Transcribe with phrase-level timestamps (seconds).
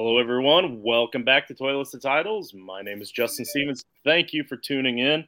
[0.00, 0.80] Hello, everyone.
[0.80, 2.54] Welcome back to Toilets to Titles.
[2.54, 3.84] My name is Justin Stevens.
[4.04, 5.24] Thank you for tuning in.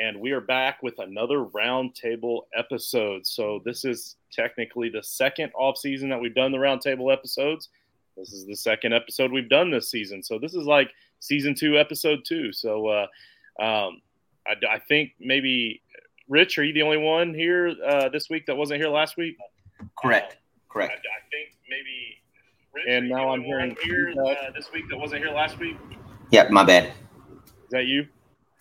[0.00, 3.26] And we are back with another roundtable episode.
[3.26, 7.70] So, this is technically the second off season that we've done the roundtable episodes.
[8.16, 10.22] This is the second episode we've done this season.
[10.22, 12.52] So, this is like season two, episode two.
[12.52, 13.06] So, uh,
[13.60, 14.00] um,
[14.46, 15.82] I, I, think maybe,
[16.28, 19.36] Rich, are you the only one here uh, this week that wasn't here last week?
[19.98, 20.36] Correct.
[20.68, 20.92] Correct.
[20.92, 22.20] I, I think maybe
[22.88, 25.76] and now I'm hearing here uh, this week that wasn't here last week.
[26.30, 26.92] Yep, my bad.
[27.64, 28.06] Is that you?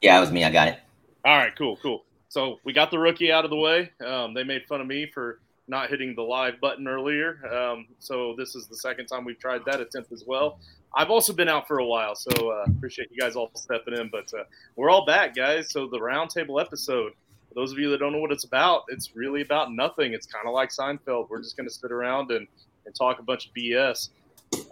[0.02, 0.44] Yeah, it was me.
[0.44, 0.80] I got it.
[1.26, 2.04] All right, cool, cool.
[2.30, 3.92] So we got the rookie out of the way.
[4.06, 7.40] Um, they made fun of me for not hitting the live button earlier.
[7.54, 10.60] Um, so this is the second time we've tried that attempt as well.
[10.96, 14.10] I've also been out for a while, so uh, appreciate you guys all stepping in.
[14.10, 14.44] But uh,
[14.76, 15.72] we're all back, guys.
[15.72, 17.14] So the roundtable episode.
[17.50, 20.14] For those of you that don't know what it's about, it's really about nothing.
[20.14, 21.30] It's kind of like Seinfeld.
[21.30, 22.48] We're just going to sit around and
[22.86, 24.10] and talk a bunch of BS.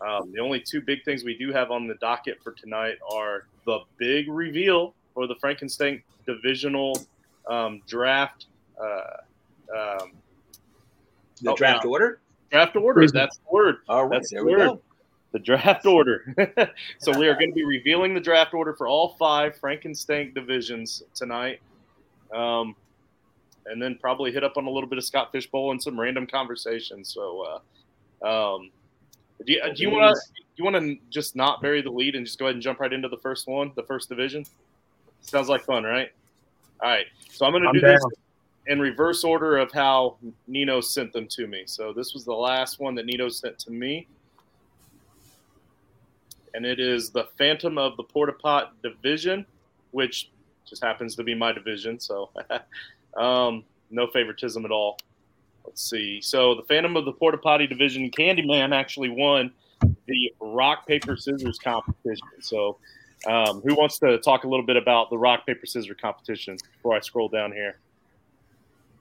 [0.05, 3.45] Um, the only two big things we do have on the docket for tonight are
[3.65, 6.97] the big reveal for the Frankenstein divisional
[7.49, 8.45] um, draft.
[8.79, 9.01] Uh,
[9.75, 10.11] um,
[11.41, 12.19] the oh, draft order?
[12.51, 13.07] Draft order.
[13.07, 13.77] That's the word.
[13.87, 14.67] All right, That's there the we word.
[14.67, 14.81] go.
[15.31, 16.35] The draft order.
[16.99, 21.03] so we are going to be revealing the draft order for all five Frankenstein divisions
[21.15, 21.61] tonight.
[22.33, 22.75] Um,
[23.65, 25.97] and then probably hit up on a little bit of Scott Fish Bowl and some
[25.99, 27.13] random conversations.
[27.13, 27.59] So, uh,
[28.23, 28.69] um,
[29.45, 30.21] do you, do you want to
[30.61, 32.93] you want to just not bury the lead and just go ahead and jump right
[32.93, 34.45] into the first one, the first division?
[35.21, 36.11] Sounds like fun, right?
[36.81, 37.05] All right.
[37.29, 37.93] So I'm going to do down.
[37.93, 38.05] this
[38.67, 41.63] in reverse order of how Nino sent them to me.
[41.65, 44.07] So this was the last one that Nino sent to me.
[46.53, 49.45] And it is the Phantom of the Porta Pot division,
[49.91, 50.29] which
[50.67, 51.99] just happens to be my division.
[51.99, 52.29] So
[53.17, 54.97] um, no favoritism at all.
[55.65, 56.21] Let's see.
[56.21, 59.51] So the Phantom of the Porta Potty Division, Candyman actually won
[60.07, 62.27] the rock paper scissors competition.
[62.39, 62.77] So,
[63.27, 66.95] um, who wants to talk a little bit about the rock paper scissors competition before
[66.95, 67.77] I scroll down here?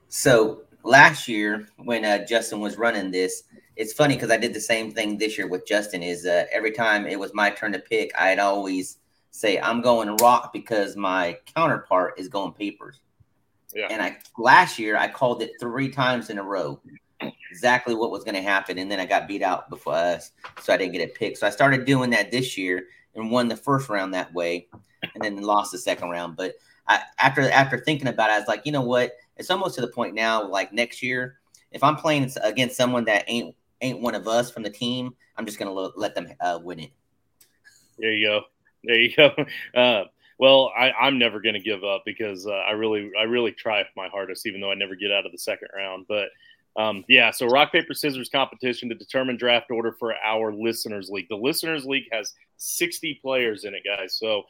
[0.09, 3.43] So last year when uh, Justin was running this,
[3.75, 6.03] it's funny because I did the same thing this year with Justin.
[6.03, 8.97] Is uh, every time it was my turn to pick, I'd always
[9.31, 12.99] say I'm going rock because my counterpart is going papers.
[13.75, 13.87] Yeah.
[13.89, 16.79] And I last year I called it three times in a row,
[17.51, 20.73] exactly what was going to happen, and then I got beat out before us, so
[20.73, 21.37] I didn't get it picked.
[21.37, 24.67] So I started doing that this year and won the first round that way,
[25.15, 26.35] and then lost the second round.
[26.35, 26.55] But
[26.87, 29.13] I, after after thinking about it, I was like, you know what?
[29.37, 30.47] It's almost to the point now.
[30.47, 31.37] Like next year,
[31.71, 35.45] if I'm playing against someone that ain't ain't one of us from the team, I'm
[35.45, 36.91] just gonna let them uh, win it.
[37.97, 38.41] There you go.
[38.83, 39.31] There you go.
[39.75, 40.03] Uh,
[40.41, 43.85] well, I, am never going to give up because uh, I really, I really try
[43.95, 46.07] my hardest, even though I never get out of the second round.
[46.09, 46.29] But
[46.75, 51.29] um, yeah, so rock paper scissors competition to determine draft order for our listeners league.
[51.29, 54.15] The listeners league has 60 players in it, guys.
[54.15, 54.41] So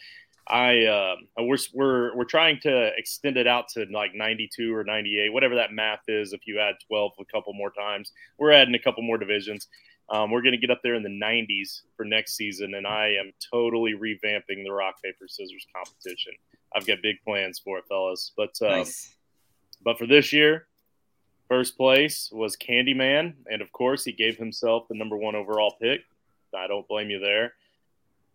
[0.48, 5.34] I uh, we're we're we're trying to extend it out to like 92 or 98,
[5.34, 6.32] whatever that math is.
[6.32, 9.68] If you add 12 a couple more times, we're adding a couple more divisions.
[10.12, 13.16] Um, we're going to get up there in the 90s for next season, and I
[13.20, 16.34] am totally revamping the rock paper scissors competition.
[16.76, 18.34] I've got big plans for it, fellas.
[18.36, 19.16] But uh, nice.
[19.84, 20.68] but for this year,
[21.48, 26.02] first place was Candyman, and of course, he gave himself the number one overall pick.
[26.54, 27.54] I don't blame you there.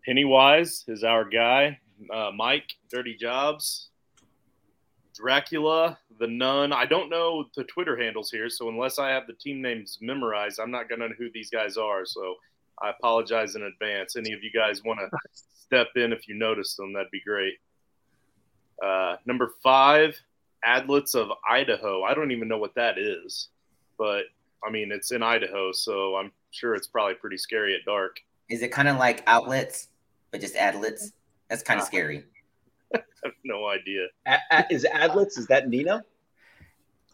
[0.07, 1.79] Pennywise is our guy.
[2.11, 3.91] Uh, Mike, Dirty Jobs,
[5.17, 6.73] Dracula, the Nun.
[6.73, 10.61] I don't know the Twitter handles here, so unless I have the team names memorized,
[10.61, 12.05] I'm not going to know who these guys are.
[12.05, 12.35] So
[12.83, 14.17] I apologize in advance.
[14.17, 17.55] Any of you guys want to step in if you notice them, that'd be great.
[18.85, 20.21] Uh, number five,
[20.65, 22.03] Adlets of Idaho.
[22.03, 23.49] I don't even know what that is,
[23.99, 24.25] but
[24.67, 28.19] I mean, it's in Idaho, so I'm sure it's probably pretty scary at dark.
[28.51, 29.89] Is it kind of like outlets,
[30.31, 31.13] but just adlets?
[31.49, 32.25] That's kind of uh, scary.
[33.27, 34.07] I have no idea.
[34.27, 35.39] A- a- is Adlets?
[35.39, 36.03] Is that Nino?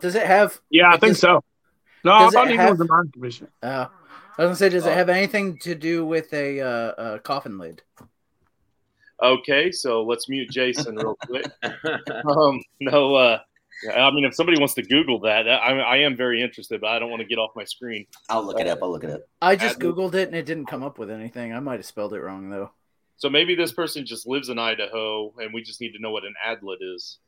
[0.01, 0.61] Does it have?
[0.71, 1.43] Yeah, I think so.
[2.05, 3.51] No, I thought Nino have, was the mind commissioner.
[3.63, 3.87] Uh,
[4.37, 4.95] I was gonna say, does it oh.
[4.95, 7.83] have anything to do with a, uh, a coffin lid?
[9.23, 11.47] Okay, so let's mute Jason real quick.
[12.27, 13.39] um, no, uh,
[13.95, 16.99] I mean, if somebody wants to Google that, I, I, am very interested, but I
[16.99, 18.07] don't want to get off my screen.
[18.29, 18.81] I'll look it up.
[18.83, 19.23] I'll look it up.
[19.41, 21.53] I just Googled it and it didn't come up with anything.
[21.53, 22.71] I might have spelled it wrong though.
[23.23, 26.25] So maybe this person just lives in Idaho, and we just need to know what
[26.25, 27.19] an adlet is.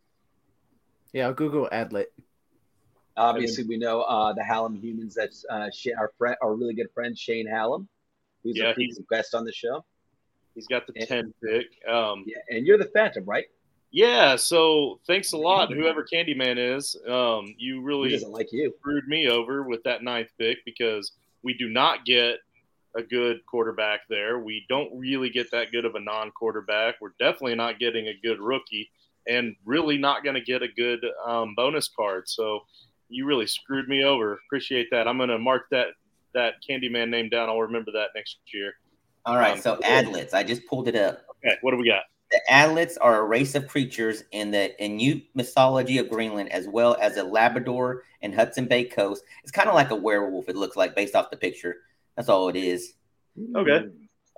[1.13, 2.09] Yeah, I'll Google adlet.
[3.17, 5.15] Obviously, we know uh, the Hallam humans.
[5.15, 7.87] That's uh, our friend, our really good friend Shane Hallam,
[8.43, 9.85] who's yeah, a, he's a guest on the show.
[10.57, 11.67] He's got the and, ten pick.
[11.89, 13.45] Um, yeah, and you're the Phantom, right?
[13.93, 14.35] Yeah.
[14.35, 16.97] So thanks a lot, whoever Candyman is.
[17.07, 21.13] Um, you really he doesn't like you screwed me over with that ninth pick because
[21.45, 22.41] we do not get
[22.97, 24.39] a good quarterback there.
[24.39, 26.97] We don't really get that good of a non quarterback.
[27.01, 28.91] We're definitely not getting a good rookie
[29.29, 32.29] and really not going to get a good um, bonus card.
[32.29, 32.61] So
[33.09, 34.35] you really screwed me over.
[34.47, 35.09] Appreciate that.
[35.09, 35.89] I'm going to mark that
[36.35, 37.49] that Candyman name down.
[37.49, 38.75] I'll remember that next year.
[39.25, 39.53] All right.
[39.53, 41.23] Um, so adlets, I just pulled it up.
[41.45, 41.57] Okay.
[41.63, 42.03] What do we got?
[42.31, 46.97] The adlets are a race of creatures in the Inuit mythology of Greenland, as well
[47.01, 49.23] as a Labrador and Hudson Bay coast.
[49.43, 50.49] It's kind of like a werewolf.
[50.49, 51.77] It looks like based off the picture.
[52.17, 52.95] That's all it is.
[53.57, 53.87] Okay.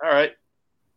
[0.03, 0.31] All right.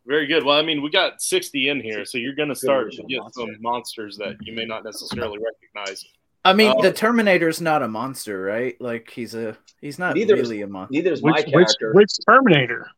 [0.05, 0.43] Very good.
[0.43, 3.21] Well, I mean, we got 60 in here, so you're going to start to get
[3.33, 6.05] some monsters that you may not necessarily recognize.
[6.43, 8.79] I mean, um, the Terminator's not a monster, right?
[8.81, 10.93] Like he's a he's not neither really is, a monster.
[10.93, 11.93] Neither is my which, character.
[11.93, 12.89] Which, which Terminator?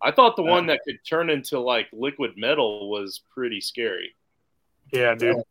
[0.00, 4.14] I thought the uh, one that could turn into like liquid metal was pretty scary.
[4.92, 5.42] Yeah, dude.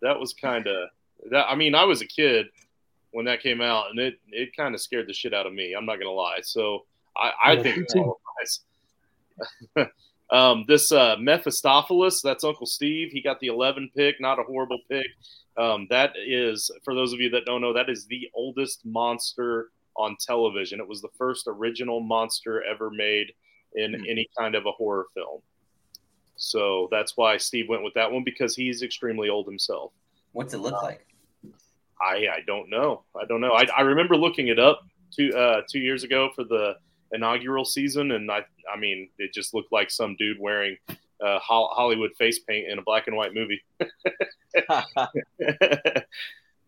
[0.00, 0.90] That was kind of
[1.30, 1.46] that.
[1.48, 2.46] I mean, I was a kid
[3.12, 5.74] when that came out, and it it kind of scared the shit out of me.
[5.74, 6.40] I'm not gonna lie.
[6.42, 6.84] So
[7.16, 7.88] I, I yeah, think
[10.30, 13.10] um, this uh, Mephistopheles, that's Uncle Steve.
[13.12, 15.06] He got the 11 pick, not a horrible pick.
[15.56, 19.70] Um, that is, for those of you that don't know, that is the oldest monster
[19.96, 20.80] on television.
[20.80, 23.32] It was the first original monster ever made
[23.74, 24.04] in mm-hmm.
[24.08, 25.40] any kind of a horror film.
[26.36, 29.92] So that's why Steve went with that one because he's extremely old himself.
[30.32, 31.06] What's it look like?
[32.00, 33.04] I I don't know.
[33.20, 33.52] I don't know.
[33.52, 34.80] I, I remember looking it up
[35.14, 36.76] two uh, two years ago for the
[37.12, 40.76] inaugural season, and I I mean it just looked like some dude wearing
[41.24, 43.62] uh, Hollywood face paint in a black and white movie.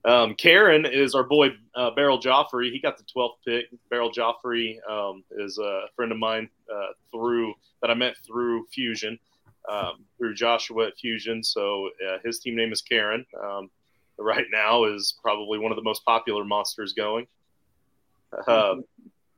[0.04, 2.70] um, Karen is our boy uh, Beryl Joffrey.
[2.70, 3.66] He got the 12th pick.
[3.90, 9.18] Beryl Joffrey um, is a friend of mine uh, through that I met through Fusion,
[9.70, 11.42] um, through Joshua at Fusion.
[11.42, 13.24] So uh, his team name is Karen.
[14.22, 17.26] Right now is probably one of the most popular monsters going.
[18.46, 18.76] Uh,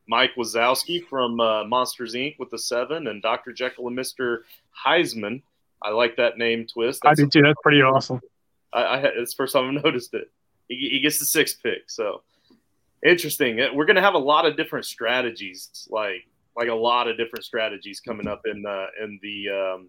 [0.07, 2.39] Mike Wazowski from uh, Monsters Inc.
[2.39, 3.53] with the seven, and Dr.
[3.53, 4.41] Jekyll and Mr.
[4.87, 5.43] Heisman.
[5.83, 7.01] I like that name twist.
[7.03, 7.43] That's I do too.
[7.43, 8.21] That's pretty awesome.
[8.73, 10.31] I, I it's the first time I've noticed it.
[10.69, 12.23] He, he gets the sixth pick, so
[13.05, 13.61] interesting.
[13.61, 16.27] Uh, we're gonna have a lot of different strategies, like
[16.57, 19.89] like a lot of different strategies coming up in uh, in the um,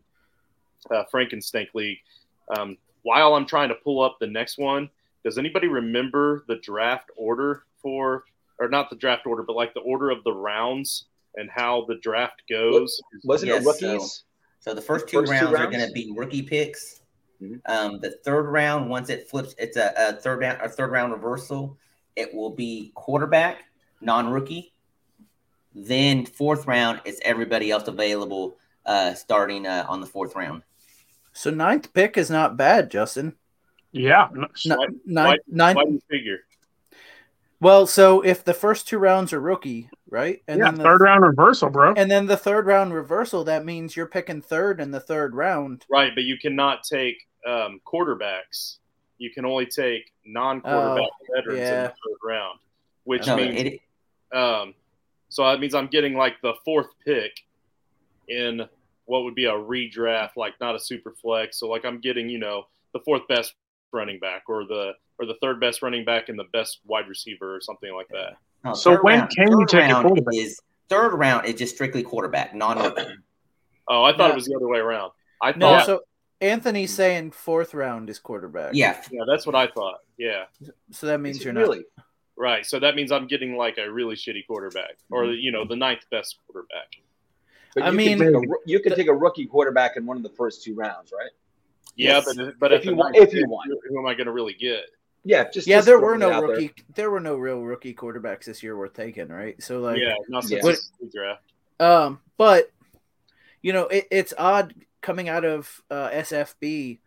[0.91, 1.99] uh, Frankenstein League.
[2.57, 4.89] Um, while I'm trying to pull up the next one,
[5.23, 8.23] does anybody remember the draft order for,
[8.59, 11.05] or not the draft order, but like the order of the rounds
[11.35, 12.99] and how the draft goes?
[13.23, 14.23] Was it yes, rookies?
[14.59, 17.01] So, so, the first two first rounds, two rounds, are going to be rookie picks.
[17.39, 17.57] Mm-hmm.
[17.71, 21.13] Um, the third round, once it flips, it's a, a third round, a third round
[21.13, 21.77] reversal.
[22.15, 23.65] It will be quarterback,
[24.01, 24.73] non-rookie.
[25.75, 28.57] Then fourth round, it's everybody else available
[28.87, 30.63] uh, starting uh, on the fourth round.
[31.35, 33.35] So ninth pick is not bad, Justin.
[33.91, 34.29] Yeah.
[34.29, 36.39] Why, ninth, why, ninth, why do you figure?
[37.59, 40.41] Well, so if the first two rounds are rookie, right?
[40.47, 41.93] And yeah, then the third round reversal, bro.
[41.95, 45.85] And then the third round reversal, that means you're picking third in the third round.
[45.89, 48.77] Right, but you cannot take um, quarterbacks.
[49.17, 51.75] You can only take non-quarterback oh, veterans yeah.
[51.75, 52.59] in the third round,
[53.03, 54.73] which no, means it, um,
[55.29, 57.31] so that means I'm getting like the fourth pick
[58.27, 58.67] in
[59.05, 61.59] what would be a redraft, like not a super flex.
[61.59, 63.53] So like I'm getting, you know, the fourth best
[63.91, 67.55] running back or the or the third best running back and the best wide receiver
[67.55, 68.37] or something like that.
[68.63, 70.33] No, so when round, can you take a quarterback?
[70.33, 70.59] Is,
[70.89, 72.77] third round is just strictly quarterback, non
[73.87, 74.31] Oh, I thought no.
[74.31, 75.11] it was the other way around.
[75.41, 76.01] I no, thought so
[76.41, 78.71] Anthony's saying fourth round is quarterback.
[78.73, 79.01] Yeah.
[79.11, 79.99] Yeah, that's what I thought.
[80.17, 80.45] Yeah.
[80.91, 81.83] So that means you're really?
[81.97, 82.05] not
[82.37, 82.65] Right.
[82.65, 85.39] So that means I'm getting like a really shitty quarterback or mm-hmm.
[85.39, 86.87] you know, the ninth best quarterback.
[87.75, 90.23] But I mean, can a, you can the, take a rookie quarterback in one of
[90.23, 91.29] the first two rounds, right?
[91.97, 92.35] Yeah, yes.
[92.35, 94.85] but but if you want, if you want, who am I going to really get?
[95.25, 95.77] Yeah, just yeah.
[95.77, 96.67] Just there were no rookie.
[96.67, 96.85] There.
[96.95, 97.11] there.
[97.11, 99.61] were no real rookie quarterbacks this year worth taking, right?
[99.61, 101.43] So like, yeah, not since but, draft.
[101.79, 102.71] Um, but
[103.61, 106.99] you know, it, it's odd coming out of uh, SFB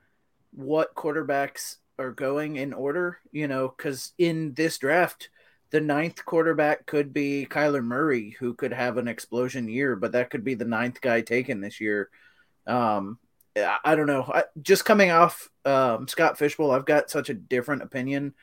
[0.52, 3.20] what quarterbacks are going in order.
[3.32, 5.30] You know, because in this draft,
[5.70, 10.30] the ninth quarterback could be Kyler Murray, who could have an explosion year, but that
[10.30, 12.08] could be the ninth guy taken this year.
[12.66, 13.18] Um,
[13.56, 14.30] I, I don't know.
[14.32, 18.34] I, just coming off um, Scott Fish Bowl, I've got such a different opinion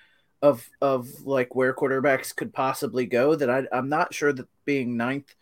[0.42, 4.98] of of like where quarterbacks could possibly go that I, I'm not sure that being
[4.98, 5.34] ninth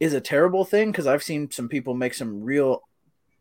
[0.00, 2.82] is a terrible thing because I've seen some people make some real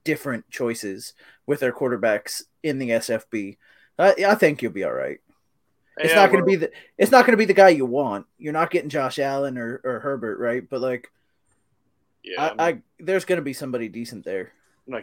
[0.03, 1.13] different choices
[1.45, 3.57] with their quarterbacks in the SFB.
[3.99, 5.19] I, I think you'll be all right.
[5.97, 7.85] It's yeah, not going to be the it's not going to be the guy you
[7.85, 8.25] want.
[8.37, 10.67] You're not getting Josh Allen or, or Herbert, right?
[10.67, 11.11] But like,
[12.23, 14.51] yeah, I, I there's going to be somebody decent there.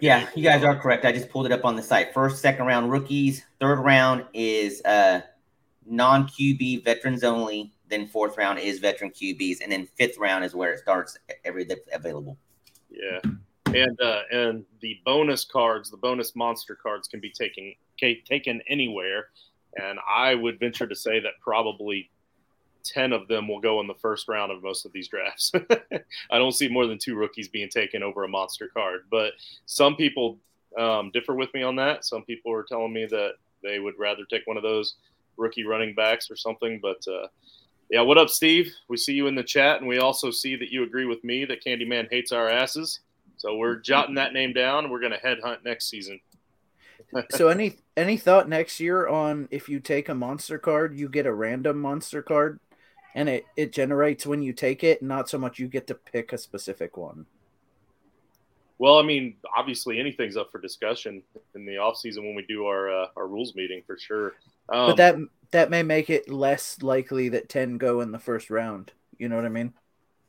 [0.00, 1.04] Yeah, you guys are correct.
[1.04, 2.14] I just pulled it up on the site.
[2.14, 3.44] First, second round rookies.
[3.60, 5.20] Third round is uh
[5.86, 7.72] non QB veterans only.
[7.88, 11.68] then fourth round is veteran QBs, and then fifth round is where it starts every
[11.92, 12.38] available.
[12.90, 13.20] Yeah,
[13.74, 19.28] and uh, and the bonus cards, the bonus monster cards, can be taken taken anywhere,
[19.76, 22.10] and I would venture to say that probably
[22.84, 25.52] ten of them will go in the first round of most of these drafts.
[26.30, 29.32] I don't see more than two rookies being taken over a monster card, but
[29.66, 30.38] some people
[30.78, 32.04] um, differ with me on that.
[32.04, 34.96] Some people are telling me that they would rather take one of those
[35.36, 37.02] rookie running backs or something, but.
[37.06, 37.28] Uh,
[37.90, 38.72] yeah, what up, Steve?
[38.88, 41.44] We see you in the chat, and we also see that you agree with me
[41.44, 43.00] that Candyman hates our asses.
[43.36, 44.90] So we're jotting that name down.
[44.90, 46.18] We're going to headhunt next season.
[47.30, 51.26] So any any thought next year on if you take a monster card, you get
[51.26, 52.60] a random monster card,
[53.14, 56.32] and it it generates when you take it, not so much you get to pick
[56.32, 57.26] a specific one.
[58.78, 61.22] Well, I mean, obviously anything's up for discussion
[61.54, 64.34] in the off season when we do our uh, our rules meeting for sure.
[64.68, 65.16] Um, but that
[65.52, 68.92] that may make it less likely that ten go in the first round.
[69.16, 69.72] You know what I mean?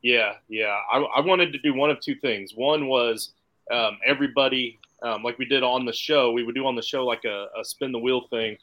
[0.01, 0.77] Yeah, yeah.
[0.91, 2.53] I, I wanted to do one of two things.
[2.53, 3.33] One was
[3.71, 7.05] um, everybody, um, like we did on the show, we would do on the show
[7.05, 8.57] like a, a spin the wheel thing,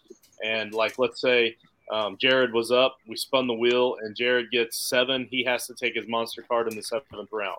[0.44, 1.56] and like let's say
[1.90, 5.26] um, Jared was up, we spun the wheel, and Jared gets seven.
[5.30, 7.58] He has to take his monster card in the seventh round,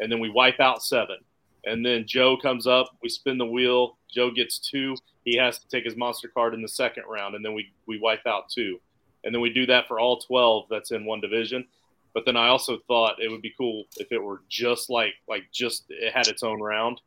[0.00, 1.16] and then we wipe out seven.
[1.64, 3.98] And then Joe comes up, we spin the wheel.
[4.08, 4.96] Joe gets two.
[5.24, 7.98] He has to take his monster card in the second round, and then we we
[7.98, 8.80] wipe out two.
[9.24, 11.66] And then we do that for all twelve that's in one division.
[12.14, 15.42] But then I also thought it would be cool if it were just like like
[15.52, 17.00] just it had its own round,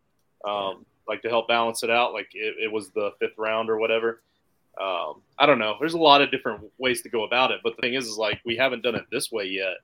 [0.46, 2.14] um, like to help balance it out.
[2.14, 4.22] Like it, it was the fifth round or whatever.
[4.80, 5.76] Um, I don't know.
[5.80, 8.18] There's a lot of different ways to go about it, but the thing is, is
[8.18, 9.78] like we haven't done it this way yet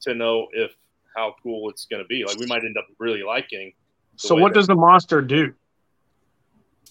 [0.00, 0.72] to know if
[1.14, 2.24] how cool it's going to be.
[2.24, 3.72] Like we might end up really liking
[4.20, 5.54] so what does the monster do?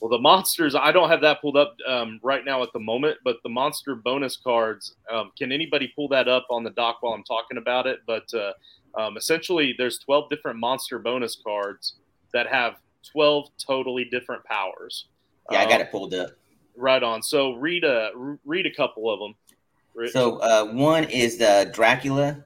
[0.01, 3.17] Well, the monsters, I don't have that pulled up um, right now at the moment,
[3.24, 7.13] but the monster bonus cards, um, can anybody pull that up on the doc while
[7.13, 8.00] I'm talking about it?
[8.08, 8.53] But uh,
[9.00, 11.98] um, essentially, there's 12 different monster bonus cards
[12.34, 12.75] that have
[13.11, 15.05] 12 totally different powers.
[15.51, 16.31] Yeah, I got um, it pulled up.
[16.75, 17.21] Right on.
[17.21, 18.11] So read a
[18.45, 19.35] read a couple of them.
[19.95, 20.11] Rich.
[20.13, 22.45] So uh, one is the Dracula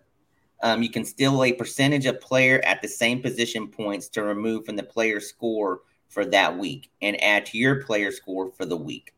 [0.64, 4.66] um, you can steal a percentage of player at the same position points to remove
[4.66, 8.78] from the player score for that week and add to your player score for the
[8.78, 9.14] week.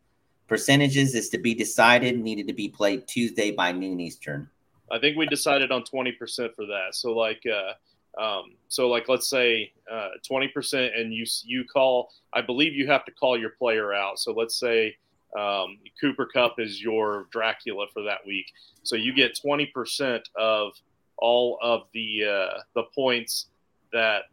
[0.48, 4.50] Percentages is to be decided, needed to be played Tuesday by noon Eastern.
[4.92, 6.18] I think we decided on 20%
[6.56, 6.94] for that.
[6.94, 7.74] So like, uh,
[8.18, 13.06] um, so like, let's say uh, 20% and you, you call, I believe you have
[13.06, 14.20] to call your player out.
[14.20, 14.96] So let's say
[15.38, 18.52] um, Cooper Kupp is your Dracula for that week.
[18.84, 20.74] So you get 20% of
[21.18, 23.48] all of the uh, the points
[23.94, 24.24] that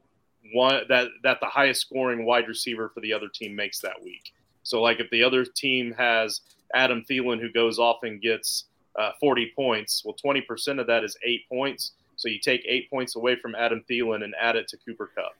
[0.53, 4.33] one that that the highest scoring wide receiver for the other team makes that week.
[4.63, 6.41] So like if the other team has
[6.75, 8.65] Adam Thielen who goes off and gets
[8.99, 11.93] uh, 40 points, well 20% of that is eight points.
[12.23, 15.35] So you take eight points away from Adam Thielen and add it to Cooper Kupp.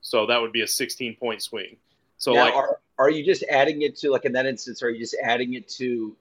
[0.00, 1.76] So that would be a 16 point swing.
[2.16, 4.82] So now, like, are, are you just adding it to like in that instance?
[4.82, 6.16] Are you just adding it to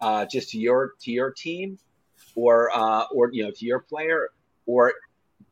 [0.00, 1.78] uh, just to your to your team,
[2.34, 4.30] or uh, or you know to your player,
[4.64, 4.94] or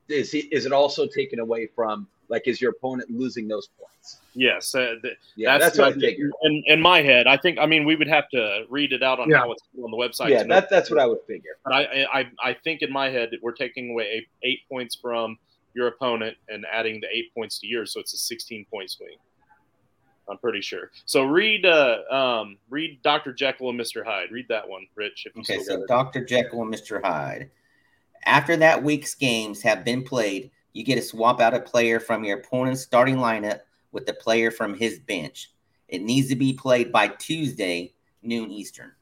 [0.08, 4.20] is he, is it also taken away from like is your opponent losing those points?
[4.34, 6.30] Yes, uh, the, yeah, that's, that's what I figured.
[6.42, 9.18] In, in, my head, I think I mean we would have to read it out
[9.18, 9.38] on yeah.
[9.38, 10.30] how it's on the website.
[10.30, 11.58] Yeah, that, that's what I would figure.
[11.64, 15.36] But I, I I think in my head we're taking away eight, eight points from
[15.74, 19.16] your opponent and adding the eight points to yours, so it's a sixteen point swing.
[20.30, 20.92] I'm pretty sure.
[21.06, 23.32] So read uh, um, read Dr.
[23.32, 24.04] Jekyll and Mr.
[24.04, 24.30] Hyde.
[24.30, 25.26] Read that one, Rich.
[25.38, 26.24] okay, so Dr.
[26.24, 27.02] Jekyll and Mr.
[27.02, 27.50] Hyde.
[28.24, 32.24] After that week's games have been played, you get to swap out a player from
[32.24, 33.60] your opponent's starting lineup
[33.92, 35.52] with the player from his bench.
[35.88, 38.92] It needs to be played by Tuesday, noon Eastern.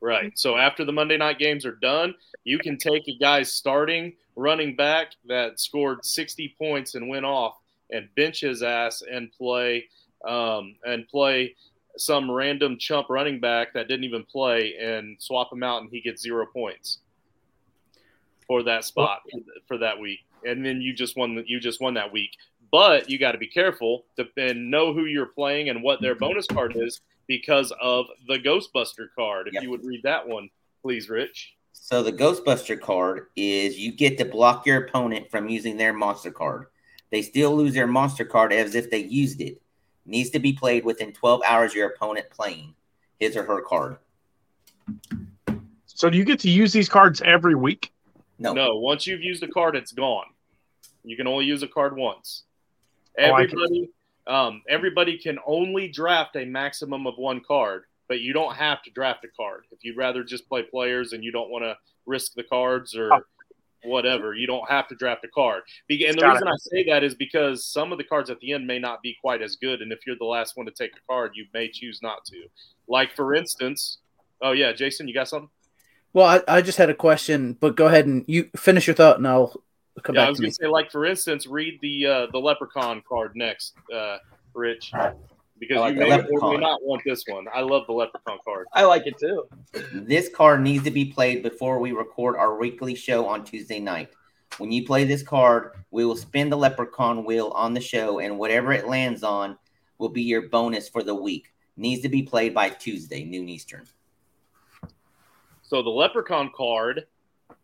[0.00, 0.38] Right.
[0.38, 2.14] So after the Monday night games are done,
[2.44, 7.58] you can take a guy's starting running back that scored 60 points and went off
[7.90, 9.86] and bench his ass and play
[10.26, 11.54] um, and play
[11.96, 16.00] some random chump running back that didn't even play and swap him out and he
[16.00, 16.98] gets zero points
[18.46, 19.20] for that spot
[19.66, 20.20] for that week.
[20.44, 22.36] And then you just won you just won that week.
[22.70, 26.14] But you got to be careful to and know who you're playing and what their
[26.14, 26.24] mm-hmm.
[26.24, 29.48] bonus card is because of the Ghostbuster card.
[29.48, 29.62] If yep.
[29.62, 30.50] you would read that one,
[30.82, 31.54] please, Rich.
[31.72, 36.30] So the Ghostbuster card is you get to block your opponent from using their monster
[36.30, 36.66] card.
[37.10, 39.62] They still lose their monster card as if they used it
[40.08, 42.74] needs to be played within 12 hours of your opponent playing
[43.20, 43.98] his or her card.
[45.86, 47.92] So do you get to use these cards every week?
[48.38, 48.52] No.
[48.52, 50.26] No, once you've used a card, it's gone.
[51.04, 52.44] You can only use a card once.
[53.16, 53.90] Everybody
[54.26, 57.84] oh, um, everybody can only draft a maximum of one card.
[58.08, 59.64] but you don't have to draft a card.
[59.70, 61.76] If you'd rather just play players and you don't want to
[62.06, 63.20] risk the cards or Oh.
[63.84, 65.62] whatever, you don't have to draft a card.
[65.88, 68.40] Be- And the Got reason I say that is because some of the cards at
[68.40, 70.72] the end may not be quite as good, and if you're the last one to
[70.72, 72.48] take a card, you may choose not to.
[72.88, 73.98] Like for instance,
[74.40, 75.50] oh yeah, Jason, you got something?
[76.12, 79.18] Well, I, I just had a question, but go ahead and you finish your thought,
[79.18, 79.54] and I'll
[80.02, 80.46] come Yeah, I back was to me.
[80.48, 84.18] gonna say, like for instance, read the uh, the Leprechaun card next, uh,
[84.54, 84.92] Rich,
[85.58, 87.46] because I like you may or may not want this one.
[87.52, 88.66] I love the Leprechaun card.
[88.72, 89.44] I like it too.
[89.92, 94.10] This card needs to be played before we record our weekly show on Tuesday night.
[94.56, 98.38] When you play this card, we will spin the leprechaun wheel on the show, and
[98.38, 99.58] whatever it lands on
[99.98, 101.52] will be your bonus for the week.
[101.76, 103.86] Needs to be played by Tuesday, noon Eastern.
[105.68, 107.04] So the Leprechaun card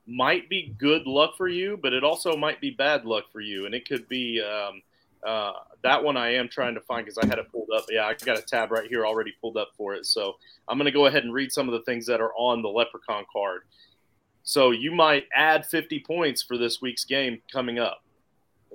[0.07, 3.67] might be good luck for you, but it also might be bad luck for you,
[3.67, 4.41] and it could be.
[4.43, 4.83] Um,
[5.27, 7.87] uh, that one I am trying to find because I had it pulled up.
[7.89, 10.05] Yeah, I got a tab right here already pulled up for it.
[10.05, 10.35] So
[10.69, 12.69] I'm going to go ahead and read some of the things that are on the
[12.69, 13.63] Leprechaun card.
[14.43, 18.03] So you might add 50 points for this week's game coming up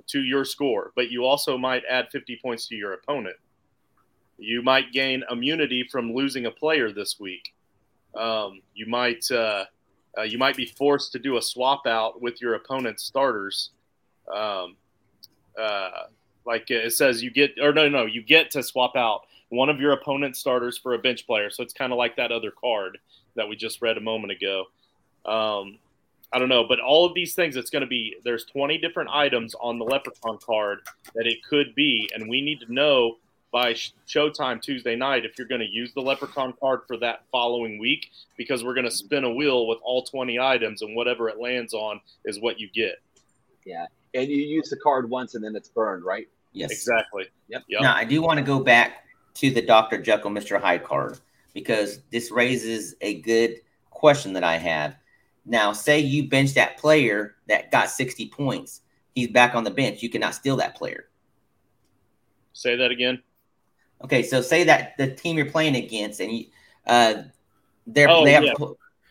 [0.08, 3.36] to your score, but you also might add 50 points to your opponent.
[4.36, 7.54] You might gain immunity from losing a player this week.
[8.14, 9.64] Um, you might uh,
[10.18, 13.70] uh, you might be forced to do a swap out with your opponent's starters.
[14.32, 14.76] Um,
[15.60, 15.90] uh,
[16.44, 19.80] like it says, you get or no, no, you get to swap out one of
[19.80, 21.50] your opponent's starters for a bench player.
[21.50, 22.98] So it's kind of like that other card
[23.36, 24.64] that we just read a moment ago.
[25.24, 25.78] Um,
[26.32, 29.10] I don't know, but all of these things, it's going to be there's 20 different
[29.10, 30.80] items on the Leprechaun card
[31.14, 33.16] that it could be, and we need to know
[33.52, 33.74] by
[34.08, 38.10] showtime Tuesday night if you're going to use the Leprechaun card for that following week
[38.36, 41.74] because we're going to spin a wheel with all 20 items, and whatever it lands
[41.74, 43.00] on is what you get.
[43.64, 46.28] Yeah, and you use the card once and then it's burned, right?
[46.52, 46.70] Yes.
[46.70, 47.26] Exactly.
[47.48, 47.64] Yep.
[47.68, 47.82] Yep.
[47.82, 49.04] Now, I do want to go back
[49.34, 50.00] to the Dr.
[50.00, 50.60] Jekyll, Mr.
[50.60, 51.18] Hyde card
[51.54, 54.96] because this raises a good question that I have.
[55.44, 58.82] Now, say you bench that player that got 60 points.
[59.14, 60.02] He's back on the bench.
[60.02, 61.08] You cannot steal that player.
[62.52, 63.22] Say that again.
[64.02, 66.46] Okay, so say that the team you're playing against and you,
[66.86, 67.22] uh,
[67.86, 68.54] they're, Oh, they have yeah.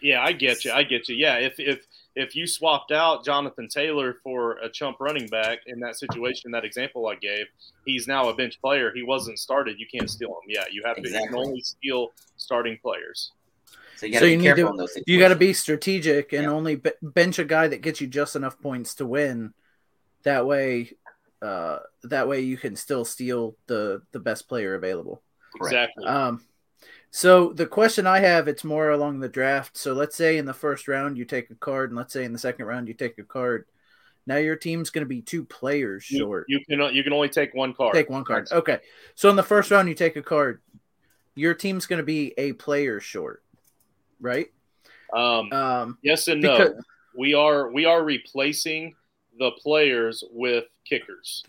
[0.01, 0.71] Yeah, I get you.
[0.71, 1.15] I get you.
[1.15, 5.79] Yeah, if if if you swapped out Jonathan Taylor for a chump running back in
[5.81, 7.47] that situation, that example I gave,
[7.85, 8.93] he's now a bench player.
[8.95, 9.77] He wasn't started.
[9.77, 10.47] You can't steal him.
[10.47, 11.01] Yeah, you have to.
[11.09, 13.31] You can only steal starting players.
[13.97, 14.97] so you got So to you be need careful to- in those.
[15.05, 16.49] You got to be strategic and Yeah.
[16.51, 19.53] only be- bench a guy that gets you just enough points to win.
[20.23, 20.93] That way,
[21.41, 25.21] uh, that way you can still steal the the best player available.
[25.55, 26.05] Exactly.
[26.05, 26.41] Um,
[27.11, 29.77] so the question I have, it's more along the draft.
[29.77, 32.33] So let's say in the first round you take a card, and let's say in
[32.33, 33.65] the second round you take a card.
[34.27, 36.45] Now your team's going to be two players you, short.
[36.47, 37.95] you can you can only take one card.
[37.95, 38.47] take one card.
[38.51, 38.79] Okay.
[39.15, 40.61] So in the first round you take a card.
[41.35, 43.43] Your team's going to be a player short,
[44.19, 44.47] right?
[45.13, 46.75] Um, Um, yes and no.
[47.15, 48.95] we are we are replacing
[49.39, 51.43] the players with kickers.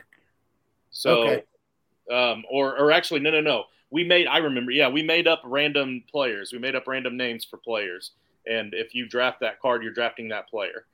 [0.91, 1.43] So, Okay.
[2.11, 3.65] um, or or actually, no, no, no.
[3.91, 4.27] We made.
[4.29, 4.71] I remember.
[4.71, 6.53] Yeah, we made up random players.
[6.53, 8.13] We made up random names for players.
[8.47, 10.87] And if you draft that card, you're drafting that player.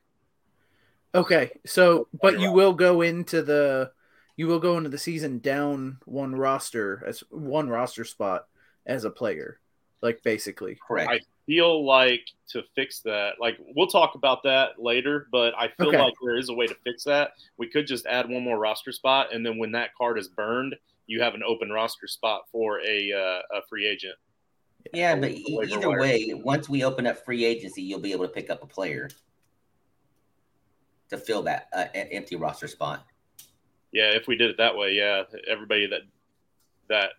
[1.14, 2.54] Okay, so but You're you right.
[2.54, 3.92] will go into the
[4.36, 8.46] you will go into the season down one roster as one roster spot
[8.84, 9.60] as a player,
[10.02, 10.78] like basically.
[10.86, 11.10] Correct.
[11.10, 15.88] I feel like to fix that, like we'll talk about that later, but I feel
[15.88, 15.98] Okay.
[15.98, 17.30] like there is a way to fix that.
[17.56, 20.74] We could just add one more roster spot, and then when that card is burned,
[21.06, 24.16] you have an open roster spot for a uh, a free agent.
[24.92, 26.00] yeah, the but either wire.
[26.00, 29.08] way, once we open up free agency, you'll be able to pick up a player
[31.08, 33.06] to fill that uh, empty roster spot.
[33.92, 36.02] Yeah, if we did it that way, yeah, everybody that
[36.88, 37.10] that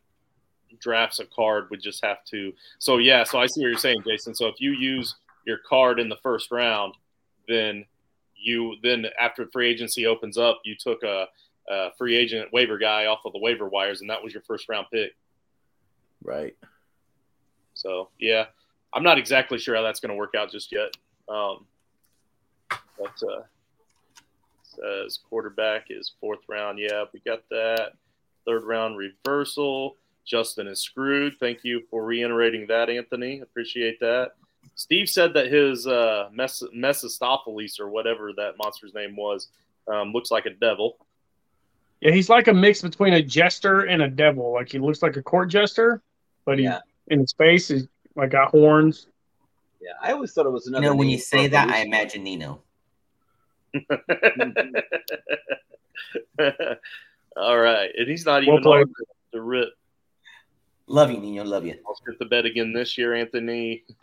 [0.79, 2.53] drafts a card would just have to.
[2.79, 4.35] So yeah, so I see what you're saying, Jason.
[4.35, 6.93] So if you use your card in the first round,
[7.47, 7.85] then
[8.35, 11.27] you then after free agency opens up, you took a,
[11.69, 14.69] a free agent waiver guy off of the waiver wires, and that was your first
[14.69, 15.15] round pick.
[16.23, 16.55] Right.
[17.73, 18.45] So yeah,
[18.93, 20.95] I'm not exactly sure how that's going to work out just yet.
[21.29, 21.65] Um,
[22.69, 23.43] but uh,
[24.63, 26.79] says quarterback is fourth round.
[26.79, 27.93] Yeah, we got that.
[28.45, 29.97] Third round reversal.
[30.27, 31.33] Justin is screwed.
[31.39, 33.39] Thank you for reiterating that, Anthony.
[33.39, 34.31] Appreciate that.
[34.75, 39.47] Steve said that his uh, Mes- Mephistopheles or whatever that monster's name was
[39.87, 40.97] um, looks like a devil.
[42.01, 44.53] Yeah, he's like a mix between a jester and a devil.
[44.53, 46.01] Like he looks like a court jester,
[46.45, 46.79] but he Yeah.
[47.07, 49.07] in his face is like got horns.
[49.81, 50.87] Yeah, I always thought it was You another.
[50.87, 52.61] know, when you say that, I imagine Nino.
[57.35, 58.81] All right, and he's not Well even played.
[58.87, 58.93] on
[59.33, 59.69] the rip.
[60.87, 61.43] Love you, Nino.
[61.43, 61.75] Love you.
[61.85, 63.83] I'll skip the bed again this year, Anthony.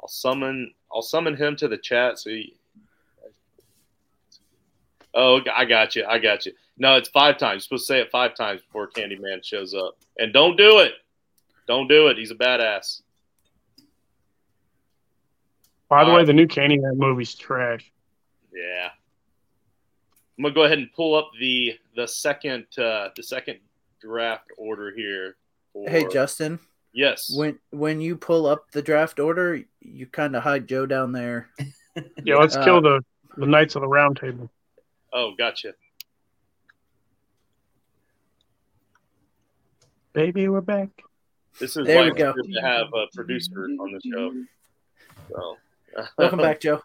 [0.00, 0.72] I'll summon.
[0.92, 2.18] I'll summon him to the chat.
[2.18, 2.30] So.
[2.30, 2.56] He,
[5.14, 6.06] oh, I got you.
[6.06, 6.52] I got you.
[6.78, 7.54] No, it's five times.
[7.54, 9.98] You're supposed to say it five times before Candyman shows up.
[10.16, 10.92] And don't do it.
[11.66, 12.16] Don't do it.
[12.16, 13.02] He's a badass.
[15.88, 17.90] By the way, the new Candyman movie's trash.
[18.54, 18.90] Yeah.
[20.38, 23.58] I'm gonna go ahead and pull up the the second uh, the second
[24.00, 25.36] draft order here.
[25.72, 26.60] For, Hey, Justin.
[26.92, 27.32] Yes.
[27.36, 31.48] When when you pull up the draft order, you kind of hide Joe down there.
[32.22, 33.00] Yeah, let's Uh, kill the
[33.36, 34.48] the Knights of the Round Table.
[35.12, 35.74] oh, gotcha.
[40.12, 40.88] Baby, we're back.
[41.58, 42.32] This is There why we go.
[42.32, 44.32] good to have a producer on the show.
[45.32, 45.56] So.
[46.18, 46.80] Welcome back, Joe.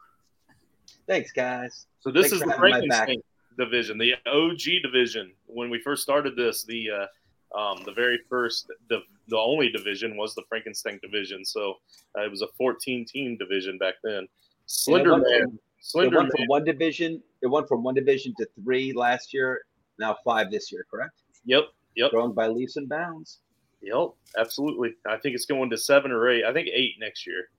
[1.08, 1.86] Thanks, guys.
[2.00, 2.70] So this Thanks is the having my.
[2.80, 3.22] Frankenstein
[3.58, 5.32] division, the OG division.
[5.48, 10.18] When we first started this, the uh, um, the very first, the, the only division
[10.18, 11.46] was the Frankenstein division.
[11.46, 11.76] So
[12.18, 14.28] uh, it was a 14 team division back then.
[14.66, 15.50] Slender went Man, It
[15.82, 16.38] Slender went Man.
[16.38, 17.22] from one division.
[17.42, 19.62] It went from one division to three last year.
[20.00, 20.86] Now five this year.
[20.90, 21.14] Correct?
[21.46, 23.40] Yep, yep, Growing by leaps and bounds.
[23.82, 24.10] yep.
[24.38, 24.96] Absolutely.
[25.08, 26.44] I think it's going to seven or eight.
[26.46, 27.50] I think eight next year.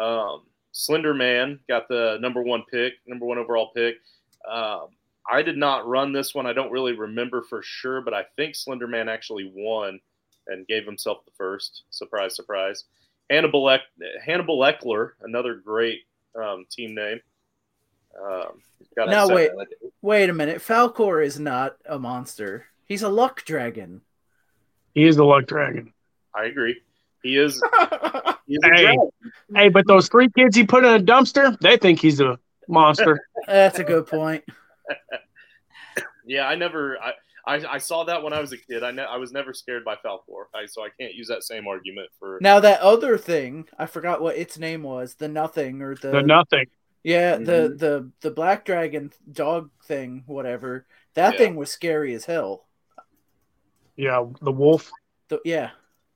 [0.00, 3.96] Um, Slender Man got the number one pick, number one overall pick.
[4.50, 4.88] Um,
[5.30, 6.46] I did not run this one.
[6.46, 10.00] I don't really remember for sure, but I think Slenderman actually won
[10.48, 11.84] and gave himself the first.
[11.90, 12.84] Surprise, surprise.
[13.30, 13.82] Hannibal, Eck,
[14.24, 16.00] Hannibal Eckler, another great
[16.34, 17.20] um, team name.
[18.20, 18.60] Um,
[18.96, 19.50] Now, wait.
[19.50, 19.92] I like it.
[20.02, 20.58] Wait a minute.
[20.60, 22.66] Falkor is not a monster.
[22.84, 24.02] He's a luck dragon.
[24.94, 25.92] He is the Luck Dragon.
[26.34, 26.80] I agree.
[27.22, 27.62] He is.
[28.48, 28.96] He a Hey.
[29.54, 32.38] Hey, but those three kids he put in a dumpster, they think he's a
[32.72, 33.20] monster.
[33.46, 34.44] That's a good point.
[36.26, 36.98] Yeah, I never.
[37.00, 37.12] I,
[37.46, 38.82] I, I saw that when I was a kid.
[38.84, 41.66] I ne- I was never scared by Falkor, I, so I can't use that same
[41.66, 42.38] argument for.
[42.40, 45.14] Now that other thing, I forgot what its name was.
[45.16, 46.66] The nothing or the, the nothing.
[47.02, 47.46] yeah, Mhm.
[47.46, 50.86] the the the black dragon dog thing, whatever.
[51.14, 51.38] That Yeah.
[51.38, 52.66] thing was scary as hell.
[53.96, 54.90] Yeah, the wolf.
[55.28, 55.70] The, yeah,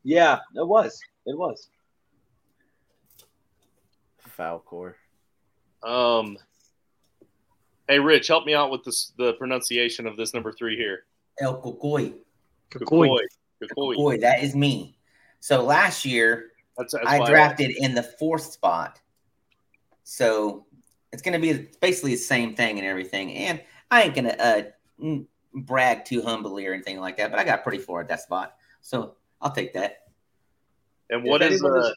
[0.05, 0.99] Yeah, it was.
[1.27, 1.69] It was.
[4.39, 4.95] Falkor.
[5.87, 6.37] Um.
[7.89, 11.05] Hey, Rich, help me out with this the pronunciation of this number three here.
[11.41, 12.15] El Cucuy.
[12.71, 13.17] Kukui.
[13.63, 13.95] Kukui.
[13.95, 14.99] Boy, that is me.
[15.39, 19.01] So last year That's, that's I why drafted in the fourth spot.
[20.03, 20.67] So
[21.13, 23.33] it's going to be basically the same thing and everything.
[23.35, 25.21] And I ain't going to uh,
[25.55, 28.57] brag too humbly or anything like that, but I got pretty far at that spot.
[28.81, 30.09] So I'll take that.
[31.09, 31.95] And what is a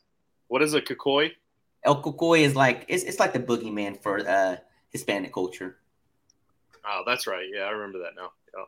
[0.48, 1.32] what is a Kukoi?
[1.84, 4.58] El Cucuy is like, it's, it's like the boogeyman for uh,
[4.90, 5.78] Hispanic culture.
[6.86, 7.46] Oh, that's right.
[7.54, 8.32] Yeah, I remember that now.
[8.56, 8.64] Yeah.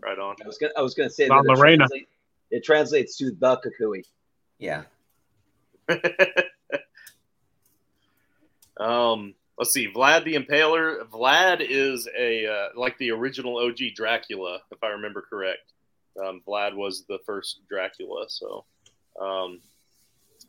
[0.00, 0.36] Right on.
[0.42, 0.72] I was gonna.
[0.76, 1.76] I was gonna say La that it, Lorena.
[1.78, 2.08] translate-
[2.50, 4.04] it translates to the Kukui.
[4.58, 4.84] Yeah.
[8.78, 9.88] um, let's see.
[9.92, 11.08] Vlad the Impaler.
[11.08, 15.72] Vlad is a uh, like the original OG Dracula, if I remember correct.
[16.22, 18.64] Um, Vlad was the first Dracula, so
[19.20, 19.60] um,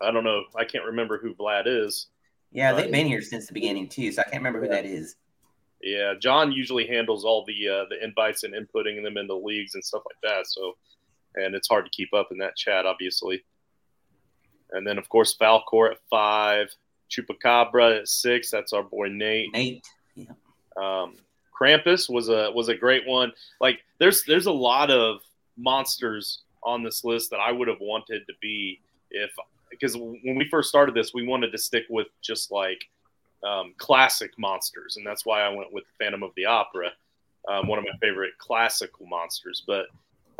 [0.01, 0.43] I don't know.
[0.55, 2.07] I can't remember who Vlad is.
[2.51, 5.15] Yeah, they've been here since the beginning too, so I can't remember who that is.
[5.81, 9.83] Yeah, John usually handles all the uh, the invites and inputting them into leagues and
[9.83, 10.47] stuff like that.
[10.47, 10.75] So,
[11.35, 13.43] and it's hard to keep up in that chat, obviously.
[14.71, 16.73] And then of course Falkor at five,
[17.09, 18.49] Chupacabra at six.
[18.49, 19.53] That's our boy Nate.
[19.53, 19.87] Nate.
[20.15, 20.31] Yeah.
[20.81, 21.15] Um,
[21.59, 23.31] Krampus was a was a great one.
[23.61, 25.21] Like there's there's a lot of
[25.57, 29.31] monsters on this list that I would have wanted to be if
[29.79, 32.83] because when we first started this, we wanted to stick with just like
[33.47, 36.91] um, classic monsters, and that's why I went with Phantom of the Opera,
[37.49, 39.63] um, one of my favorite classical monsters.
[39.65, 39.85] But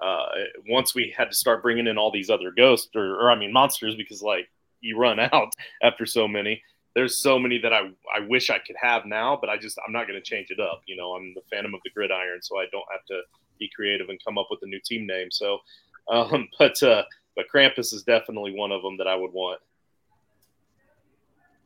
[0.02, 0.26] uh,
[0.68, 3.54] once we had to start bringing in all these other ghosts, or, or I mean
[3.54, 4.50] monsters, because like
[4.82, 6.62] you run out after so many.
[6.96, 9.94] There's so many that I I wish I could have now, but I just I'm
[9.94, 10.82] not going to change it up.
[10.88, 13.22] You know, I'm the Phantom of the Gridiron, so I don't have to
[13.60, 15.30] be creative and come up with a new team name.
[15.32, 15.60] So,
[16.10, 17.04] um, but uh,
[17.38, 19.62] but Krampus is definitely one of them that I would want.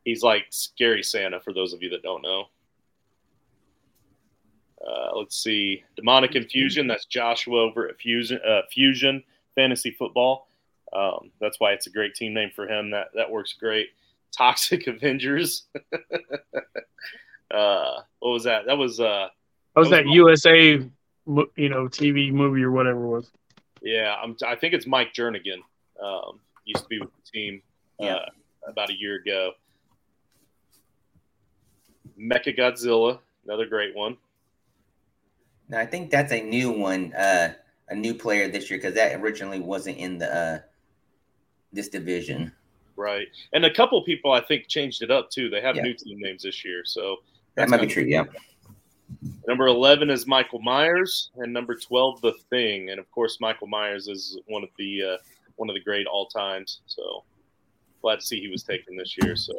[0.04, 2.44] He's like scary Santa for those of you that don't know.
[4.86, 6.86] Uh, let's see, demonic infusion.
[6.86, 9.22] That's Joshua over at Fusion uh, Fusion
[9.54, 10.48] Fantasy Football.
[10.92, 12.90] Um, that's why it's a great team name for him.
[12.90, 13.88] That that works great.
[14.36, 15.66] Toxic Avengers.
[17.54, 18.66] uh, what was that?
[18.66, 19.28] That was uh,
[19.74, 20.72] That was That that was- USA,
[21.56, 23.30] you know, TV movie or whatever it was.
[23.82, 24.16] Yeah.
[24.22, 25.60] I'm, I think it's Mike Jernigan.
[26.02, 27.62] Um, used to be with the team
[28.00, 28.24] uh, Yeah.
[28.66, 29.52] about a year ago.
[32.18, 34.16] Mecha Godzilla, another great one.
[35.68, 37.12] Now, I think that's a new one.
[37.14, 37.54] Uh,
[37.88, 40.58] a new player this year because that originally wasn't in the uh,
[41.72, 42.52] this division.
[42.96, 45.48] Right, and a couple people I think changed it up too.
[45.50, 45.82] They have Yeah.
[45.82, 47.16] new team names this year, so
[47.54, 48.04] That might be true.
[48.04, 48.24] Yeah.
[49.48, 52.90] Number 11 is Michael Myers, and number 12, The Thing.
[52.90, 55.16] And of course, Michael Myers is one of the uh,
[55.56, 56.80] one of the great all times.
[56.86, 57.24] So
[58.00, 59.34] glad to see he was taken this year.
[59.36, 59.54] So,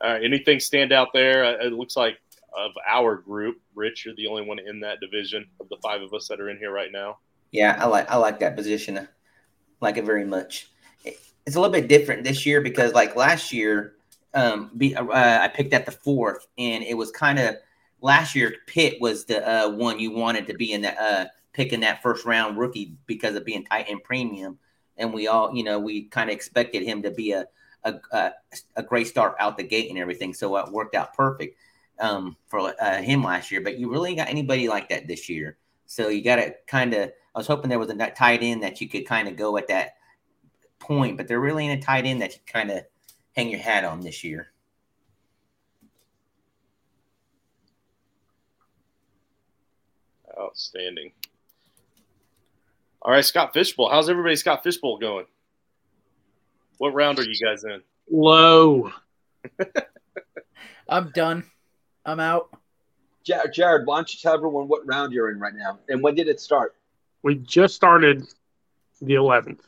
[0.00, 1.44] all right, anything stand out there?
[1.44, 2.18] Uh, It looks like
[2.56, 6.14] of our group, Rich, you're the only one in that division of the five of
[6.14, 7.18] us that are in here right now.
[7.52, 8.98] Yeah, I like I like that position.
[8.98, 9.06] I
[9.80, 10.70] like it very much.
[11.04, 13.94] It's a little bit different this year because like last year,
[14.34, 17.56] um, be, uh, I picked at the fourth, and it was kind of
[18.00, 18.54] last year.
[18.66, 22.24] Pitt was the uh, one you wanted to be in that uh, picking that first
[22.24, 24.58] round rookie because of being tight end premium,
[24.96, 27.46] and we all you know we kind of expected him to be a,
[27.84, 28.32] a a
[28.76, 31.56] a great start out the gate and everything, so it worked out perfect
[32.00, 33.60] um, for uh, him last year.
[33.60, 35.56] But you really got anybody like that this year.
[35.86, 37.10] So you got to kind of.
[37.34, 39.68] I was hoping there was a tight end that you could kind of go at
[39.68, 39.96] that
[40.78, 42.84] point, but there really ain't a tight end that you kind of
[43.36, 44.52] hang your hat on this year.
[50.56, 51.12] Outstanding.
[53.02, 53.90] All right, Scott Fish Bowl.
[53.90, 55.26] How's everybody Scott Fish Bowl going?
[56.78, 57.82] What round are you guys in?
[58.10, 58.90] Low.
[60.88, 61.44] I'm done.
[62.06, 62.56] I'm out.
[63.22, 66.14] Jared, Jared, why don't you tell everyone what round you're in right now and when
[66.14, 66.74] did it start?
[67.22, 68.26] We just started
[69.02, 69.60] the 11th.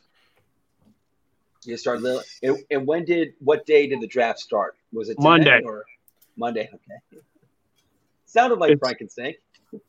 [1.65, 4.75] You started little, and, and when did what day did the draft start?
[4.91, 5.61] Was it Monday.
[5.63, 5.85] or
[6.35, 6.67] Monday?
[6.73, 7.21] Okay.
[8.25, 9.35] Sounded like It's- Frankenstein.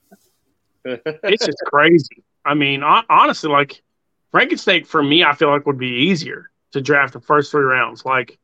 [0.84, 2.22] It's just crazy.
[2.44, 3.82] I mean, honestly, like
[4.30, 8.04] Frankenstein for me, I feel like would be easier to draft the first three rounds.
[8.04, 8.38] Like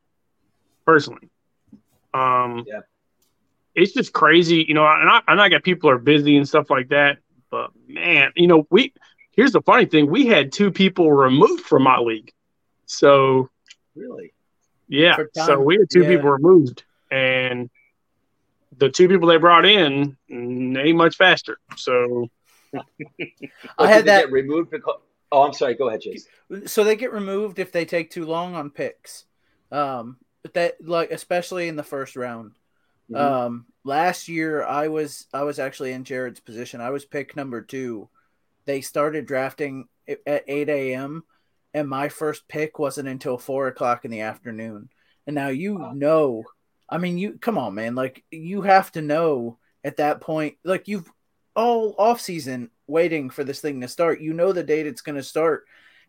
[0.85, 1.29] personally,
[2.15, 2.81] um, Yeah.
[3.75, 4.87] it's just crazy, you know.
[4.87, 7.19] And I, and I get people are busy and stuff like that,
[7.51, 8.93] but man, you know, we
[9.33, 12.33] here's the funny thing: we had two people removed from my league,
[12.87, 13.49] so
[13.95, 14.33] Really?
[14.89, 16.09] yeah, so we had two yeah.
[16.09, 17.71] people removed, and
[18.79, 21.59] the two people they brought in ain't much faster.
[21.77, 22.29] So
[23.79, 24.97] I had did that- get removed because.
[25.33, 25.75] Oh, I'm sorry.
[25.75, 26.69] Go ahead, Jason.
[26.69, 29.25] So they get removed if they take too long on picks.
[29.73, 32.53] Um, but that like especially in the first round.
[33.11, 33.19] Mhm.
[33.19, 36.81] Um, last year I was I was actually in Jared's position.
[36.81, 38.09] I was pick number two.
[38.67, 41.25] They started drafting at eight a.m.
[41.75, 44.91] and my first pick wasn't until four o'clock in the afternoon.
[45.27, 45.93] And now you Wow.
[45.93, 46.45] know,
[46.89, 47.95] I mean, you come on, man.
[47.95, 50.57] Like you have to know at that point.
[50.65, 51.11] Like you've
[51.55, 54.21] all off season waiting for this thing to start.
[54.21, 55.67] You know the date it's going to start,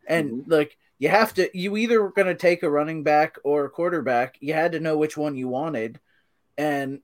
[0.08, 0.52] and Mhm.
[0.52, 1.50] like you have to.
[1.58, 4.38] You either were going to take a running back or a quarterback.
[4.40, 6.00] You had to know which one you wanted,
[6.58, 7.02] and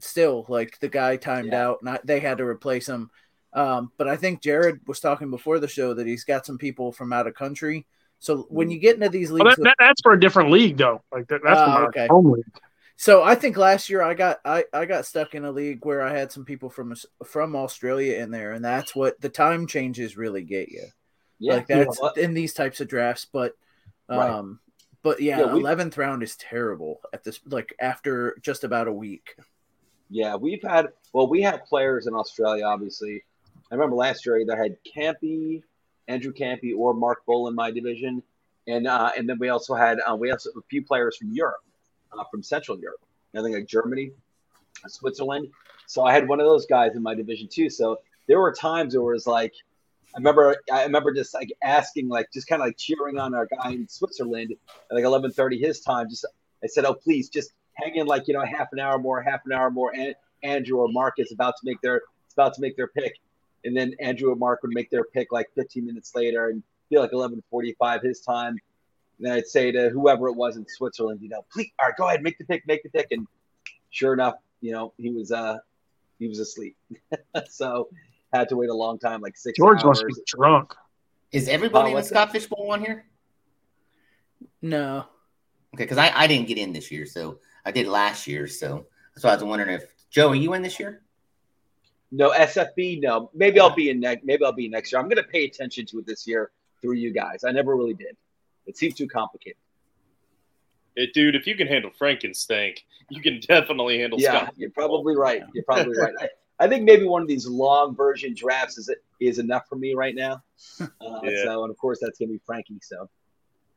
[0.00, 1.68] still, like the guy timed Yeah.
[1.68, 3.10] out, and I, they had to replace him.
[3.52, 6.90] Um, but I think Jared was talking before the show that he's got some people
[6.90, 7.86] from out of country.
[8.18, 10.76] So when you get into these leagues, Well, that, that, that's for a different league,
[10.76, 11.02] though.
[11.12, 12.08] Like that, that's my okay.
[12.10, 12.44] home league.
[12.96, 16.02] So I think last year I got I, I got stuck in a league where
[16.02, 20.16] I had some people from from Australia in there, and that's what the time changes
[20.16, 20.84] really get you.
[21.38, 21.54] Yeah.
[21.54, 23.56] like that's Well, in these types of drafts, but
[24.08, 24.30] Right.
[24.30, 24.60] um,
[25.02, 29.36] but yeah, Yeah, eleventh round is terrible at this like after just about a week.
[30.10, 32.64] Yeah, we've had well, we have players in Australia.
[32.64, 33.24] Obviously,
[33.70, 35.62] I remember last year either had Campy,
[36.08, 38.22] Andrew Campy, or Mark Bull in my division,
[38.66, 41.64] and uh, and then we also had uh, we have a few players from Europe,
[42.18, 43.00] uh, from Central Europe,
[43.34, 44.12] I think like Germany,
[44.86, 45.48] Switzerland.
[45.86, 47.70] So I had one of those guys in my division too.
[47.70, 49.52] So there were times where it was like,
[50.14, 53.46] I remember I remember just like asking, like just kind of like cheering on our
[53.46, 54.52] guy in Switzerland
[54.90, 56.08] at like eleven thirty his time.
[56.08, 56.24] Just
[56.62, 59.40] I said, oh please, just hang in like you know half an hour more, half
[59.44, 59.92] an hour more.
[59.94, 63.18] And Andrew or Mark is about to make their it's about to make their pick,
[63.64, 66.98] and then Andrew or Mark would make their pick like 15 minutes later, and be
[66.98, 68.58] like 11:45 his time.
[69.18, 71.96] And then I'd say to whoever it was in Switzerland, you know, please, all right,
[71.96, 73.26] go ahead, make the pick, make the pick, and
[73.90, 75.58] sure enough, you know, he was uh
[76.18, 76.76] he was asleep,
[77.48, 77.88] so
[78.32, 80.02] had to wait a long time, like six George hours.
[80.02, 80.74] must be drunk.
[81.32, 83.04] Is everybody Oh, in the what's Scott Fish Bowl on here?
[84.62, 85.04] No,
[85.74, 88.46] Okay, because I, I didn't get in this year, so I did last year.
[88.46, 91.02] So that's why I was wondering if Joe, are you in this year?
[92.12, 93.30] No SFB, no.
[93.34, 94.24] Maybe I'll be in next.
[94.24, 95.00] Maybe I'll be next year.
[95.00, 97.42] I'm going to pay attention to it this year through you guys.
[97.44, 98.16] I never really did.
[98.66, 99.58] It seems too complicated.
[100.96, 102.74] It, dude, if you can handle Frankenstein,
[103.10, 104.54] you can definitely handle Yeah, Scott.
[104.56, 105.42] you're probably right.
[105.52, 106.14] You're probably right.
[106.20, 106.28] I,
[106.60, 108.88] I think maybe one of these long version drafts is
[109.20, 110.42] is enough for me right now.
[110.80, 110.86] Uh,
[111.24, 111.44] Yeah.
[111.44, 112.78] So, and of course, that's going to be Frankie.
[112.80, 113.08] So,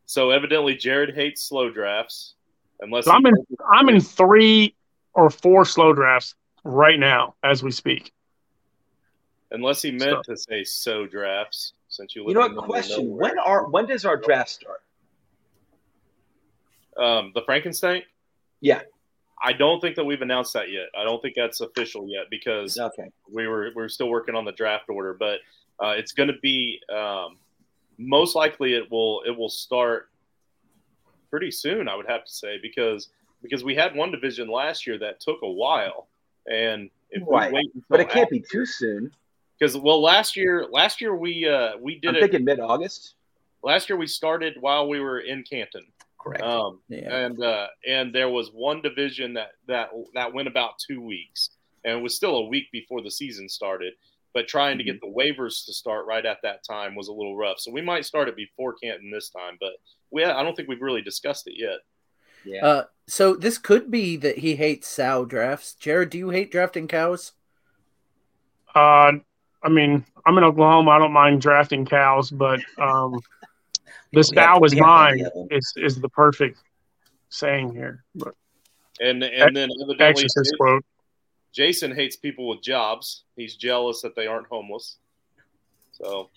[0.06, 2.36] So evidently, Jared hates slow drafts,
[2.82, 3.34] unless So I'm in
[3.74, 4.76] I'm in three
[5.14, 8.12] or four slow drafts right now as we speak.
[9.50, 11.74] unless he meant to say so drafts.
[11.98, 12.56] Since you You know what?
[12.66, 13.16] Question.
[13.18, 14.82] When are when does our draft start?
[16.98, 18.04] um, the Frankenstein?
[18.62, 18.82] Yeah.
[19.44, 20.88] I don't think that we've announced that yet.
[20.98, 23.10] I don't think that's official yet because Okay.
[23.32, 25.40] we were we are still working on the draft order, but
[25.84, 27.38] uh, it's going to be um,
[28.00, 30.10] most likely it will it will start
[31.30, 31.88] pretty soon.
[31.88, 33.10] I would have to say because
[33.44, 36.08] because we had one division last year that took a while,
[36.52, 37.52] and if Right.
[37.52, 39.12] we wait until But it can't be too soon.
[39.58, 43.16] Because well last year last year we uh, we did I'm it thinking mid-August.
[43.64, 45.86] last year we started while we were in Canton.
[46.20, 46.44] Correct.
[46.44, 47.16] Um, Yeah.
[47.26, 51.52] and uh, and there was one division that that that went about two weeks,
[51.86, 53.94] and it was still a week before the season started.
[54.34, 57.36] But trying to get the waivers to start right at that time was a little
[57.36, 57.60] rough.
[57.60, 59.72] So we might start it before Canton this time, but
[60.12, 61.80] we I don't think we've really discussed it yet.
[62.46, 62.66] Yeah.
[62.66, 65.74] Uh, so this could be that he hates sow drafts.
[65.74, 67.32] Jared, do you hate drafting cows?
[68.76, 69.14] Uh,
[69.68, 70.92] I mean, I'm in Oklahoma.
[70.92, 73.20] I don't mind drafting cows, but um,
[74.14, 76.58] this cow is we have plenty mine is is the perfect
[77.28, 78.06] saying here.
[78.16, 78.34] But
[79.02, 80.86] And and then evidently Exorcist Jason, quote.
[81.52, 83.26] Jason hates people with jobs.
[83.36, 85.00] He's jealous that they aren't homeless.
[85.92, 86.30] So,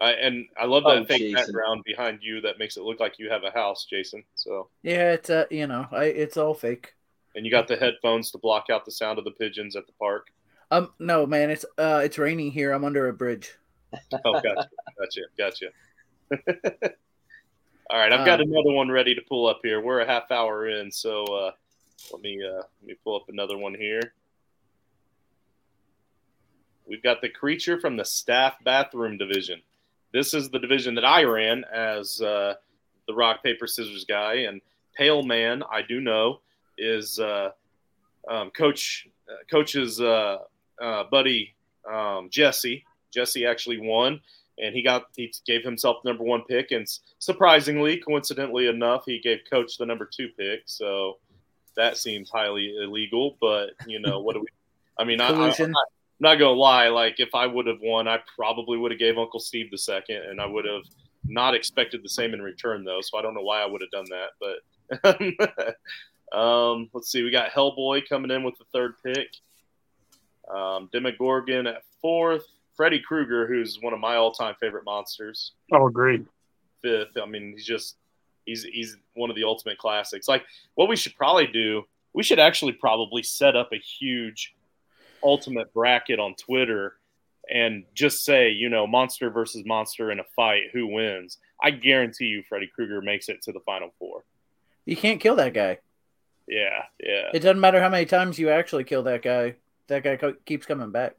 [0.00, 1.34] I and I love that Oh, fake Jason.
[1.34, 4.24] background behind you that makes it look like you have a house, Jason.
[4.36, 4.70] So.
[4.82, 6.94] Yeah, it's uh, you know, I it's all fake.
[7.36, 9.92] and you got the headphones to block out the sound of the pigeons at the
[10.00, 10.28] park.
[10.70, 12.72] Um, no, man, it's uh, it's raining here.
[12.72, 13.56] I'm under a bridge.
[14.24, 15.66] Oh, gotcha, gotcha, gotcha.
[17.90, 19.80] All right, I've got Um, another one ready to pull up here.
[19.80, 21.50] We're a half hour in, so uh,
[22.12, 24.12] let me uh, let me pull up another one here.
[26.86, 29.60] We've got the creature from the staff bathroom division.
[30.12, 32.54] This is the division that I ran as uh,
[33.06, 34.60] the rock paper scissors guy, and
[34.94, 36.40] Pale Man, I do know,
[36.76, 37.50] is uh,
[38.28, 39.06] um, coach
[39.50, 40.46] coaches, uh, coach's
[40.80, 41.54] uh, buddy
[41.90, 42.84] um, Jesse.
[43.12, 44.20] Jesse actually won,
[44.58, 46.86] and he got he gave himself the number one pick, and
[47.18, 50.62] surprisingly, coincidentally enough, he gave coach the number two pick.
[50.66, 51.18] So
[51.76, 53.36] that seems highly illegal.
[53.40, 54.46] But you know what do we?
[54.98, 55.86] I mean, I, I, I'm not,
[56.20, 56.88] not gonna lie.
[56.88, 60.16] Like if I would have won, I probably would have gave Uncle Steve the second,
[60.16, 60.84] and I would have
[61.24, 63.00] not expected the same in return though.
[63.00, 65.76] So I don't know why I would have done that, but.
[66.32, 67.22] Um, let's see.
[67.22, 69.28] We got Hellboy coming in with the third pick.
[70.54, 72.44] Um, Demogorgon at fourth.
[72.76, 76.24] Freddy Krueger, who's one of my all-time favorite monsters, Oh, agreed.
[76.80, 77.16] fifth.
[77.20, 77.96] I mean, he's just
[78.46, 80.28] he's he's one of the ultimate classics.
[80.28, 80.44] Like
[80.76, 81.82] what we should probably do,
[82.14, 84.54] we should actually probably set up a huge
[85.24, 86.94] ultimate bracket on Twitter
[87.52, 91.38] and just say, you know, monster versus monster in a fight, who wins?
[91.60, 94.22] I guarantee you Freddy Krueger makes it to the final four.
[94.84, 95.78] You can't kill that guy.
[96.46, 97.30] Yeah, yeah.
[97.34, 99.56] It doesn't matter how many times you actually kill that guy.
[99.88, 101.14] That guy co- keeps coming back.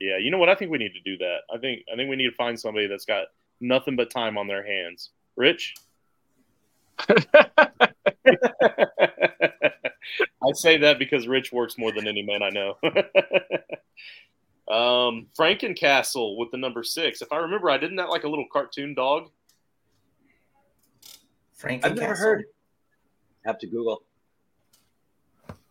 [0.00, 0.48] Yeah, you know what?
[0.48, 1.40] I think we need to do that.
[1.54, 3.26] I think I think we need to find somebody that's got
[3.60, 5.10] nothing but time on their hands.
[5.36, 5.74] Rich?
[10.42, 12.76] I say that because Rich works more than any man I know.
[14.74, 17.20] um, Frankencastle with the number six.
[17.22, 19.28] If I remember, I didn't that like a little cartoon dog.
[21.54, 22.44] Frank I've never heard.
[23.44, 24.02] Have to Google.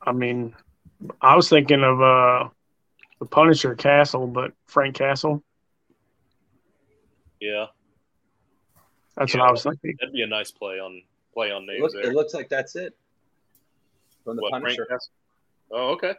[0.01, 0.53] I mean,
[1.21, 2.49] I was thinking of uh,
[3.19, 5.43] the Punisher Castle, but Frank Castle.
[7.39, 7.67] Yeah,
[9.15, 9.41] That's Yeah.
[9.41, 9.95] what I was thinking.
[9.99, 11.01] that'd be a nice play on
[11.33, 12.11] play on It, names look, there.
[12.11, 12.97] it looks like that's it.
[14.25, 14.85] From the What, Punisher.
[14.87, 15.13] Frank Castle?
[15.71, 16.13] Oh, okay.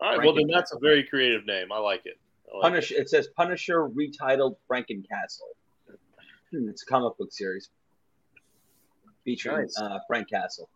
[0.00, 0.16] All right.
[0.16, 1.72] Frank well, then and that's a very creative name.
[1.72, 2.18] I like it.
[2.52, 2.70] I like it.
[2.72, 2.94] Punisher.
[2.96, 5.48] It says Punisher retitled Frankencastle.
[6.50, 7.70] Hmm, it's a comic book series
[9.24, 9.78] featuring Nice.
[9.80, 10.68] uh, Frank Castle.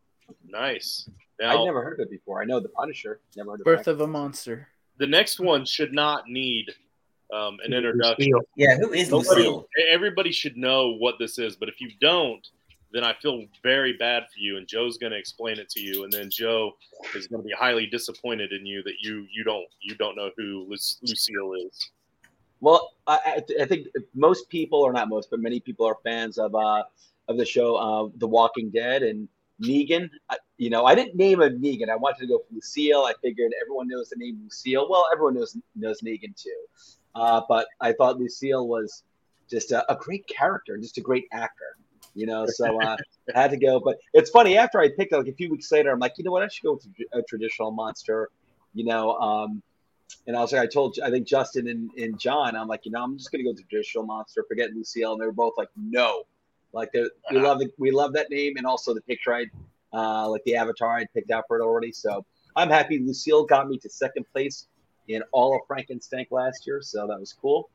[0.47, 1.09] Nice.
[1.43, 2.41] I'd never heard of it before.
[2.43, 3.21] I know the Punisher.
[3.37, 4.69] Never heard of Birth of a monster.
[4.99, 6.71] the next one should not need
[7.33, 8.33] um, an introduction.
[8.57, 9.67] Yeah, who is Nobody, Lucille?
[9.91, 12.47] everybody should know what this is, but if you don't,
[12.93, 14.57] then I feel very bad for you.
[14.57, 16.73] And Joe's going to explain it to you, and then Joe
[17.17, 20.31] is going to be highly disappointed in you that you you don't you don't know
[20.37, 21.91] who Lucille is.
[22.61, 26.39] Well, I, I, I think most people, or not most, but many people are fans
[26.39, 26.85] of uh,
[27.29, 29.29] of the show uh, The Walking Dead and
[29.61, 30.09] Negan.
[30.31, 31.89] I, you know, I didn't name a Negan.
[31.89, 33.05] I wanted to go for Lucille.
[33.05, 34.89] I figured everyone knows the name Lucille.
[34.89, 36.57] Well, everyone knows knows Negan too.
[37.15, 39.03] Uh, but I thought Lucille was
[39.51, 41.77] just a, a great character, just a great actor.
[42.15, 42.97] You know, so uh,
[43.35, 43.81] I had to go.
[43.81, 46.31] But it's funny after I picked, like a few weeks later, I'm like, you know
[46.31, 46.43] what?
[46.43, 48.31] I should go with a traditional monster.
[48.75, 49.63] You know, um,
[50.27, 52.93] and I was like, I told, I think Justin and, and John, I'm like, you
[52.93, 55.69] know, I'm just gonna go to traditional monster, forget Lucille, and they were both like,
[55.77, 56.25] no,
[56.73, 59.47] like they, we love the, we love that name, and also the picture I,
[59.95, 61.93] uh, like the avatar I'd picked out for it already.
[61.93, 62.25] So
[62.57, 64.67] I'm happy Lucille got me to second place
[65.09, 67.69] in all of Frankenstein last year, so that was cool.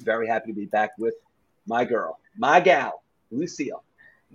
[0.00, 1.14] very happy to be back with
[1.66, 3.82] my girl, my gal, Lucille.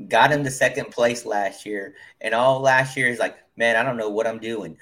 [0.08, 3.84] Got him to second place last year, and all last year is like, man, I
[3.84, 4.78] don't know what I'm doing.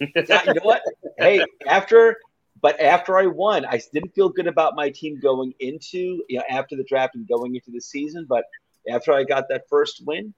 [0.00, 0.82] Yeah, you know what?
[1.18, 2.16] Hey, after
[2.62, 6.44] but after I won, I didn't feel good about my team going into you know,
[6.48, 8.24] after the draft and going into the season.
[8.28, 8.44] But
[8.88, 10.32] after I got that first win,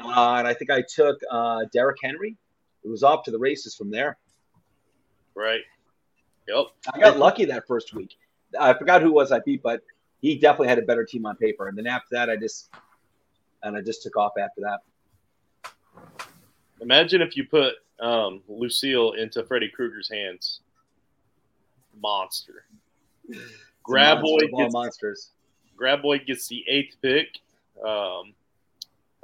[0.00, 2.36] uh, and I think I took uh, Derrick Henry,
[2.84, 4.18] it was off to the races from there.
[5.34, 5.62] Right.
[6.48, 6.66] Yep.
[6.92, 8.16] I got lucky that first week.
[8.58, 9.80] I forgot who was I beat, but
[10.20, 11.68] he definitely had a better team on paper.
[11.68, 12.70] And then after that, I just
[13.62, 14.80] and I just took off after that.
[16.80, 20.60] Imagine if you put um, Lucille into Freddy Krueger's hands.
[22.00, 22.64] Monster.
[23.88, 25.30] Graboid Monster gets, monsters.
[25.80, 27.28] Graboid gets the eighth pick.
[27.86, 28.34] Um,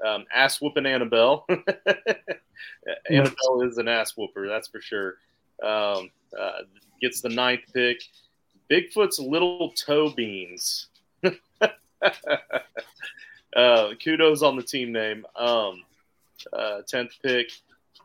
[0.06, 1.46] um, ass whooping Annabelle.
[3.10, 5.14] Annabelle is an ass whooper, that's for sure.
[5.62, 6.62] Um, uh,
[7.00, 8.02] gets the ninth pick.
[8.70, 10.88] Bigfoot's little toe beans.
[13.56, 15.24] uh, kudos on the team name.
[15.36, 15.82] Um,
[16.52, 17.50] uh, 10th pick,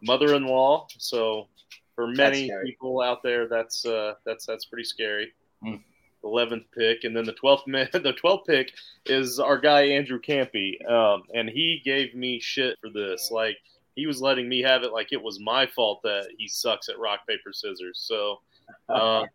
[0.02, 0.88] mother in law.
[0.98, 1.48] So
[1.96, 5.34] for many people out there, that's uh, that's that's pretty scary.
[5.64, 5.82] Mm.
[6.24, 8.74] Eleventh pick, and then the twelfth mi- the twelfth pick
[9.06, 13.30] is our guy Andrew Campy, um, and he gave me shit for this.
[13.32, 13.58] Like
[13.96, 16.98] he was letting me have it like it was my fault that he sucks at
[17.00, 18.00] rock paper scissors.
[18.02, 18.40] So,
[18.90, 19.26] um,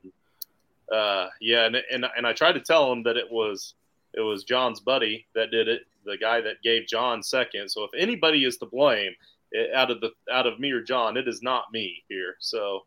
[0.93, 3.75] uh, yeah, and, and and I tried to tell him that it was
[4.15, 7.69] it was John's buddy that did it, the guy that gave John second.
[7.69, 9.13] So if anybody is to blame
[9.53, 12.37] it, out of the out of me or John, it is not me here.
[12.41, 12.85] So,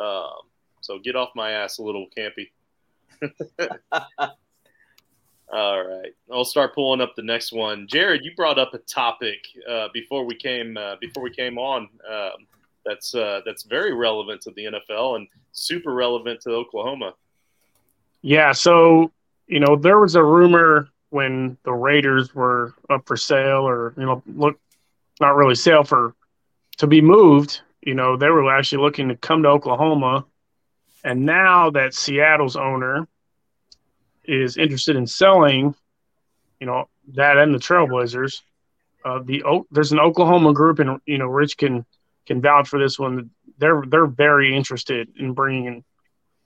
[0.00, 0.42] um,
[0.80, 2.50] so get off my ass, a little campy.
[5.52, 7.88] All right, I'll start pulling up the next one.
[7.88, 9.38] Jared, you brought up a topic
[9.68, 11.88] uh, before we came uh, before we came on.
[12.08, 12.46] Um,
[12.84, 17.14] that's uh, that's very relevant to the NFL and super relevant to Oklahoma.
[18.22, 19.10] Yeah, so
[19.48, 24.04] you know there was a rumor when the Raiders were up for sale, or you
[24.04, 24.58] know, look,
[25.20, 26.14] not really sale for
[26.78, 27.60] to be moved.
[27.82, 30.24] You know, they were actually looking to come to Oklahoma,
[31.04, 33.06] and now that Seattle's owner
[34.24, 35.74] is interested in selling,
[36.60, 38.40] you know, that and the Trailblazers,
[39.04, 41.84] uh, the O- there's an Oklahoma group, and you know, Rich can
[42.26, 43.30] can vouch for this one.
[43.58, 45.84] They're they're very interested in bringing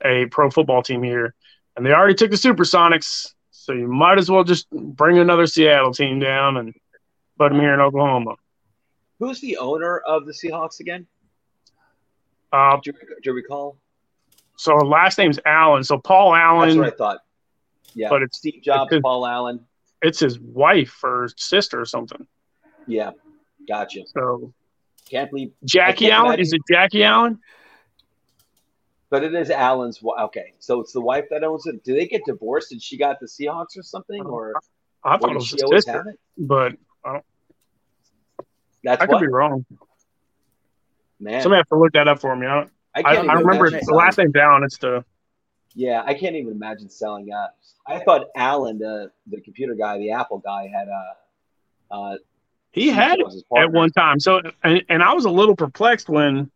[0.04, 1.34] a pro football team here
[1.76, 5.92] and they already took the Supersonics, so you might as well just bring another Seattle
[5.92, 6.74] team down and
[7.38, 8.36] put them here in Oklahoma.
[9.18, 11.06] Who's the owner of the Seahawks again?
[12.52, 13.76] Uh, Do you, do you recall?
[14.56, 15.84] So her last name's Allen.
[15.84, 16.68] So Paul Allen.
[16.68, 17.18] That's what I thought.
[17.94, 19.60] Yeah, but it's Steve Jobs, it's- Paul Allen.
[20.02, 22.26] it's his wife or sister or something.
[22.86, 23.10] Yeah,
[23.68, 24.00] gotcha.
[24.06, 24.52] So
[25.08, 27.38] Can't believe, Jackie can't Allen, imagine- is it Jackie Allen?
[29.10, 30.02] but it is Allen's.
[30.02, 31.84] Okay, so it's the wife that owns it.
[31.84, 34.54] Do they get divorced and she got the Seahawks or something, or,
[35.04, 36.18] I or thought it was she his sister, have it?
[36.36, 36.72] but
[38.82, 39.64] That's I could be wrong.
[41.20, 41.42] man.
[41.42, 42.46] Somebody have to look that up for me.
[42.48, 44.64] I, I I, can't I even remember imagine the last name's down.
[44.64, 45.04] It's the
[45.74, 47.54] Yeah, I can't even imagine selling that.
[47.86, 52.16] I thought Allen, the the computer guy, the Apple guy, had uh, uh,
[52.72, 53.26] he had it
[53.56, 54.18] at one time.
[54.18, 56.50] So, and, and I was a little perplexed when,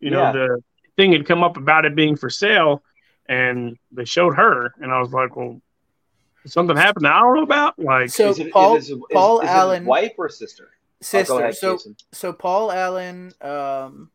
[0.00, 0.32] you know, Yeah.
[0.32, 0.62] the
[0.96, 2.82] thing had come up about it being for sale,
[3.26, 5.60] and they showed her, and I was like, well,
[6.44, 7.78] something happened I don't know about.
[7.78, 10.68] Like, So is it, Paul is, is, Paul is it Allen wife or sister?
[10.70, 11.32] Oh, sister.
[11.32, 11.96] go ahead, so Jason.
[12.12, 14.10] so Paul Allen um,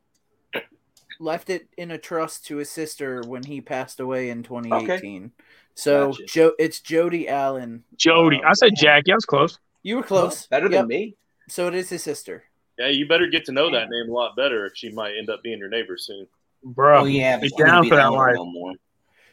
[1.20, 5.32] left it in a trust to his sister when he passed away in 2018.
[5.76, 6.24] So Gotcha.
[6.26, 7.84] Joe, it's Jody Allen.
[7.96, 9.12] Jody, Um, I said Jackie.
[9.12, 9.60] I was close.
[9.84, 10.48] You were close.
[10.48, 10.82] Better Yep.
[10.82, 11.16] than me.
[11.48, 12.44] So it is his sister.
[12.78, 15.30] Yeah, you better get to know that name a lot better if she might end
[15.30, 16.28] up being your neighbor soon.
[16.64, 18.38] Bro, Oh yeah, be but she wouldn't down for that owner life.
[18.38, 18.74] more.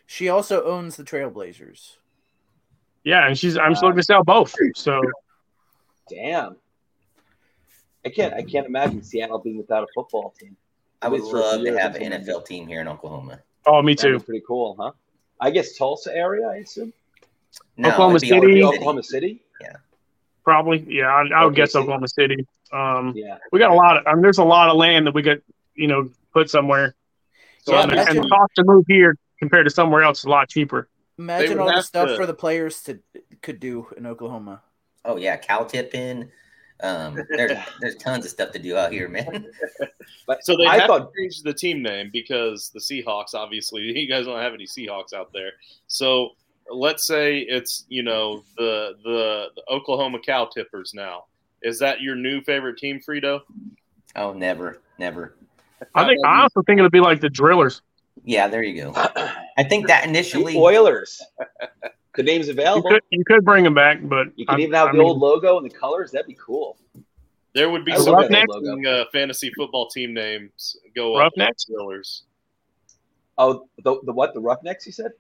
[0.07, 1.97] She also owns the Trailblazers.
[3.05, 4.55] yeah, and she's I'm just Uh, looking to sell both.
[4.75, 5.01] So
[6.09, 6.57] Damn.
[8.05, 8.35] I can't.
[8.35, 10.57] I can't imagine Seattle being without a football team.
[11.07, 13.39] I would At least for a love to have an NFL team here in Oklahoma.
[13.65, 14.19] oh, me too.
[14.19, 14.91] pretty cool, huh?
[15.41, 16.49] I guess Tulsa area.
[16.49, 16.93] I assume.
[17.77, 18.65] No, Oklahoma it'd City.
[18.65, 19.43] Oklahoma City.
[19.61, 19.77] Yeah.
[20.45, 21.07] Probably, yeah.
[21.07, 22.45] I, I would Okay, guess so- Oklahoma City.
[22.73, 23.39] Um, Yeah.
[23.53, 24.07] we got a lot of.
[24.07, 25.43] I mean, there's a lot of land that we could,
[25.77, 26.97] you know, put somewhere.
[27.63, 30.29] So Yeah, and, and the cost to move here compared to somewhere else is a
[30.31, 30.89] lot cheaper.
[31.19, 32.99] Imagine all the stuff to- for the players to
[33.43, 34.63] could do in Oklahoma.
[35.05, 36.31] Oh yeah, cow tipping.
[36.83, 39.47] Um, there's there's tons of stuff to do out here, man.
[40.27, 43.83] But So they I have thought to change the team name because the Seahawks, obviously,
[43.99, 45.53] you guys don't have any Seahawks out there.
[45.87, 46.31] So
[46.71, 51.25] let's say it's you know the the, the Oklahoma Cow Tippers now.
[51.63, 53.41] Is that your new favorite team, Frito?
[54.17, 55.37] Oh, never, never.
[55.95, 57.83] I think I also think it'll be like the Drillers.
[58.25, 58.93] Yeah, there you go.
[59.57, 60.57] I think that The initially.
[60.57, 61.23] Oilers.
[62.17, 62.91] The name's You available.
[62.91, 65.07] could, you could bring them back, but You can I- even have I the mean,
[65.07, 66.11] old logo and the colors.
[66.13, 66.79] That'd be cool.
[67.55, 71.67] There would be I some love interesting uh, fantasy football team names go Roughnecks?
[71.71, 71.77] up.
[71.81, 72.23] Steelers.
[73.39, 74.35] Oh, the, the what?
[74.35, 74.87] The Roughnecks?
[74.87, 75.13] You said?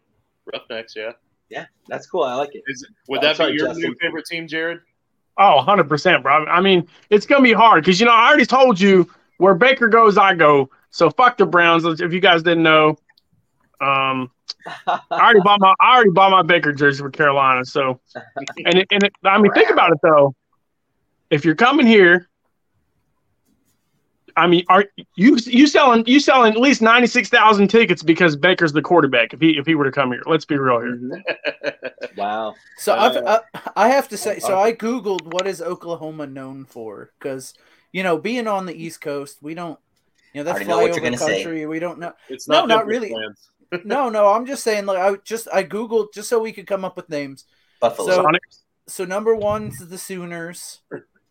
[0.52, 1.12] Roughnecks, yeah.
[1.48, 2.24] Yeah, that's cool.
[2.24, 2.62] I like it.
[2.66, 3.90] Is it, would I'm that sorry, be your Justin.
[3.90, 4.80] new favorite team, Jared?
[5.38, 6.44] Oh, 100%, bro.
[6.46, 9.54] I mean, it's going to be hard because, you know, I already told you where
[9.54, 10.70] Baker goes, I go.
[10.90, 11.84] So fuck the Browns.
[11.84, 12.96] If you guys didn't know,
[13.80, 14.30] um,
[14.86, 17.64] I already bought my I already bought my Baker jersey for Carolina.
[17.64, 18.00] So,
[18.64, 20.34] and it, and it, I mean, think about it though.
[21.30, 22.28] If you're coming here,
[24.36, 28.36] I mean, are you you selling you selling at least ninety six thousand tickets because
[28.36, 29.32] Baker's the quarterback?
[29.32, 31.24] If he if he were to come here, let's be real here.
[32.16, 32.54] wow.
[32.76, 36.66] So Uh, I've, I, I have to say, so I googled what is Oklahoma known
[36.66, 37.54] for because
[37.92, 39.78] you know being on the East Coast, we don't,
[40.34, 41.42] you know, that's already know what you're flyover gonna say.
[41.42, 41.66] country.
[41.66, 42.12] We don't know.
[42.28, 43.08] It's No, not not really.
[43.08, 43.50] Plans.
[43.84, 44.86] No, no, I'm just saying.
[44.86, 47.44] Like I just I googled just so we could come up with names.
[47.80, 48.08] Buffalo.
[48.10, 48.30] So-.
[48.88, 50.80] So number one's the Sooners.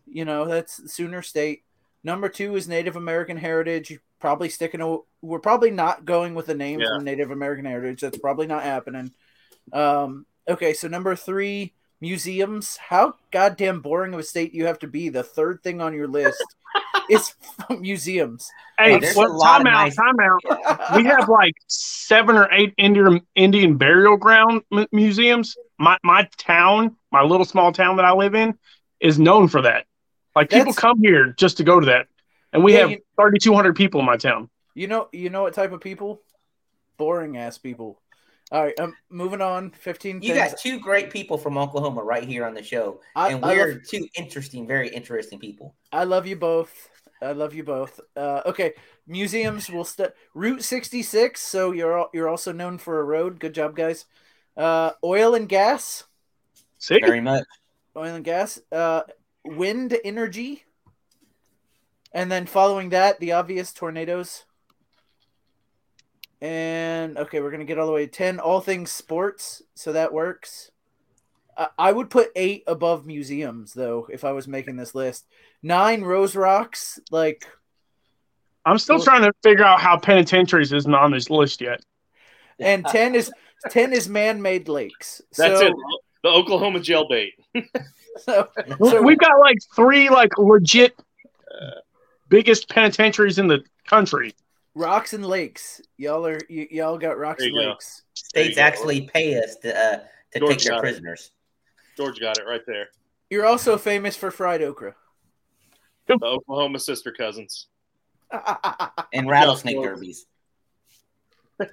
[0.05, 1.63] You know, that's Sooner State.
[2.03, 3.89] Number two is Native American Heritage.
[3.89, 4.79] You're probably sticking.
[4.81, 6.95] To, we're probably not going with a name Yeah.
[6.95, 8.01] from Native American Heritage.
[8.01, 9.11] That's probably not happening.
[9.73, 12.77] Um, okay, so number three, museums.
[12.77, 15.09] How goddamn boring of a state you have to be?
[15.09, 16.43] The third thing on your list
[17.09, 17.33] is
[17.79, 18.49] museums.
[18.77, 20.95] Hey, there's what, a lot time out, nice- time out.
[20.97, 25.55] we have like seven or eight Indian Indian burial ground m- museums.
[25.77, 28.57] My my town, my little small town that I live in,
[28.99, 29.85] is known for that.
[30.35, 32.07] Like people That's- come here just to go to that,
[32.51, 34.49] and we Yeah, have you- thirty two hundred people in my town.
[34.73, 36.21] You know, you know what type of people?
[36.97, 38.01] Boring ass people.
[38.51, 39.71] All right, um, moving on.
[39.71, 40.21] Fifteen.
[40.21, 40.51] you things.
[40.51, 43.77] got two great people from Oklahoma right here on the show, I, and we're love,
[43.89, 45.75] two interesting, very interesting people.
[45.91, 46.89] I love you both.
[47.21, 47.99] I love you both.
[48.15, 48.73] Uh, okay,
[49.07, 51.41] museums will st- Route sixty six.
[51.41, 53.39] So you're al- you're also known for a road.
[53.39, 54.05] Good job, guys.
[54.55, 56.03] Uh, oil and gas.
[56.77, 57.45] See, Very much.
[57.97, 58.59] Oil and gas.
[58.71, 59.03] Uh,
[59.43, 60.65] wind energy.
[62.13, 64.45] And then following that, the obvious tornadoes.
[66.41, 68.39] And okay, we're gonna get all the way to ten.
[68.39, 70.71] All things sports, so that works.
[71.57, 75.25] I, I would put eight above museums though if I was making this list.
[75.63, 77.45] Nine Rose Rocks, like
[78.65, 81.81] I'm still Well- trying to figure out how penitentiaries isn't on this list yet.
[82.59, 83.31] and ten is
[83.69, 85.21] ten is man-made lakes.
[85.37, 85.73] That's so, it.
[86.23, 87.33] The Oklahoma jail bait.
[88.19, 88.47] So,
[88.81, 90.95] so We've got like three like legit
[91.51, 91.81] uh,
[92.29, 94.33] biggest penitentiaries in the country.
[94.75, 95.81] Rocks and lakes.
[95.97, 97.59] Y'all are y- y'all got rocks and go.
[97.69, 98.03] lakes.
[98.33, 98.63] There you States go.
[98.63, 99.99] actually pay us to uh,
[100.33, 100.81] to George take their got it.
[100.81, 101.31] prisoners.
[101.97, 102.89] George got it right there.
[103.29, 104.95] You're also famous for fried okra.
[106.07, 107.67] The Oklahoma sister cousins.
[109.13, 110.25] and rattlesnake derbies.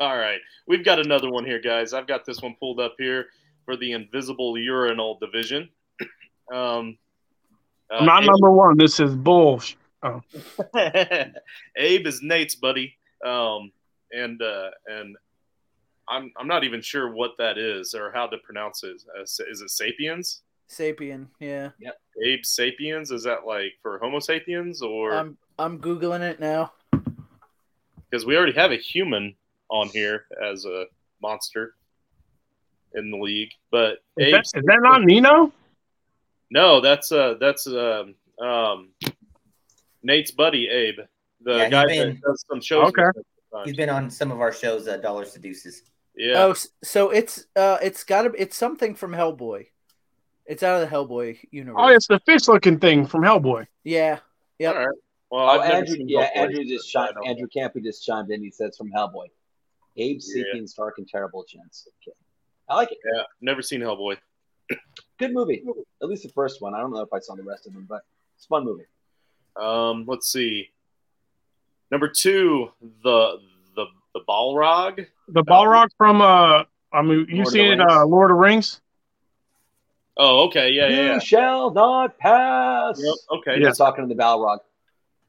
[0.00, 0.38] All right.
[0.66, 1.92] We've got another one here, guys.
[1.94, 3.26] I've got this one pulled up here
[3.64, 5.68] for the invisible urinal division.
[6.52, 6.98] Um,
[7.90, 8.76] uh, not Abe- number one.
[8.76, 9.14] This is
[10.04, 10.24] bull.
[11.76, 12.96] Abe is Nate's buddy.
[13.24, 13.72] Um,
[14.12, 15.16] and uh, and
[16.08, 19.02] I'm I'm not even sure what that is or how to pronounce it.
[19.18, 20.42] Uh, is it sapiens?
[20.68, 21.70] Sapien, yeah.
[21.78, 22.00] Yep.
[22.24, 23.10] Abe sapiens?
[23.10, 26.72] Is that like for Homo sapiens or I'm I'm googling it now.
[28.10, 29.34] because we already have a human
[29.70, 30.84] on here as a
[31.22, 31.74] monster
[32.94, 35.52] in the league, but Is Abe that, is that not Nino?
[36.50, 38.88] No, that's uh that's um um
[40.04, 40.98] Nate's buddy Abe,
[41.40, 42.88] the Yeah, guy been- that does some shows.
[42.88, 43.02] Okay.
[43.06, 43.68] with us sometimes.
[43.70, 45.82] He's been on some of our shows, uh, Dollars to Deuces.
[46.16, 46.44] Yeah.
[46.44, 49.66] Oh, so it's uh it's got to it's something from Hellboy.
[50.46, 51.76] It's out of the Hellboy universe.
[51.80, 53.66] Oh, it's the fish looking thing from Hellboy.
[53.82, 54.20] yeah.
[54.60, 54.74] Yep.
[54.76, 54.98] All right.
[55.30, 58.30] Well, Oh, I've never Andrew, seen yeah, Hellboy, Andrew just chimed, Andrew Campy just chimed
[58.30, 58.42] in.
[58.42, 59.26] He said it's from Hellboy.
[59.96, 60.44] Abe, Yeah.
[60.54, 61.88] Sapien, Stark, and Terrible Chance.
[62.06, 62.16] Okay.
[62.68, 62.98] I like it.
[63.12, 64.16] Yeah, never seen Hellboy.
[65.18, 65.64] Good movie.
[66.02, 66.74] At least the first one.
[66.74, 68.02] I don't know if I saw the rest of them, but
[68.36, 68.84] it's a fun movie.
[69.56, 70.70] Um, let's see.
[71.90, 72.70] Number two,
[73.02, 73.38] the
[73.76, 75.06] the the Balrog.
[75.28, 78.80] The Balrog from uh, I mean, you've Lord of seen it, uh, Lord of Rings.
[80.16, 81.18] Oh, okay, yeah, yeah, you yeah.
[81.18, 83.00] shall not pass.
[83.02, 83.72] Yep, okay, Yeah.
[83.72, 84.60] talking to the Balrog.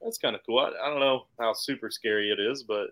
[0.02, 0.60] that's kind of cool.
[0.60, 2.90] I, I don't know how super scary it is, but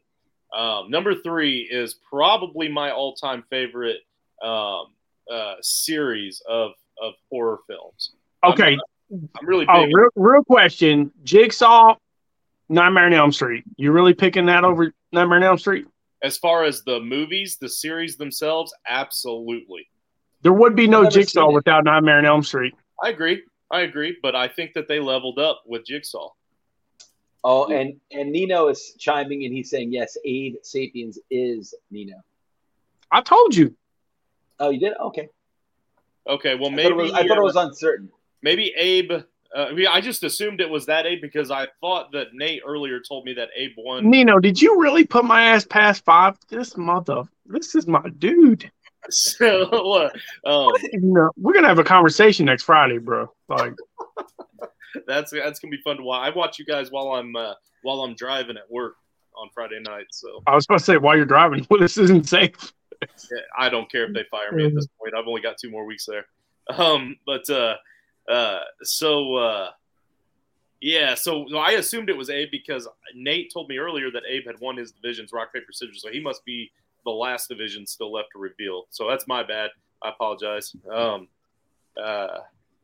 [0.58, 4.00] um, number three is probably my all-time favorite
[4.42, 4.88] um,
[5.32, 6.72] uh, series of
[7.02, 8.12] of horror films.
[8.44, 8.78] Okay.
[9.14, 9.92] I'm really oh, big.
[9.94, 11.12] Oh, real, real question.
[11.24, 11.96] Jigsaw,
[12.70, 13.64] Nightmare on Elm Street.
[13.78, 15.86] You really picking that over Nightmare on Elm Street?
[16.24, 19.88] As far as the movies, the series themselves, absolutely.
[20.42, 22.74] There would be no Jigsaw without Nightmare on Elm Street.
[23.04, 23.44] I agree.
[23.72, 26.30] I agree, but I think that they leveled up with Jigsaw.
[27.44, 29.52] Oh, and and Nino is chiming in.
[29.52, 30.18] He's saying yes.
[30.24, 32.16] Abe Sapiens is Nino.
[33.12, 33.76] I told you.
[34.60, 34.94] Oh, you did?
[34.98, 35.28] Okay.
[36.26, 38.10] Okay, well I thought maybe it was, I thought it was uncertain.
[38.44, 39.12] Maybe Abe.
[39.56, 42.62] Uh, I mean, I just assumed it was that Abe because I thought that Nate
[42.66, 44.10] earlier told me that Abe won.
[44.10, 46.38] Nino, did you really put my ass past five?
[46.50, 48.70] This mother, this is my dude.
[49.10, 50.10] So, uh,
[50.50, 53.32] um, You know, we're gonna have a conversation next Friday, bro.
[53.50, 53.74] Like,
[55.08, 56.32] that's that's gonna be fun to watch.
[56.32, 58.96] I watch you guys while I'm uh, while I'm driving at work
[59.36, 60.06] on Friday night.
[60.12, 62.74] So I was about to say while you're driving, well, this isn't safe.
[63.58, 65.14] I don't care if they fire me at this point.
[65.14, 66.26] I've only got two more weeks there.
[66.70, 67.76] Um, but uh,
[68.30, 69.70] uh, so uh,
[70.82, 74.60] yeah, so I assumed it was Abe because Nate told me earlier that Abe had
[74.60, 76.02] won his divisions, rock paper scissors.
[76.02, 76.72] So he must be
[77.06, 78.86] the last division still left to reveal.
[78.90, 79.72] So that's my bad.
[80.04, 80.76] I apologize.
[80.92, 81.30] Um,
[82.02, 82.40] uh,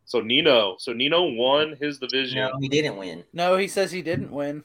[0.05, 2.37] so Nino, so Nino won his division.
[2.37, 3.25] No, he didn't win.
[3.33, 4.63] No, he says he didn't win.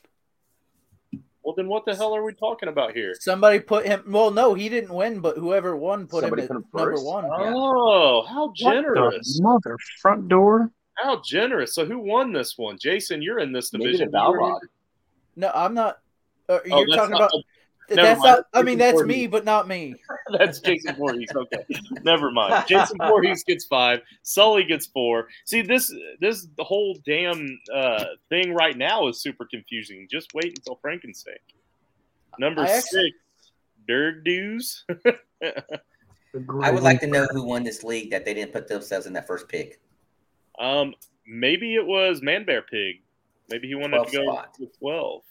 [1.44, 3.14] Well, then what the hell are we talking about here?
[3.20, 4.02] Somebody put him.
[4.08, 6.90] Well, no, he didn't win, but whoever won put Somebody him at put him number
[6.92, 7.04] first?
[7.04, 7.24] one.
[7.30, 9.36] Oh, how What generous!
[9.36, 10.70] the mother front door.
[10.94, 11.74] How generous!
[11.74, 12.78] So who won this one?
[12.80, 14.10] Jason, you're in this Maybe division.
[14.10, 14.60] the Balrog.
[15.36, 15.98] No, I'm not.
[16.48, 17.32] Uh, Oh, you're that's talking not- about.
[17.90, 18.36] Never That's mind.
[18.36, 18.46] not.
[18.54, 19.94] I mean, that's Jason me, but not me.
[20.38, 21.28] That's Jason Voorhees.
[21.34, 21.64] Okay,
[22.02, 22.64] never mind.
[22.66, 24.00] Jason Voorhees gets five.
[24.22, 25.28] Sully gets four.
[25.44, 30.08] See this this the whole damn uh, thing right now is super confusing.
[30.10, 31.34] Just wait until Frankenstein.
[32.38, 33.50] Number I actually- six,
[33.86, 34.84] Dirk Dews.
[36.62, 39.12] I would like to know who won this league that they didn't put themselves in
[39.12, 39.80] that first pick.
[40.58, 40.94] um,
[41.26, 42.96] maybe it was Man Bear Pig.
[43.50, 44.54] Maybe he wanted to go spot.
[44.58, 45.22] with twelve.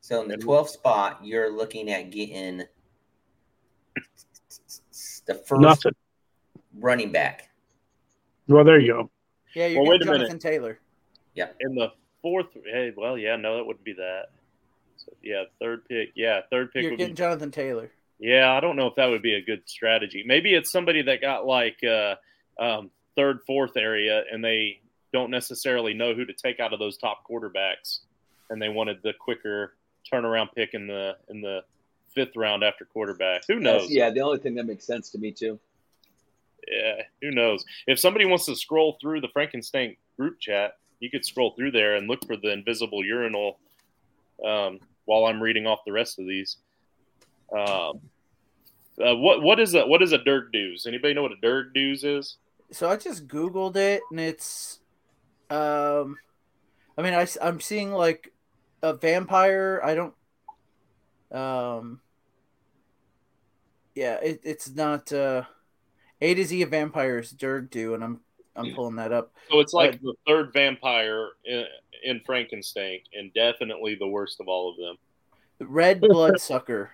[0.00, 2.62] So in the 12th spot, you're looking at getting
[5.26, 5.92] the first Nothing.
[6.78, 7.50] running back.
[8.46, 9.10] Well, there you go.
[9.54, 10.24] Yeah, you're Well, wait getting a minute.
[10.28, 10.78] Jonathan Taylor.
[11.34, 11.48] Yeah.
[11.60, 11.92] In the
[12.22, 14.26] fourth, hey, well, yeah, no, that wouldn't be that.
[14.96, 16.10] So, yeah, third pick.
[16.14, 17.90] Yeah, third pick You're would be getting Jonathan Taylor.
[18.18, 20.24] Yeah, I don't know if that would be a good strategy.
[20.26, 22.16] Maybe it's somebody that got like uh,
[22.58, 24.80] um, third, fourth area, and they
[25.12, 28.00] don't necessarily know who to take out of those top quarterbacks,
[28.50, 29.74] and they wanted the quicker
[30.12, 31.62] turnaround pick in the in the
[32.14, 33.42] fifth round after quarterback.
[33.48, 33.82] Who knows?
[33.82, 35.58] That's- yeah, the only thing that makes sense to me too.
[36.70, 37.64] Yeah, who knows?
[37.86, 41.94] If somebody wants to scroll through the Frankenstein group chat, you could scroll through there
[41.96, 43.58] and look for the invisible urinal
[44.44, 46.58] um, while I'm reading off the rest of these.
[47.52, 48.00] Um,
[49.02, 50.84] uh, what what is a what is a Dirk Dews?
[50.86, 52.36] Anybody know what a Dirk Dews is?
[52.70, 54.80] So I just googled it, and it's,
[55.48, 56.18] um,
[56.98, 58.32] I mean, I I am seeing like
[58.82, 59.80] a vampire.
[59.84, 60.14] I don't,
[61.32, 62.00] um,
[63.94, 65.42] yeah, it, it's not uh,
[66.20, 67.30] A to Z of vampires.
[67.30, 68.20] Dirk do, and I'm
[68.56, 69.32] I'm pulling that up.
[69.50, 71.64] So it's like the third vampire in,
[72.04, 74.96] in Frankenstein, and definitely the worst of all of them.
[75.58, 76.90] The red bloodsucker.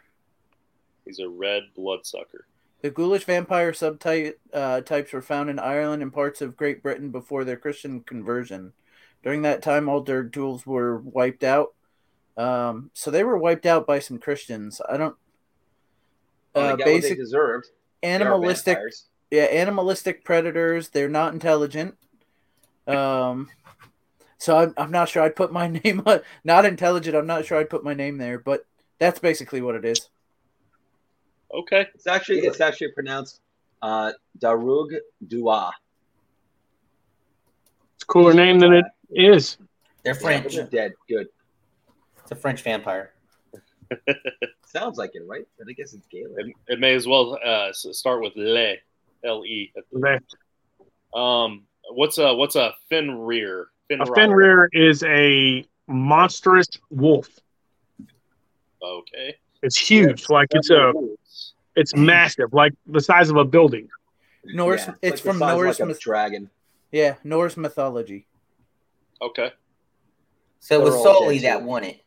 [1.04, 2.46] He's a red bloodsucker.
[2.82, 7.10] The ghoulish vampire subtype uh, types were found in Ireland and parts of Great Britain
[7.10, 8.74] before their Christian conversion.
[9.24, 11.74] During that time, all Dirk tools were wiped out.
[12.36, 14.80] Um, so they were wiped out by some Christians.
[14.86, 15.16] I don't.
[16.54, 17.66] Well, Uh, they got what basic they deserved.
[18.02, 19.06] Animalistic, vampires.
[19.30, 20.90] yeah, animalistic predators.
[20.90, 21.96] They're not intelligent.
[22.86, 23.48] Um,
[24.36, 26.20] so I'm, I'm not sure I'd put my name on.
[26.44, 27.16] Not intelligent.
[27.16, 28.66] I'm not sure I'd put my name there, but
[28.98, 30.10] that's basically what it is.
[31.52, 31.86] Okay.
[31.94, 33.40] It's actually it's actually pronounced
[33.80, 34.90] uh, Darug
[35.26, 35.72] Dua.
[37.94, 38.84] It's a cooler name than it
[39.14, 39.56] is.
[40.04, 40.44] They're French.
[40.44, 40.92] but they're dead.
[41.08, 41.28] Good.
[42.22, 43.12] It's a French vampire.
[44.66, 45.46] Sounds like it, right?
[45.58, 46.32] But I guess it's Gaelic.
[46.46, 48.74] It, it may as well uh, start with Le,
[49.24, 49.72] L E.
[49.92, 50.18] They-
[51.14, 53.68] Um, what's a what's a Fenrir?
[53.90, 57.28] A Fenrir is a monstrous wolf.
[58.82, 59.36] Okay.
[59.62, 60.28] It's huge.
[60.28, 60.92] Like it's a
[61.76, 63.88] it's massive, like the size of a building.
[64.44, 64.86] Norse.
[64.86, 65.78] Yeah, it's like from Norse.
[65.78, 66.50] like a myth- dragon.
[66.92, 68.26] yeah, Norse mythology.
[69.22, 69.52] Okay.
[70.60, 71.64] So it was They're Sully that too.
[71.64, 72.00] won it.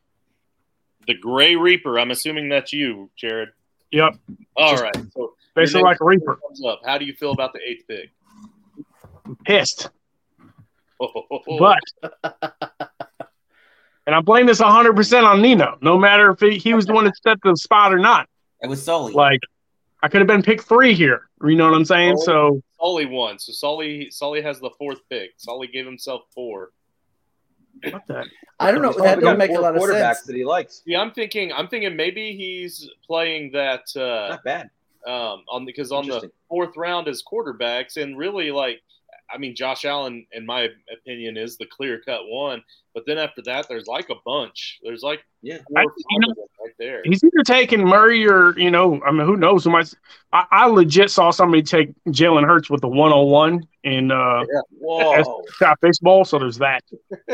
[1.08, 2.00] The Gray Reaper.
[2.00, 3.50] I'm assuming that's you, Jared.
[3.92, 4.16] Yep.
[4.56, 4.96] All Just- right.
[5.14, 6.38] So Basically like a reaper.
[6.46, 6.82] thumbs up.
[6.86, 8.12] How do you feel about the eighth pick?
[9.46, 9.90] Pissed.
[11.00, 12.38] Oh, oh, oh, oh, But
[14.06, 17.06] and I blame this 100% on Nino, no matter if he, he was the one
[17.06, 18.28] that set the spot or not.
[18.62, 19.14] It was Sully.
[19.14, 19.42] Like,
[20.02, 21.30] I could have been pick three here.
[21.44, 22.16] You know what I'm saying?
[22.20, 22.24] Oh.
[22.24, 23.38] So, Sully won.
[23.40, 25.32] So Sully Sully has the fourth pick.
[25.38, 26.72] Sully gave himself four.
[27.92, 28.26] What the?
[28.60, 28.90] I don't know.
[28.90, 30.22] He's That probably don't make a lot of quarterbacks sense.
[30.28, 30.82] that he likes.
[30.86, 31.52] Yeah, I'm thinking.
[31.54, 34.70] I'm thinking maybe he's playing that uh, Not bad.
[35.06, 38.82] um, on because on the fourth round as quarterbacks, and really like
[39.30, 42.64] I mean, Josh Allen, in my opinion, is the clear cut one.
[42.94, 44.80] But then after that, there's like a bunch.
[44.82, 45.58] There's like Yeah.
[45.70, 47.02] four I- you know, right there.
[47.04, 49.66] He's either taking Murray or you know, I mean, who knows?
[49.66, 49.94] Who might?
[50.32, 54.44] I, I legit saw somebody take Jalen Hurts with the one on one in uh,
[54.80, 56.24] Whoa, shot baseball.
[56.26, 56.84] So there's that.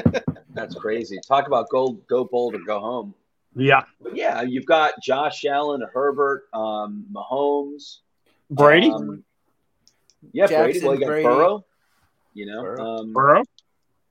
[0.54, 1.20] that's crazy.
[1.28, 3.14] Talk about go go bold or go home.
[3.56, 8.00] Yeah, But yeah, you've got Josh Allen, Herbert, um, Mahomes,
[8.50, 9.24] Brady, Um,
[10.32, 10.74] yeah, Brady.
[10.74, 11.24] Jackson, Well, you got Brady.
[11.24, 11.66] Burrow.
[12.34, 12.86] You know, Burrow.
[12.98, 13.44] um, Burrow.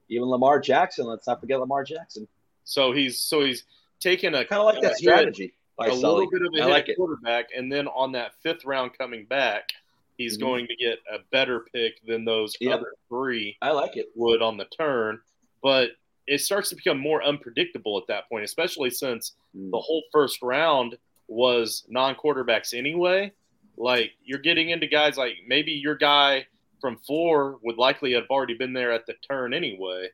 [0.08, 1.06] even Lamar Jackson.
[1.06, 2.26] Let's not forget Lamar Jackson.
[2.64, 3.64] So he's so he's
[4.00, 6.26] taking a Kind of like that a hit- strategy by a Sully.
[6.26, 6.96] little bit of a hit like at it.
[6.96, 9.70] quarterback, and then on that fifth round coming back,
[10.18, 10.40] he's Mhm.
[10.42, 12.78] going to get a better pick than those Yep.
[12.80, 14.10] other three I like it.
[14.14, 15.20] would on the turn.
[15.62, 15.92] But
[16.26, 19.70] it starts to become more unpredictable at that point, especially since Mm.
[19.72, 20.96] the whole first round
[21.28, 23.32] was non-quarterbacks anyway.
[23.76, 26.46] Like you're getting into guys like maybe your guy
[26.82, 30.08] from four would likely have already been there at the turn anyway,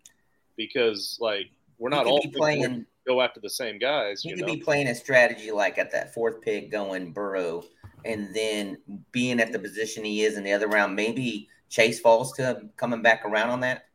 [0.57, 1.47] because like
[1.79, 2.87] we're not all playing playing.
[3.07, 4.25] go after the same guys.
[4.25, 7.65] You You could know, be playing a strategy like at that fourth pick, going Burrow,
[8.05, 8.79] and then
[9.11, 10.95] being at the position he is in the other round.
[10.95, 13.87] Maybe Chase falls to him coming back around on that.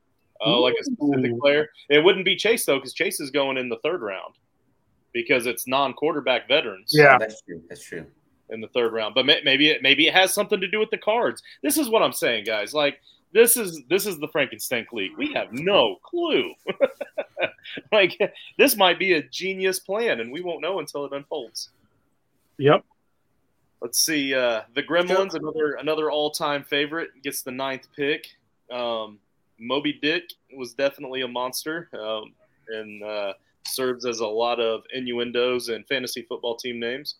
[0.41, 1.69] oh, like a specific player.
[1.89, 4.36] It wouldn't be Chase though, because Chase is going in the third round
[5.13, 6.91] because it's non-quarterback veterans.
[6.91, 7.17] Yeah.
[7.19, 7.61] That's true.
[7.69, 8.05] That's true.
[8.50, 9.16] In the third round.
[9.16, 11.41] But maybe it maybe it has something to do with the cards.
[11.62, 12.74] This is what I'm saying, guys.
[12.74, 13.00] Like
[13.34, 15.18] this is this is the Frankenstein League.
[15.18, 16.54] We have no clue.
[17.91, 18.18] like
[18.58, 21.70] this might be a genius plan, and we won't know until it unfolds.
[22.58, 22.86] Yep.
[23.82, 24.34] Let's see.
[24.34, 28.28] Uh, the Gremlins, another another all time favorite, gets the ninth pick.
[28.72, 29.20] Um,
[29.60, 30.24] Moby Dick
[30.56, 32.34] was definitely a monster, um,
[32.70, 33.34] and uh,
[33.66, 37.16] serves as a lot of innuendos and fantasy football team names.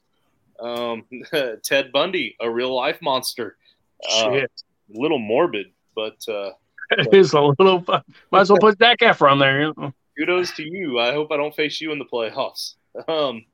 [0.60, 1.06] Um,
[1.64, 3.58] Ted Bundy, a real life monster.
[4.10, 4.52] Uh, Shit.
[4.90, 6.52] little morbid, but uh,
[6.92, 7.84] It is a little.
[8.32, 9.62] Might as well put Zac Efron there.
[9.62, 9.94] you know.
[10.18, 11.00] kudos to you.
[11.00, 12.76] I hope I don't face you in the playoffs.
[13.08, 13.46] Um,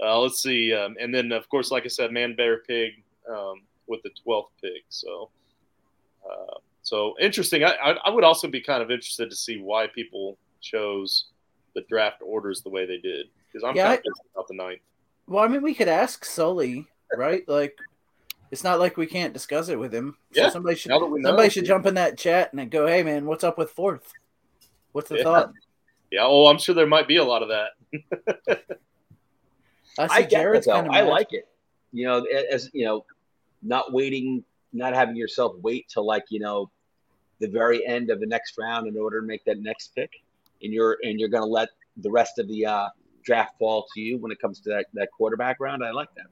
[0.00, 3.62] uh, let's see, um, and then of course, like I said, Man Bear Pig um,
[3.88, 4.84] with the twelfth pick.
[4.90, 5.30] So,
[6.24, 7.64] uh, so interesting.
[7.64, 11.28] I, I, I would also be kind of interested to see why people chose
[11.74, 14.54] the draft orders the way they did because I'm Yeah, kind I- of about the
[14.54, 14.80] ninth.
[15.26, 17.42] Well, I mean, we could ask Sully, right?
[17.48, 17.76] Like,
[18.50, 20.16] it's not like we can't discuss it with him.
[20.32, 22.70] So Yeah, somebody should Now that we know, somebody should jump in that chat and
[22.70, 24.14] go, "Hey, man, what's up with fourth?
[24.92, 25.22] What's the Yeah.
[25.24, 25.52] thought?"
[26.10, 26.24] yeah.
[26.24, 27.70] Oh, I'm sure there might be a lot of that.
[29.98, 30.92] I see I get Jared's kind of.
[30.92, 31.48] I like it.
[31.92, 33.04] You know, as you know,
[33.62, 36.70] not waiting, not having yourself wait till like you know
[37.40, 40.10] the very end of the next round in order to make that next pick,
[40.62, 42.88] and you're and you're going to let the rest of the uh,
[43.26, 45.84] draft fall to you when it comes to that that quarterback round.
[45.84, 46.26] I like that.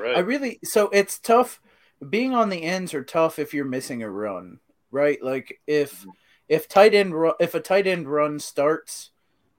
[0.00, 0.16] Right.
[0.16, 1.60] I really so it's tough.
[2.08, 5.22] Being on the ends are tough if you're missing a run, right?
[5.22, 6.12] Like if Mhm.
[6.48, 9.10] if tight end ru- if a tight end run starts,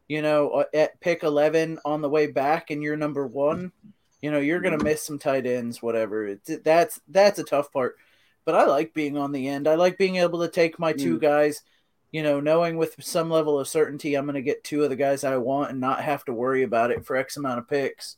[0.07, 3.71] you know, uh, at pick eleven on the way back, and you're number one,
[4.21, 6.25] you know, you're gonna miss some tight ends, whatever.
[6.27, 7.97] It's, that's that's a tough part.
[8.45, 9.67] But I like being on the end.
[9.67, 11.63] I like being able to take my two guys,
[12.11, 15.23] you know, knowing with some level of certainty I'm gonna get two of the guys
[15.23, 18.15] I want and not have to worry about it for X amount of picks,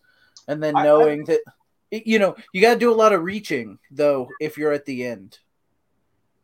[0.48, 1.42] and then I- I- knowing that
[1.92, 5.04] you know you got to do a lot of reaching though if you're at the
[5.06, 5.40] end.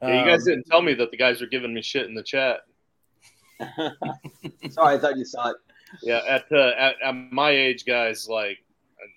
[0.01, 2.15] yeah, you guys Um, didn't tell me that the guys are giving me shit in
[2.15, 2.61] the chat.
[4.69, 5.57] Sorry, I thought you saw it.
[6.01, 8.57] Yeah, at, uh, at at my age, guys, like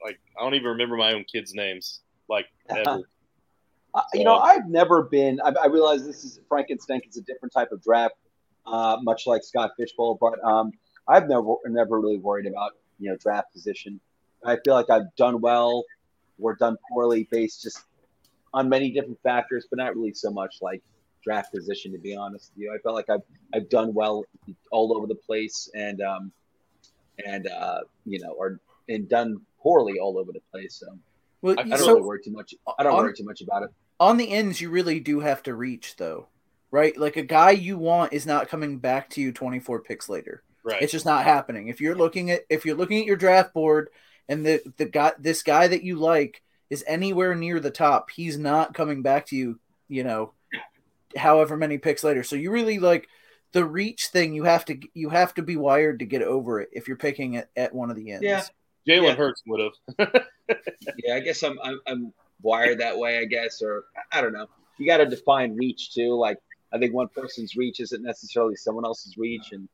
[0.04, 2.00] like I don't even remember my own kids' names.
[2.28, 3.00] Like ever.
[3.94, 5.40] Uh, you know, I've never been.
[5.40, 7.00] I, I realize this is Frankenstein.
[7.04, 8.14] It's a different type of draft,
[8.66, 10.18] uh, much like Scott Fish Bowl.
[10.20, 10.72] But um,
[11.06, 14.00] I've never never really worried about you know draft position.
[14.44, 15.84] I feel like I've done well
[16.40, 17.80] or done poorly based just
[18.54, 20.82] on many different factors, but not really so much like
[21.24, 21.92] draft position.
[21.92, 23.22] To be honest with you, I felt like I've
[23.54, 24.24] I've done well
[24.70, 26.32] all over the place, and um,
[27.24, 30.74] and uh, you know, or and done poorly all over the place.
[30.74, 30.98] So
[31.42, 32.54] well, I- I don't so really worry too much.
[32.78, 33.70] I don't on- worry too much about it.
[34.00, 36.28] on the ends you really do have to reach though,
[36.70, 36.96] right?
[36.96, 40.42] Like a guy you want is not coming back to you 24 picks later.
[40.64, 40.82] right.
[40.82, 41.68] It's just not happening.
[41.68, 43.88] If you're looking at if you're looking at your draft board
[44.28, 48.36] and the the guy this guy that you like is anywhere near the top, he's
[48.36, 49.58] not coming back to you,
[49.88, 50.32] you know,
[51.16, 52.22] however many picks later.
[52.22, 53.08] So you really like
[53.52, 56.68] the reach thing you have to you have to be wired to get over it
[56.72, 58.24] if you're picking it at one of the ends.
[58.24, 58.42] Yeah.
[58.88, 59.14] Jalen yeah.
[59.14, 60.24] Hurts would have.
[60.96, 63.18] Yeah, I guess I'm, I'm I'm wired that way.
[63.18, 64.46] I guess, or I don't know.
[64.78, 66.14] You got to define reach too.
[66.14, 66.38] Like
[66.72, 69.68] I think one person's reach isn't necessarily someone else's reach, and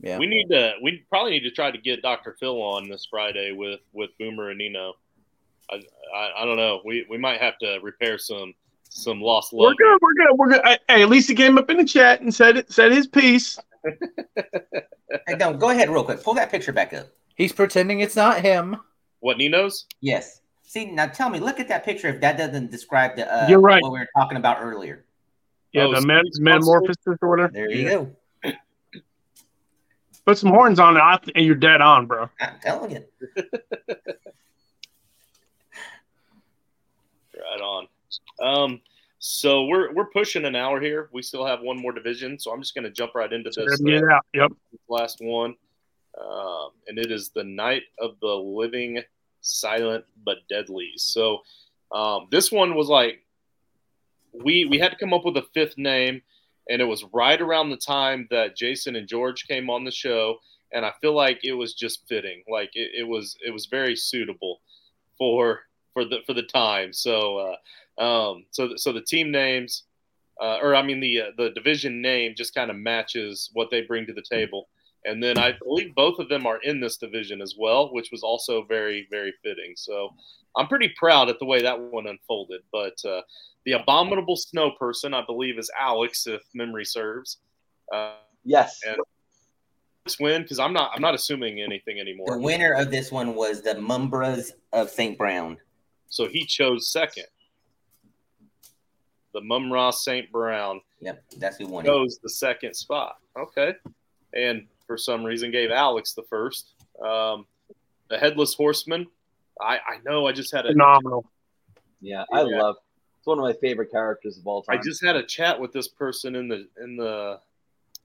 [0.00, 0.18] Yeah.
[0.18, 0.74] We need to.
[0.82, 2.36] We probably need to try to get Dr.
[2.38, 4.94] Phil on this Friday with with Boomer and Nino.
[5.70, 5.82] I,
[6.14, 6.80] I, I don't know.
[6.84, 8.54] We we might have to repair some
[8.88, 9.60] some lost love.
[9.60, 9.76] We're love.
[9.78, 9.98] good.
[10.00, 10.38] We're good.
[10.38, 10.78] We're good.
[10.88, 13.58] Hey, at least he came up in the chat and said it, said his piece.
[15.26, 16.22] Hey, don't go ahead real quick.
[16.22, 17.08] Pull that picture back up.
[17.40, 18.76] He's pretending it's not him.
[19.20, 19.86] What Nino's?
[20.02, 20.42] Yes.
[20.62, 21.40] See now, tell me.
[21.40, 22.08] Look at that picture.
[22.08, 23.82] If that doesn't describe the uh, You're right.
[23.82, 25.06] what we were talking about earlier.
[25.72, 26.06] Yeah, Oh, the so
[26.42, 27.50] metamorphosis or whatever.
[27.50, 27.90] There you Yeah.
[28.44, 28.52] go.
[30.26, 32.28] Put some horns on it, th- and you're dead on, bro.
[32.40, 33.04] I'm telling you.
[37.34, 37.86] Right on.
[38.42, 38.80] Um,
[39.18, 41.08] so we're we're pushing an hour here.
[41.12, 43.80] We still have one more division, so I'm just going to jump right into this
[43.80, 44.26] Get it out.
[44.34, 44.50] Yep.
[44.52, 45.54] uh, last one,
[46.18, 49.02] um, and it is the Night of the Living
[49.40, 50.92] Silent but Deadly.
[50.96, 51.40] So
[51.92, 53.20] um, this one was like
[54.32, 56.22] we we had to come up with a fifth name,
[56.68, 60.38] and it was right around the time that Jason and George came on the show,
[60.72, 62.42] and I feel like it was just fitting.
[62.48, 64.60] Like it, it was it was very suitable
[65.18, 65.60] for
[65.92, 66.92] for the for the time.
[66.92, 67.56] So
[67.98, 69.84] uh, um, so the, so the team names,
[70.40, 73.82] uh, or I mean the uh, the division name, just kind of matches what they
[73.82, 74.68] bring to the table.
[75.04, 78.22] And then I believe both of them are in this division as well, which was
[78.22, 79.72] also very very fitting.
[79.76, 80.10] So
[80.56, 82.60] I'm pretty proud at the way that one unfolded.
[82.72, 83.22] But uh,
[83.64, 87.38] the abominable snow person, I believe, is Alex, if memory serves.
[87.92, 88.80] Uh, Yes.
[88.86, 88.96] And-
[90.06, 92.26] Alex win because I'm not I'm not assuming anything anymore.
[92.30, 95.18] The winner of this one was the Mumbras of St.
[95.18, 95.58] Brown.
[96.08, 97.26] So he chose second.
[99.32, 100.30] The Mumm-Ra St.
[100.32, 101.88] Brown Yep, that's who won it.
[101.88, 103.16] chose the second spot.
[103.38, 103.74] Okay.
[104.34, 106.72] And for some reason gave Alex the first.
[107.00, 107.46] Um,
[108.08, 109.06] the Headless Horseman.
[109.60, 111.24] I, I know I just had a Phenomenal.
[112.00, 112.58] Yeah, I Yeah.
[112.58, 112.76] love.
[113.18, 114.80] It's one of my favorite characters of all time.
[114.80, 117.38] I just had a chat with this person in the in the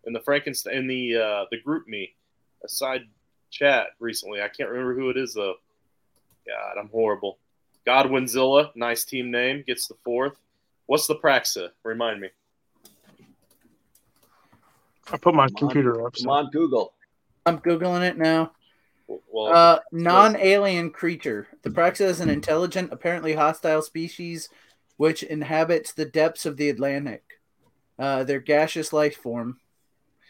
[0.05, 2.11] in the Frankenstein in the uh, the GroupMe
[2.63, 3.05] a side
[3.49, 4.43] chat recently.
[4.43, 5.55] I can't remember who it is though.
[6.47, 7.39] God, I'm horrible.
[7.87, 10.37] Godwinzilla, nice team name, gets the fourth.
[10.85, 11.69] What's the Praxa?
[11.83, 12.29] Remind me.
[15.11, 15.59] I put my Come on.
[15.59, 16.13] computer up.
[16.13, 16.29] Come So.
[16.31, 16.93] on, Google.
[17.45, 18.53] I'm googling it now.
[19.07, 21.47] Well, Uh, non-alien creature.
[21.61, 24.49] The Praxa is an intelligent, apparently hostile species
[24.97, 27.23] which inhabits the depths of the Atlantic.
[27.99, 29.59] Uh, their gaseous life form.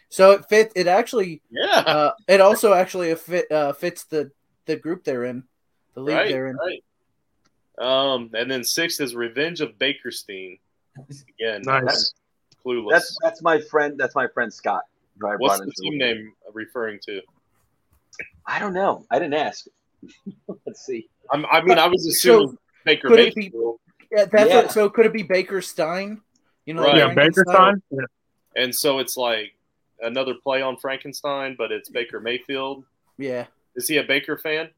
[0.10, 0.74] So it fits.
[0.76, 1.42] It actually.
[1.50, 4.32] yeah, Uh, it also actually fit, uh, fits the
[4.66, 5.44] the group they're in,
[5.94, 6.58] the league right, they're in.
[6.58, 6.84] right.
[7.78, 10.60] Um, and then sixth is Revenge of Bakerstein.
[11.40, 12.14] Again, Nice.
[12.66, 12.92] Clueless.
[12.92, 13.96] That's that's my friend.
[13.98, 14.82] That's my friend Scott.
[15.20, 17.22] Who I What's the into team name referring to?
[18.46, 19.06] I don't know.
[19.12, 19.66] I didn't ask.
[20.66, 21.08] Let's see.
[21.32, 23.80] I'm, I mean, I was assuming Baker could it be- Mayfield,
[24.12, 24.56] Yeah, that's Yeah.
[24.64, 24.90] What, so.
[24.90, 26.22] Could it be Baker Stein?
[26.66, 26.94] You know, Right.
[26.96, 27.76] like Yeah, Frankenstein?
[27.76, 27.82] Bakerstein.
[27.92, 28.64] Yeah.
[28.64, 29.54] and so it's like
[30.02, 32.84] another play on Frankenstein, but it's Baker Mayfield.
[33.18, 33.46] Yeah,
[33.76, 34.70] Is he a Baker fan?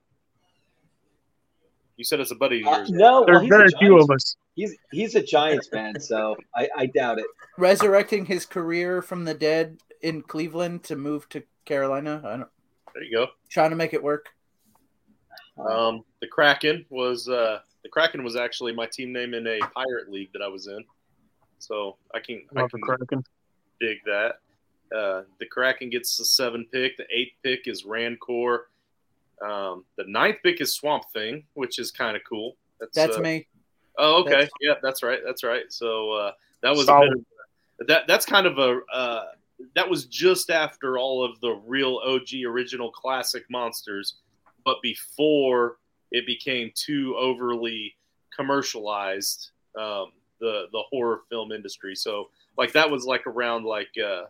[1.98, 2.90] You said it's a buddy of Uh, yours.
[2.92, 4.36] no, well, There's he's a very few of us.
[4.56, 7.26] He's he's a Giants fan, so I, I doubt it.
[7.58, 12.22] resurrecting his career from the dead in Cleveland to move to Carolina.
[12.24, 12.50] I don't,
[12.94, 13.28] There you go.
[13.50, 14.30] trying to make it work.
[15.58, 20.10] Um, the Kraken was uh, the Kraken was actually my team name in a pirate
[20.10, 20.84] league that I was in,
[21.60, 23.24] so I can I Love the can Kraken.
[23.80, 24.36] dig that.
[24.96, 26.96] Uh, the Kraken gets the seven pick.
[26.98, 28.68] The eighth pick is Rancor.
[29.46, 32.56] Um, the ninth pick is Swamp Thing, which is kind of cool.
[32.94, 33.48] That's uh, me.
[33.98, 34.32] Oh, okay.
[34.32, 35.20] That's- yeah, that's right.
[35.26, 35.64] That's right.
[35.70, 36.32] So uh,
[36.62, 38.08] that was a bit of, that.
[38.08, 39.26] That's kind of a uh,
[39.76, 44.16] that was just after all of the real OG original classic monsters,
[44.66, 45.78] but before
[46.12, 47.96] it became too overly
[48.36, 49.52] commercialized.
[49.80, 51.96] Um, the the horror film industry.
[51.96, 54.26] So like that was like around like uh,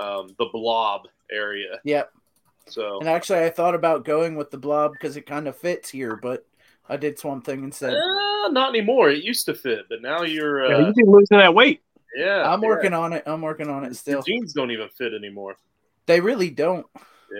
[0.00, 1.80] um, the Blob area.
[1.84, 2.12] Yep.
[2.70, 5.90] So And actually, I thought about going with the Blob because it kind of fits
[5.90, 6.46] here, but
[6.88, 7.94] I did Swamp Thing instead.
[7.94, 9.10] uh, not anymore.
[9.10, 11.82] It used to fit, but now you're Yeah, uh, you keep losing that weight.
[12.16, 12.50] yeah.
[12.50, 12.68] I'm yeah.
[12.68, 13.22] working on it.
[13.26, 14.22] I'm working on it Your still.
[14.22, 15.56] jeans don't even fit anymore.
[16.06, 16.86] They really don't.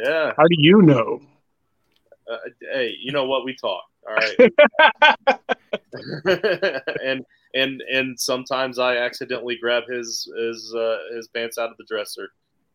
[0.05, 0.33] Yeah.
[0.37, 1.21] How do you know?
[2.31, 2.37] Uh,
[2.73, 3.45] hey, you know what?
[3.45, 3.83] We talk.
[4.09, 5.41] All right.
[7.05, 7.25] and
[7.55, 12.29] and and sometimes I accidentally grab his his uh, his pants out of the dresser.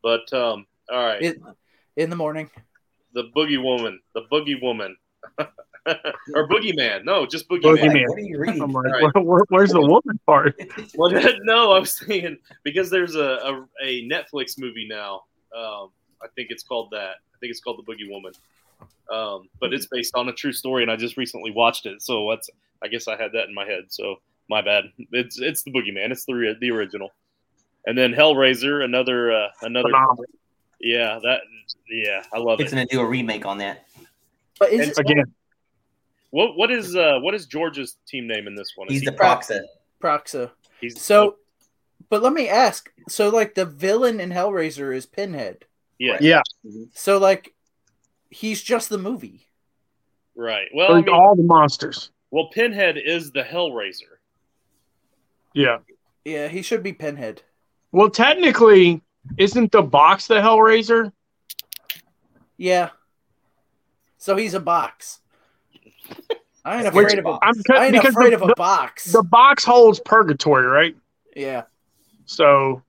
[0.03, 1.37] But um, all right, It,
[1.95, 2.49] in the morning.
[3.13, 4.95] the boogie woman, the boogie woman,
[5.39, 7.05] or boogie man?
[7.05, 7.93] No, just boogie, Boogie man.
[7.93, 8.05] man.
[8.09, 8.61] What are you reading?
[8.61, 9.01] I'm like, Right.
[9.15, 10.59] where, where- where's the woman part?
[10.95, 11.11] Well,
[11.43, 15.23] no, I was saying because there's a, a, a Netflix movie now.
[15.55, 15.89] Um,
[16.21, 17.15] I think it's called that.
[17.33, 18.33] I think it's called The Boogie Woman.
[19.11, 22.01] Um, but it's based on a true story, and I just recently watched it.
[22.01, 22.49] So that's
[22.83, 23.83] I guess I had that in my head.
[23.89, 24.15] So
[24.49, 24.85] my bad.
[25.11, 26.11] It's it's the Boogeyman.
[26.11, 27.11] It's the the original.
[27.85, 29.89] And then Hellraiser, another uh, another.
[29.89, 30.25] Phenomenal.
[30.81, 31.41] Yeah, that
[31.89, 32.75] yeah, I love it's it.
[32.75, 33.85] to do a remake on that.
[34.59, 35.25] But is And Again,
[36.31, 38.87] What what is uh what is George's team name in this one?
[38.87, 39.61] Is He's he- the Proxa.
[40.01, 40.51] Proxa?
[40.81, 41.37] He's So,
[42.09, 42.91] but let me ask.
[43.07, 45.65] So, like, the villain in Hellraiser is Pinhead.
[45.99, 46.41] yeah, Yeah,
[46.93, 47.53] So, like,
[48.29, 49.47] he's just the movie.
[50.35, 50.67] right.
[50.73, 52.11] Well, I mean, all the monsters.
[52.31, 54.19] well, Pinhead is the Hellraiser.
[55.53, 55.77] Yeah.
[56.25, 57.41] Yeah, he should be Pinhead.
[57.91, 59.01] Well, technically,
[59.37, 61.11] isn't the box the Hellraiser?
[62.57, 62.89] Yeah.
[64.17, 65.19] So he's a box.
[66.63, 67.37] I ain't Which afraid of a.
[67.43, 69.11] I'm I ain't because afraid the, of a the, box.
[69.11, 70.95] the box holds purgatory, right?
[71.35, 71.63] yeah.
[72.25, 72.81] So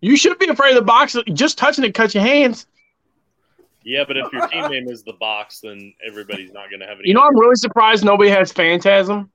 [0.00, 1.16] you should be afraid of the box.
[1.32, 2.66] Just touching it cuts your hands.
[3.84, 6.98] Yeah, but if your team name is the box, then everybody's not going to have
[6.98, 7.08] any.
[7.08, 9.28] You know, I'm really surprised nobody has Phantasm.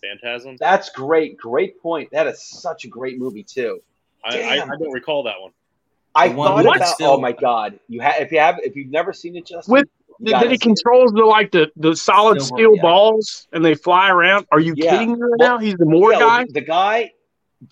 [0.00, 0.56] Phantasm.
[0.60, 1.36] That's great.
[1.36, 2.10] Great point.
[2.12, 3.80] That is such a great movie too.
[4.24, 4.70] I, I, Damn.
[4.70, 5.50] I don't recall that one.
[6.14, 6.98] I The one thought about.
[6.98, 7.78] the Oh my god!
[7.88, 9.72] You have if you have if you've never seen it, Justin.
[9.72, 9.88] With-
[10.20, 10.60] you That he see it.
[10.60, 12.82] controls the like the, the solid Silver, steel yeah.
[12.82, 14.46] balls and they fly around.
[14.52, 14.92] Are you Yeah.
[14.92, 15.58] kidding me right Well, now?
[15.58, 16.44] He's the more Yeah, guy.
[16.48, 17.12] The guy,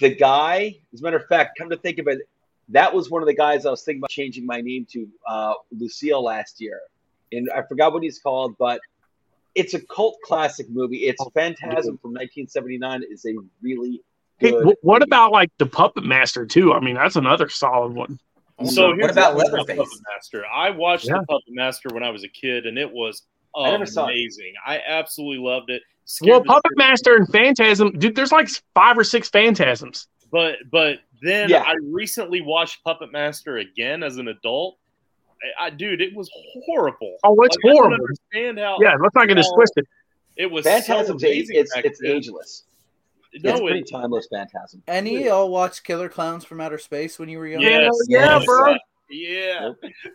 [0.01, 0.74] the guy.
[0.93, 2.18] As a matter of fact, come to think of it,
[2.70, 5.55] that was one of the guys I was thinking about changing my name to uh,
[5.70, 6.80] Lucille last year,
[7.30, 8.80] and I forgot what he's called, but
[9.55, 10.97] it's a cult classic movie.
[11.07, 13.03] It's Phantasm from 1979.
[13.09, 14.03] is a really
[14.38, 14.64] Hey, good.
[14.64, 15.09] wh- what movie.
[15.11, 16.72] about like the Puppet Master too?
[16.72, 18.18] I mean, that's another solid one.
[18.65, 19.77] So what here's about the Leatherface?
[19.77, 20.45] Puppet Master?
[20.47, 21.15] I watched Yeah.
[21.21, 23.23] the Puppet Master when I was a kid, and it was
[23.57, 24.13] I never saw it.
[24.13, 24.53] amazing.
[24.65, 25.83] I absolutely loved it.
[26.05, 28.15] Scared Well, Puppet shit- Master and Phantasm, dude.
[28.15, 30.09] There's like five or six Phantasms.
[30.31, 31.63] But but then Yeah.
[31.67, 34.79] I recently watched Puppet Master again as an adult.
[35.61, 36.31] I, I dude, it was
[36.67, 37.17] horrible.
[37.25, 38.05] Oh, it's Like, I don't horrible.
[38.05, 38.79] understand how.
[38.81, 39.87] Yeah, let's not get this twisted.
[40.37, 41.57] it was Phantasm's so a, amazing.
[41.57, 42.13] it's it's then.
[42.17, 42.65] ageless.
[43.33, 44.83] It's No, pretty it, timeless Phantasm.
[44.87, 47.62] Any of y'all watched Killer Clowns from Outer Space when you were young?
[47.62, 48.76] yes, yeah, yes, bro.
[49.09, 49.72] Yeah,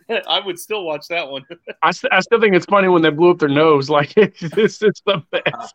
[0.28, 1.44] I would still watch that one.
[1.82, 3.88] I, st- I still think it's funny when they blew up their nose.
[3.98, 5.74] Like this is the best.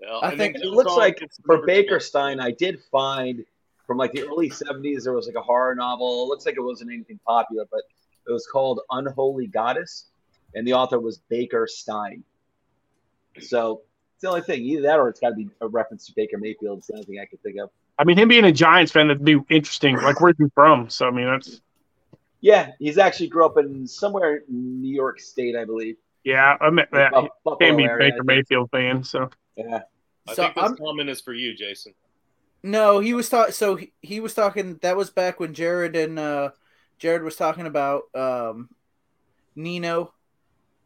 [0.00, 3.44] Yeah, I think it looks like for number Baker Stein, I did find
[3.86, 6.24] from like the early 70s, there was like a horror novel.
[6.24, 7.82] It looks like it wasn't anything popular, but
[8.28, 10.06] it was called Unholy Goddess,
[10.54, 12.24] and the author was Baker Stein.
[13.40, 13.82] So
[14.16, 14.62] it's the only thing.
[14.62, 16.78] Either that or it's got to be a reference to Baker Mayfield.
[16.78, 17.70] It's the only thing I could think of.
[17.98, 19.96] I mean, him being a Giants fan, that'd be interesting.
[19.96, 20.88] Like, where's he from?
[20.90, 21.60] So, I mean, that's
[22.40, 25.96] Yeah, he's actually grew up in somewhere in New York State, I believe.
[26.24, 26.56] yeah.
[26.60, 27.12] I meant that.
[27.12, 28.24] Buff- Buffalo Can't be a area, Baker.
[28.24, 29.04] Mayfield fan.
[29.04, 29.80] So, Yeah.
[30.28, 31.92] I So think this I'm- comment is for you, Jason.
[32.62, 33.52] No, he was talking.
[33.52, 34.78] So he, he was talking.
[34.82, 36.50] That was back when Jared and uh,
[36.98, 38.70] Jared was talking about um,
[39.54, 40.12] Nino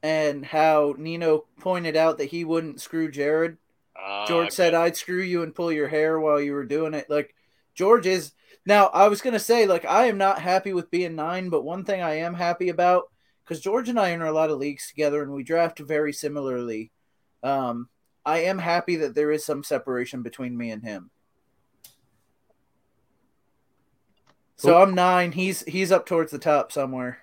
[0.03, 3.57] and how Nino pointed out that he wouldn't screw Jared.
[3.97, 7.11] Ah, George said I'd screw you and pull your hair while you were doing it.
[7.11, 7.35] Like
[7.75, 8.33] George is
[8.65, 8.87] now.
[8.87, 12.03] I was gonna say like I am not happy with being nine, but one thing
[12.03, 13.11] I am happy about
[13.45, 16.93] because George and I enter a lot of leagues together and we draft very similarly.
[17.43, 17.89] Um,
[18.25, 21.11] I am happy that there is some separation between me and him.
[24.57, 25.33] So I'm nine.
[25.33, 27.23] He's he's up towards the top somewhere.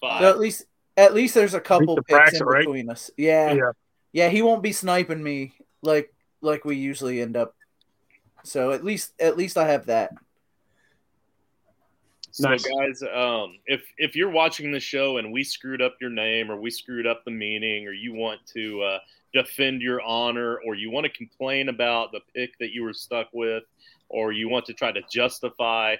[0.00, 0.20] Five.
[0.20, 0.64] So at least
[0.96, 2.60] at least there's a couple picks bracket, in right?
[2.60, 3.10] between us.
[3.16, 3.52] Yeah.
[3.52, 3.70] yeah.
[4.12, 7.54] Yeah, he won't be sniping me like like we usually end up.
[8.44, 10.12] So at least at least I have that.
[12.30, 12.64] So Nice.
[12.64, 16.60] guys, um, if if you're watching the show and we screwed up your name or
[16.60, 18.98] we screwed up the meaning or you want to uh,
[19.32, 23.28] defend your honor or you want to complain about the pick that you were stuck
[23.32, 23.64] with
[24.08, 25.96] or you want to try to justify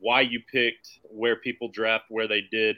[0.00, 2.76] why you picked where people draft where they did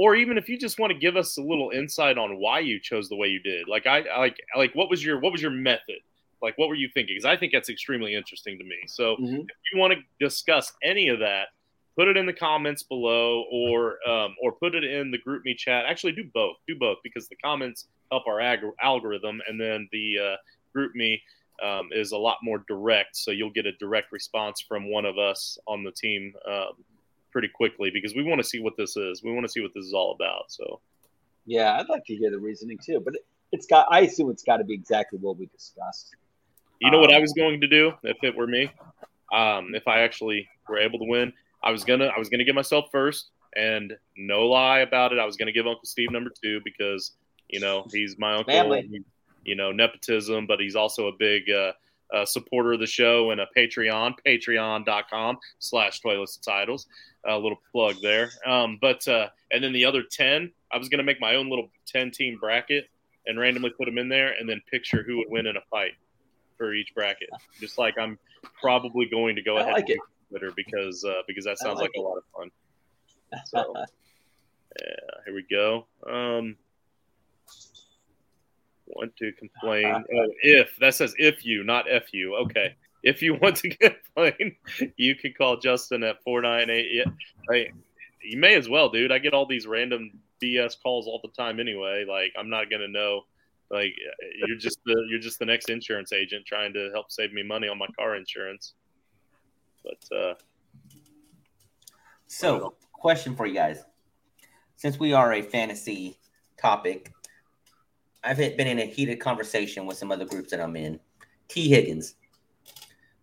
[0.00, 2.78] or even if you just want to give us a little insight on why you
[2.80, 5.50] chose the way you did like i like like what was your what was your
[5.50, 6.00] method
[6.40, 9.40] like what were you thinking because i think that's extremely interesting to me so Mhm.
[9.42, 11.48] if you want to discuss any of that,
[11.96, 15.84] put it in the comments below or um, or put it in the GroupMe chat.
[15.84, 16.56] Actually, do both.
[16.68, 20.36] Do both because the comments help our ag- algorithm, and then the uh,
[20.76, 21.20] GroupMe
[21.60, 23.16] um, is a lot more direct.
[23.16, 26.74] So you'll get a direct response from one of us on the team um,
[27.38, 29.22] pretty quickly because we want to see what this is.
[29.22, 30.46] We want to see what this is all about.
[30.50, 30.80] So
[31.46, 33.20] Yeah, I'd like to hear the reasoning too, but it,
[33.52, 33.86] it's got.
[33.92, 36.16] I assume it's got to be exactly what we discussed.
[36.80, 38.72] you know what Um, I was going to do if it were me,
[39.32, 41.32] um, if I actually were able to win.
[41.62, 45.24] I was gonna I was gonna give myself first, and no lie about it, I
[45.24, 47.12] was gonna give Uncle Steve number two because
[47.48, 48.52] you know he's my uncle.
[48.82, 49.04] He-
[49.44, 51.72] you know nepotism, but he's also a big uh,
[52.14, 56.86] uh, supporter of the show and a Patreon, patreon.com slash toilets titles.
[57.26, 58.30] A little plug there.
[58.46, 61.68] Um, but uh, and then the other ten, I was gonna make my own little
[61.86, 62.88] ten team bracket
[63.26, 65.92] and randomly put them in there, and then picture who would win in a fight
[66.56, 67.28] for each bracket.
[67.60, 68.18] Just like I'm
[68.60, 71.90] probably going to go I ahead like and Twitter because uh, because that sounds like
[71.94, 72.50] like, a lot of fun.
[73.44, 73.74] So
[74.80, 74.86] yeah,
[75.26, 75.86] here we go.
[76.10, 76.56] Um,
[78.86, 82.36] want to complain, oh, if that says if you, not f you.
[82.36, 84.56] Okay, if you want to complain,
[84.96, 86.88] you can call Justin at four nine eight.
[86.92, 87.10] Yeah,
[87.50, 87.68] I,
[88.22, 89.12] you may as well, dude.
[89.12, 90.10] I get all these random
[90.42, 92.04] BS calls all the time anyway.
[92.08, 93.22] Like I'm not gonna know.
[93.70, 93.92] Like
[94.46, 97.68] you're just the you're just the next insurance agent trying to help save me money
[97.68, 98.74] on my car insurance.
[99.84, 100.34] But uh,
[102.26, 103.84] so, question for you guys:
[104.76, 106.18] Since we are a fantasy
[106.58, 107.12] topic,
[108.24, 111.00] I've been in a heated conversation with some other groups that I'm in.
[111.48, 111.68] T.
[111.68, 112.14] Higgins,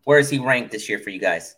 [0.05, 1.55] where is he ranked this year for you guys?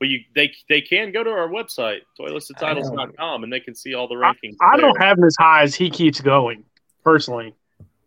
[0.00, 4.08] Well, you they they can go to our website toiletstitles.com and they can see all
[4.08, 4.56] the rankings.
[4.60, 6.64] I, I don't have him as high as he keeps going,
[7.04, 7.54] personally.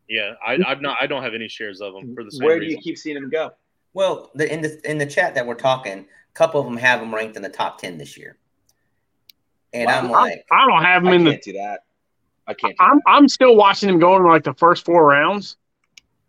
[0.09, 0.97] Yeah, I, I've not.
[0.99, 2.77] I don't have any shares of him for the same Where do reason.
[2.77, 3.51] you keep seeing him go?
[3.93, 6.99] Well, the, in the in the chat that we're talking, a couple of them have
[7.01, 8.37] him ranked in the top ten this year,
[9.71, 9.99] and Wow.
[9.99, 11.31] I'm like, I don't have him I in the.
[11.31, 11.81] can't do that.
[12.47, 12.75] I can't.
[12.77, 13.03] Do I'm that.
[13.05, 15.57] I'm still watching him going like the first four rounds,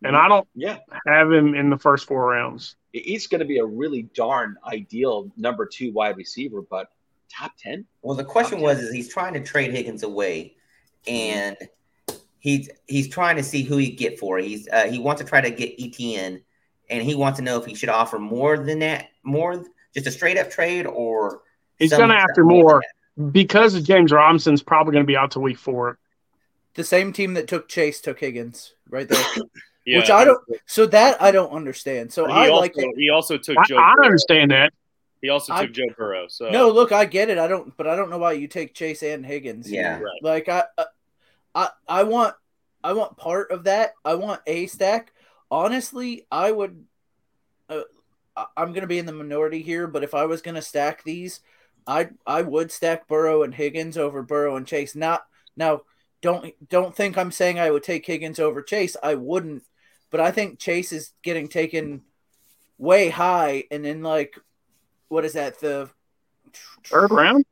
[0.03, 2.77] and I don't Yeah, have him in the first four rounds.
[2.93, 6.89] he's going to be a really darn ideal number two wide receiver, but
[7.35, 7.85] top ten.
[8.03, 10.55] well, the question was, is he's trying to trade Higgins away,
[11.07, 11.57] and
[12.39, 14.39] he's he's trying to see who he get for.
[14.39, 16.43] He's uh, he wants to try to get ETN,
[16.91, 19.65] and he wants to know if he should offer more than that, more
[19.95, 21.43] just a straight up trade, or
[21.79, 22.83] He's gonna after more
[23.33, 25.99] because James Robinson's probably going to be out to week four.
[26.75, 29.25] The same team that took Chase took Higgins right there.
[29.87, 30.41] Yeah, Which I don't.
[30.67, 32.13] So that I don't understand.
[32.13, 32.95] So He I also, like that.
[32.97, 33.77] he also took I, Joe.
[33.77, 34.05] I Burrow.
[34.07, 34.73] understand that.
[35.21, 36.27] He also I- took Joe Burrow.
[36.29, 37.39] So No, look, I get it.
[37.39, 39.71] I don't, but I don't know why you take Chase and Higgins.
[39.71, 40.01] Yeah.
[40.01, 40.23] Right.
[40.23, 40.65] Like I,
[41.55, 42.35] I, I want,
[42.83, 43.93] I want part of that.
[44.05, 45.13] I want a stack.
[45.51, 46.85] Honestly, I would.
[47.69, 47.83] Uh,
[48.57, 51.41] I'm gonna be in the minority here, but if I was gonna stack these,
[51.87, 54.95] I I would stack Burrow and Higgins over Burrow and Chase.
[54.95, 55.25] Not
[55.57, 55.83] now.
[56.21, 58.97] Don't don't think I'm saying I would take Higgins over Chase.
[59.03, 59.63] I wouldn't,
[60.15, 62.03] but I think Chase is getting taken
[62.79, 64.39] way high, and in like,
[65.09, 65.91] what is that the
[66.85, 67.45] Third round.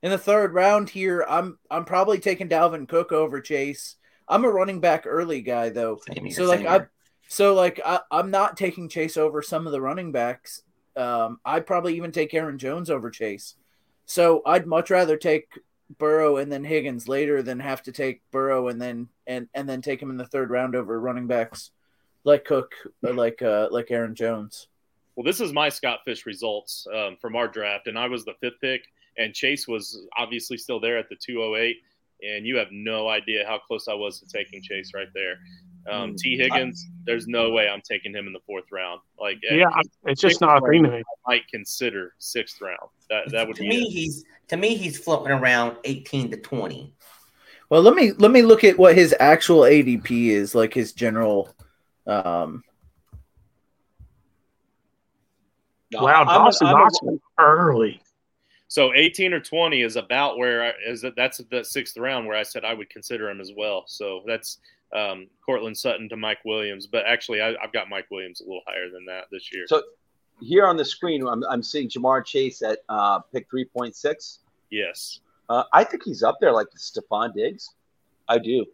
[0.00, 3.96] in the third round here, I'm I'm probably taking Dalvin Cook over Chase.
[4.28, 5.98] I'm a running back early guy though.
[6.12, 6.86] Here, So like I,
[7.26, 10.62] so like I I'm not taking Chase over some of the running backs.
[10.94, 13.56] Um I'd probably even take Aaron Jones over Chase.
[14.06, 15.48] So I'd much rather take
[15.98, 19.82] Burrow and then Higgins later than have to take Burrow and then and and then
[19.82, 21.72] take him in the third round over running backs
[22.24, 24.68] like Cook or like uh like Aaron Jones.
[25.16, 28.32] Well, this is my Scott Fish results um, from our draft, and I was the
[28.40, 28.82] fifth pick,
[29.18, 31.76] and Chase was obviously still there at the 208,
[32.22, 35.36] and you have no idea how close I was to taking Chase right there.
[35.90, 36.36] Um, T.
[36.38, 39.00] Higgins, there's no way I'm taking him in the fourth round.
[39.18, 40.98] Like, Yeah, I- it's just not a thing to me.
[40.98, 42.88] I might consider sixth round.
[43.10, 43.90] That that would to be me, it.
[43.92, 46.94] he's to me he's floating around 18 to 20.
[47.68, 51.54] Well, let me let me look at what his actual ADP is, like his general
[52.06, 52.62] um
[55.92, 56.98] Wow, Dawson I'm Knox
[57.38, 58.00] early.
[58.68, 62.36] So 18 or 20 is about where I, is that that's the sixth round where
[62.36, 63.82] I said I would consider him as well.
[63.88, 64.58] So that's
[64.94, 68.62] um, Courtland Sutton to Mike Williams, but actually I, I've got Mike Williams a little
[68.66, 69.64] higher than that this year.
[69.66, 69.82] So
[70.40, 74.38] here on the screen, I'm, I'm seeing Ja'Marr Chase at uh, pick 3.6.
[74.70, 77.70] yes, Uh, I think he's up there like Stefon Diggs.
[78.28, 78.64] I do.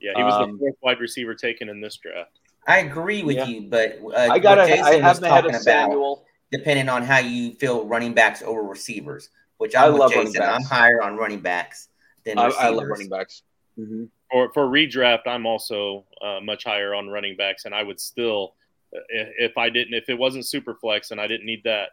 [0.00, 2.40] yeah, he was the Um, fourth wide receiver taken in this draft.
[2.68, 3.46] I agree with Yeah.
[3.46, 4.58] you, but uh, I got.
[4.58, 6.24] what I have was him ahead talking of about, Samuel.
[6.52, 10.26] depending on how you feel running backs over receivers, which I I'm with love running
[10.32, 10.42] Jason.
[10.42, 11.88] I'm higher on running backs
[12.24, 12.64] than I, receivers.
[12.64, 13.42] I love running backs.
[13.76, 17.98] hmm For for redraft, I'm also uh, much higher on running backs, and I would
[17.98, 18.54] still,
[18.94, 21.90] uh, if if I didn't, if it wasn't super flex and I didn't need that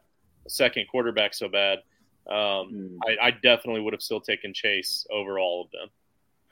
[0.47, 1.80] second quarterback so bad,
[2.27, 2.97] um, Mm.
[3.07, 5.89] I, I definitely would have still taken Chase over all of them.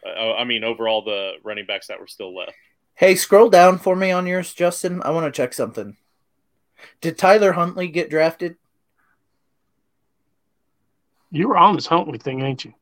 [0.06, 2.54] Uh, I mean, over all the running backs that were still left.
[2.96, 5.02] Hey, scroll down for me on yours, Justin.
[5.04, 5.98] I want to check something.
[7.02, 8.56] Did Tyler Huntley get drafted?
[11.32, 12.74] You were on this Huntley thing, ain't you?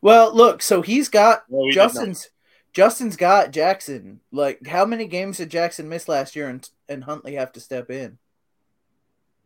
[0.00, 1.72] Well, look, so he's got No, he.
[1.72, 2.28] Justin's
[2.72, 4.20] Justin's got Jackson.
[4.32, 7.90] Like how many games did Jackson miss last year and and Huntley have to step
[7.90, 8.18] in?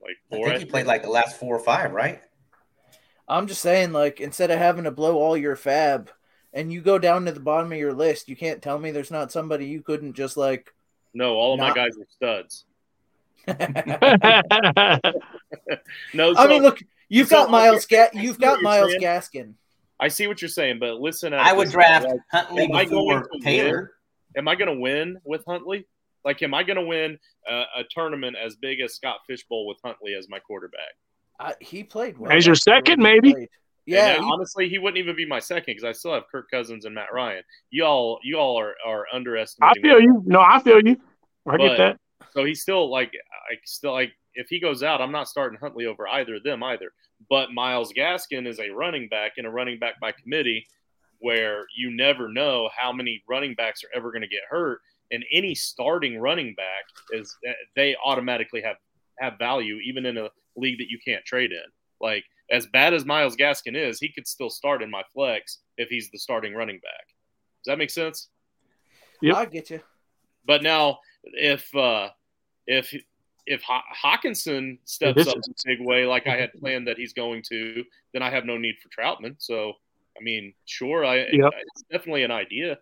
[0.00, 0.48] Like four, I four.
[0.48, 2.22] think he played like the last four or five, right?
[3.28, 6.08] I'm just saying, like, instead of having to blow all your FAAB
[6.58, 9.12] and you go down to the bottom of your list, you can't tell me there's
[9.12, 10.74] not somebody you couldn't just like
[11.14, 12.64] no, all of my guys are studs.
[13.48, 15.00] I
[16.12, 19.00] No, so, mean, look, you've so, got Miles Ga- you've got Miles saying.
[19.02, 19.54] Gaskin.
[20.00, 21.32] I see what you're saying, but listen.
[21.32, 23.92] I would draft like, Huntley am I going to Taylor.
[24.36, 25.86] am I going to win with Huntley?
[26.24, 27.18] Like, am I going to win
[27.48, 30.94] uh, a tournament as big as Scott Fish Bowl with Huntley as my quarterback?
[31.40, 32.30] I, he played well.
[32.32, 33.32] As your second, maybe?
[33.32, 33.48] played.
[33.88, 36.84] Yeah, And honestly, he wouldn't even be my second because I still have Kirk Cousins
[36.84, 37.42] and Matt Ryan.
[37.70, 39.84] You all, you all are are underestimating.
[39.84, 40.22] I feel you.
[40.26, 40.96] No, I feel you.
[41.46, 42.00] I But- get that.
[42.32, 43.12] So he's still like,
[43.50, 46.62] I still like, if he goes out, I'm not starting Huntley over either of them
[46.62, 46.92] either.
[47.30, 50.66] But Myles Gaskin is a running back and a running back by committee
[51.20, 54.80] where you never know how many running backs are ever going to get hurt.
[55.10, 58.76] And any starting running back is eh, they automatically have
[59.18, 61.64] have value even in a league that you can't trade in.
[62.00, 65.88] Like as bad as Myles Gaskin is, he could still start in my flex if
[65.88, 67.06] he's the starting running back.
[67.64, 68.28] Does that make sense?
[69.20, 69.36] Yep.
[69.36, 69.80] I get you.
[70.46, 72.08] But now, if uh,
[72.66, 72.94] if
[73.46, 76.96] if Haw- Hockenson steps up is- in a big way, like I had planned that
[76.98, 79.36] he's going to, then I have no need for Trautman.
[79.38, 79.72] So,
[80.18, 81.30] I mean, sure, I Yep.
[81.32, 82.78] it's definitely an idea.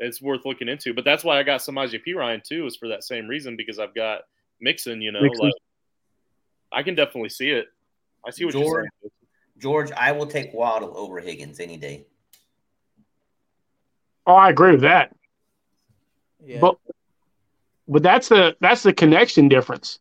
[0.00, 0.94] It's worth looking into.
[0.94, 3.94] But that's why I got Samaje Perine too, is for that same reason because I've
[3.94, 4.22] got
[4.60, 5.02] Mixon.
[5.02, 5.46] You know, Mixon.
[5.46, 5.54] like
[6.72, 7.66] I can definitely see it.
[8.26, 9.12] I see what you're George- saying.
[9.58, 12.06] George, I will take Waddle over Higgins any day.
[14.26, 15.14] Oh, I agree with that.
[16.44, 16.60] Yeah.
[16.60, 16.76] But
[17.88, 19.98] but that's the that's the connection difference.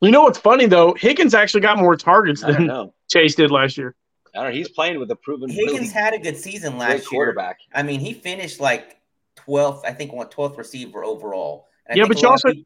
[0.00, 0.94] You know what's funny though?
[0.94, 2.92] Higgins actually got more targets than know.
[3.08, 3.94] Chase did last year.
[4.34, 4.54] I don't know.
[4.56, 7.08] He's playing with a proven Higgins really had a good season great last year.
[7.10, 7.58] quarterback.
[7.74, 8.98] I mean, he finished like
[9.36, 11.68] 12th, I think, one 12th receiver overall.
[11.86, 12.64] And Yeah, but you also- people-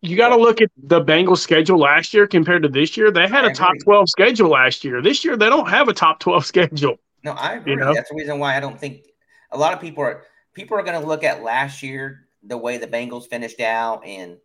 [0.00, 3.10] You got to look at the Bengals schedule last year compared to this year.
[3.10, 3.80] They had I a top agree.
[3.80, 5.02] 12 schedule last year.
[5.02, 6.96] This year they don't have a top 12 schedule.
[7.24, 7.74] No, I agree.
[7.76, 7.92] know?
[7.92, 9.02] That's the reason why I don't think
[9.50, 10.22] a lot of people are
[10.54, 14.36] people are going to look at last year the way the Bengals finished out, and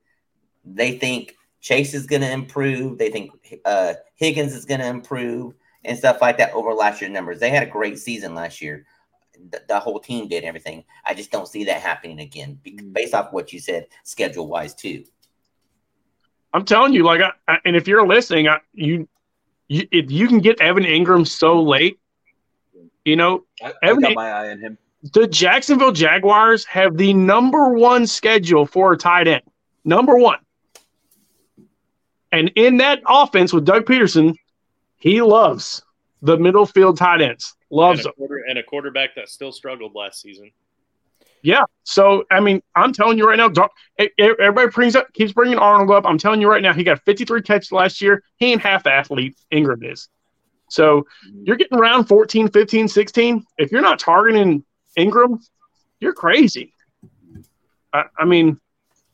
[0.66, 2.98] they think Chase is going to improve.
[2.98, 5.54] They think uh, Higgins is going to improve
[5.86, 7.40] and stuff like that over last year's numbers.
[7.40, 8.86] They had a great season last year.
[9.52, 10.84] The, the whole team did everything.
[11.06, 12.94] I just don't see that happening again, Mm.
[12.94, 15.04] based off what you said, schedule wise too.
[16.54, 19.08] I'm telling you, like, I, I- and if you're listening, I, you,
[19.68, 22.00] you, if you can get Evan Engram so late,
[23.06, 24.78] you know, I, I Evan- got my eye on him.
[25.14, 29.42] the Jacksonville Jaguars have the number one schedule for a tight end.
[29.84, 30.40] Number one.
[32.32, 34.36] And in that offense with Doug Pederson,
[34.98, 35.84] he loves
[36.22, 37.56] the middle field tight ends.
[37.70, 40.52] Loves And a, quarter, and a quarterback that still struggled last season.
[41.44, 41.64] Yeah.
[41.84, 43.52] So I mean, I'm telling you right now,
[44.18, 46.06] everybody brings up keeps bringing Arnold up.
[46.06, 48.24] I'm telling you right now, he got 53 catches last year.
[48.38, 50.10] He ain't half the athlete Engram is.
[50.70, 51.44] So mm-hmm.
[51.44, 53.46] you're getting around 14, 15, 16.
[53.58, 54.64] If you're not targeting
[54.98, 55.40] Engram,
[56.00, 56.74] you're crazy.
[57.92, 58.60] I, I mean,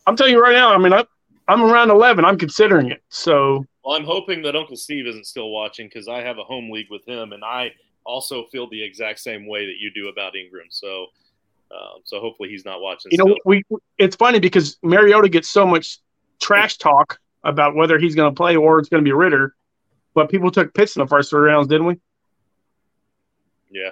[0.08, 0.74] I'm telling you right now.
[0.74, 1.06] I mean, I,
[1.48, 2.24] I'm around 11.
[2.26, 3.02] I'm considering it.
[3.10, 6.70] So Well, I'm hoping that Uncle Steve isn't still watching because I have a home
[6.70, 7.74] league with him, and I
[8.06, 10.70] also feel the exact same way that you do about Engram.
[10.70, 11.08] So,
[11.72, 13.12] um, so hopefully he's not watching.
[13.12, 13.64] you know, we
[13.98, 16.00] it's funny because Mariota gets so much
[16.40, 19.56] trash talk about whether he's going to play or it's going to be Ridder,
[20.14, 22.00] but people took Pitts in the first three rounds, didn't we?
[23.72, 23.92] yeah,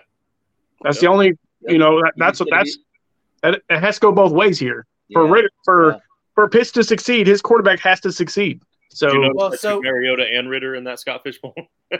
[0.81, 1.01] That's Yep.
[1.01, 1.37] the only
[1.67, 5.31] you know that, that's what—that's—that it has to go both ways here for Yeah.
[5.33, 5.97] Ridder for Yeah.
[6.35, 7.27] for Pitts to succeed.
[7.27, 8.61] His quarterback has to succeed.
[8.89, 11.53] So Do you know Well, so- Mariota and Ridder in that Scott Fish Bowl.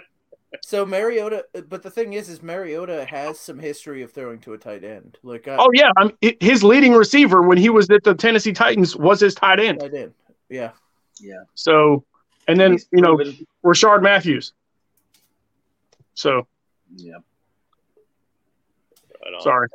[0.64, 4.58] So Mariota, but the thing is, is Mariota has some history of throwing to a
[4.58, 5.18] tight end.
[5.24, 8.96] Like, uh, oh yeah, I'm, his leading receiver when he was at the Tennessee Titans
[8.96, 9.80] was his tight end.
[9.80, 10.14] tight end.
[10.50, 10.72] Yeah.
[11.20, 11.44] Yeah.
[11.56, 12.04] So
[12.48, 14.54] and then He's you know proven- Rishard Matthews.
[16.14, 16.48] So
[16.96, 17.18] yeah.
[19.24, 19.68] Right sorry.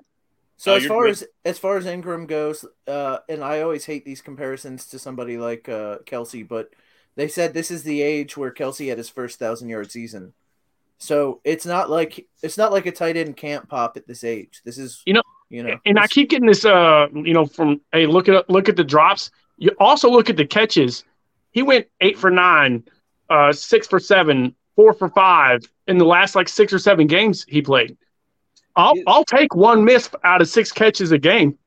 [0.56, 1.10] So Oh, as far good.
[1.10, 5.36] as as far as Engram goes, uh, and I always hate these comparisons to somebody
[5.36, 6.70] like uh, Kelce, but
[7.16, 10.32] they said this is the age where Kelce had his first thousand yard season.
[11.02, 14.62] So it's not like it's not like a tight end can't pop at this age.
[14.64, 17.82] This is You know- you know, and I keep getting this, uh, you know, from
[17.92, 19.30] hey, look at look at the drops.
[19.58, 21.04] You also look at the catches.
[21.50, 22.84] He went eight for nine,
[23.28, 27.44] uh, six for seven, four for five in the last like six or seven games
[27.46, 27.98] he played.
[28.76, 28.94] I'll.
[29.06, 31.58] I'll take one miss out of six catches a game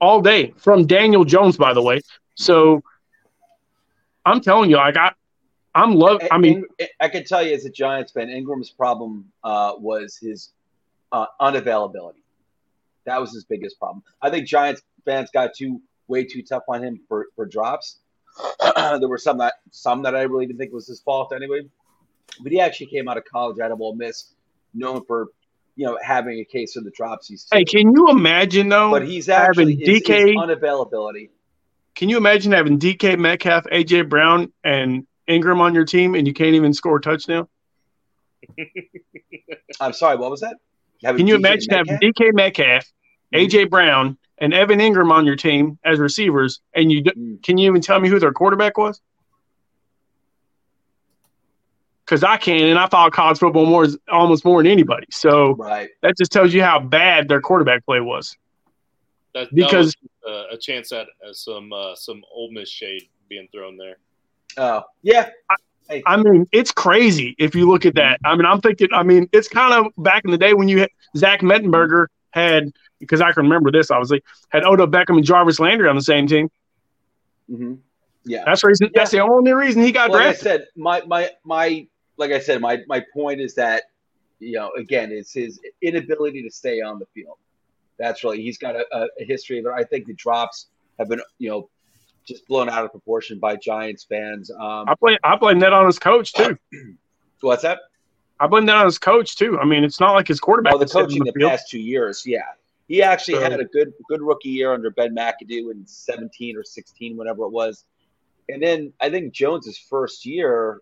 [0.00, 2.02] all day from Daniel Jones, by the way.
[2.36, 2.84] So
[4.24, 5.12] I'm telling you, like I,
[5.74, 6.20] I'm love.
[6.30, 6.64] I mean,
[7.00, 10.50] I can tell you as a Giants fan, Engram's problem uh, was his
[11.10, 12.22] uh, unavailability.
[13.06, 14.02] That was his biggest problem.
[14.22, 17.98] I think Giants fans got too way too tough on him for, for drops.
[18.76, 21.62] there were some that some that I really didn't think was his fault anyway.
[22.40, 24.34] But he actually came out of college out of Ole Miss,
[24.72, 25.28] known for
[25.76, 27.28] you know having a case of the drops.
[27.28, 28.90] He's hey, can you imagine though?
[28.90, 31.30] but he's actually having his, his DK unavailability.
[31.94, 36.34] Can you imagine having DK Metcalf, AJ Brown, and Engram on your team, and you
[36.34, 37.48] can't even score a touchdown?
[39.80, 40.56] I'm sorry, what was that?
[41.02, 41.88] Having Can you DJ imagine Metcalf?
[42.00, 42.92] having DK Metcalf,
[43.34, 47.42] AJ Brown, and Evan Engram on your team as receivers, and you d- Mm.
[47.42, 49.00] can you even tell me who their quarterback was?
[52.04, 55.06] because I can, and I follow college football more almost more than anybody.
[55.10, 55.88] So Right.
[56.02, 58.36] that just tells you how bad their quarterback play was.
[59.32, 63.08] That, that Because- was, uh, a chance at uh, some uh, some Ole Miss shade
[63.30, 63.96] being thrown there.
[64.56, 65.30] Oh, yeah.
[66.06, 68.18] I mean, it's crazy if you look at that.
[68.24, 68.88] I mean, I'm thinking.
[68.92, 72.72] I mean, it's kind of back in the day when you had Zach Mettenberger had
[73.00, 76.26] because I can remember this obviously had Odell Beckham and Jarvis Landry on the same
[76.26, 76.48] team.
[77.48, 77.74] hmm
[78.24, 78.44] Yeah.
[78.46, 78.90] That's the reason.
[78.94, 80.42] That's the only reason he got like I drafted.
[80.42, 81.86] said, my my my
[82.16, 83.84] like I said, my my point is that
[84.40, 87.36] you know again, it's his inability to stay on the field.
[87.98, 89.72] That's really he's got a, a, a history of it.
[89.76, 90.68] I think the drops
[90.98, 91.68] have been you know
[92.26, 94.50] just blown out of proportion by Giants fans.
[94.50, 96.58] Um, I blame I blame that on his coach too.
[97.40, 97.80] what's that?
[98.40, 99.58] I blame that on his coach too.
[99.58, 100.74] I mean, it's not like his quarterback.
[100.74, 102.40] Oh, the coaching on the past two years, yeah.
[102.88, 106.64] He actually So- had a good good rookie year under Ben McAdoo in 17 or
[106.64, 107.84] 16, whatever it was.
[108.48, 110.80] And then I think Jones's first year,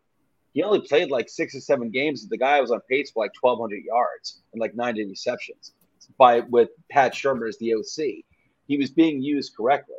[0.52, 2.28] he only played like six or seven games.
[2.28, 5.72] The guy was on pace for like 1,200 yards and like 90 receptions.
[6.18, 8.24] By with Pat Shurmur as the OC,
[8.66, 9.94] he was being used correctly.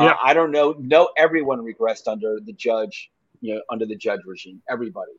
[0.00, 0.16] Uh, Yeah.
[0.22, 0.74] I don't know.
[0.78, 3.10] No, everyone regressed under the judge.
[3.42, 5.12] You know, under the judge regime, everybody.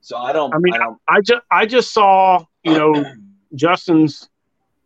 [0.00, 0.54] So I don't.
[0.54, 0.98] I mean, I don't.
[1.06, 3.04] I just I just saw you know
[3.54, 4.28] Justin's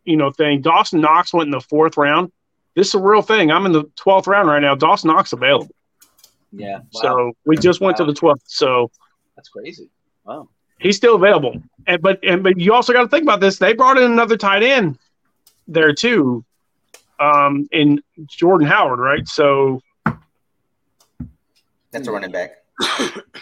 [0.03, 0.61] you know thing.
[0.61, 2.31] Dawson Knox went in the fourth round.
[2.75, 3.51] This is a real thing.
[3.51, 4.75] I'm in the twelfth round right now.
[4.75, 5.69] Dawson Knox available.
[6.51, 6.79] Yeah.
[6.93, 7.01] Wow.
[7.01, 8.43] So we just went to the twelfth.
[8.47, 8.91] So
[9.35, 9.89] that's crazy.
[10.25, 10.49] Wow.
[10.79, 11.55] he's still available.
[11.87, 13.59] And but and but you also got to think about this.
[13.59, 14.97] They brought in another tight end
[15.67, 16.43] there too,
[17.23, 19.27] um, in Jordan Howard, right?
[19.27, 19.79] So
[21.91, 22.51] That's a running back.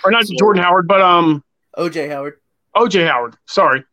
[0.04, 1.44] or not So- Jordan Howard, but um
[1.78, 2.40] OJ Howard.
[2.76, 3.36] OJ Howard.
[3.48, 3.84] Sorry.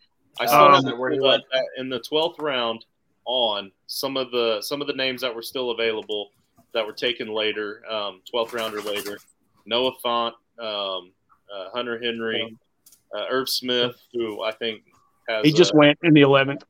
[0.40, 1.42] I still Um, have to where he went.
[1.52, 2.84] that- that in the twelfth round
[3.24, 6.30] on some of the some of the names that were still available
[6.74, 9.18] that were taken later, um, twelfth round or later.
[9.66, 11.12] Noah Fant, um,
[11.54, 12.56] uh, Hunter Henry,
[13.14, 14.82] uh, Irv Smith, who I think
[15.28, 16.64] has He just uh, went in the eleventh.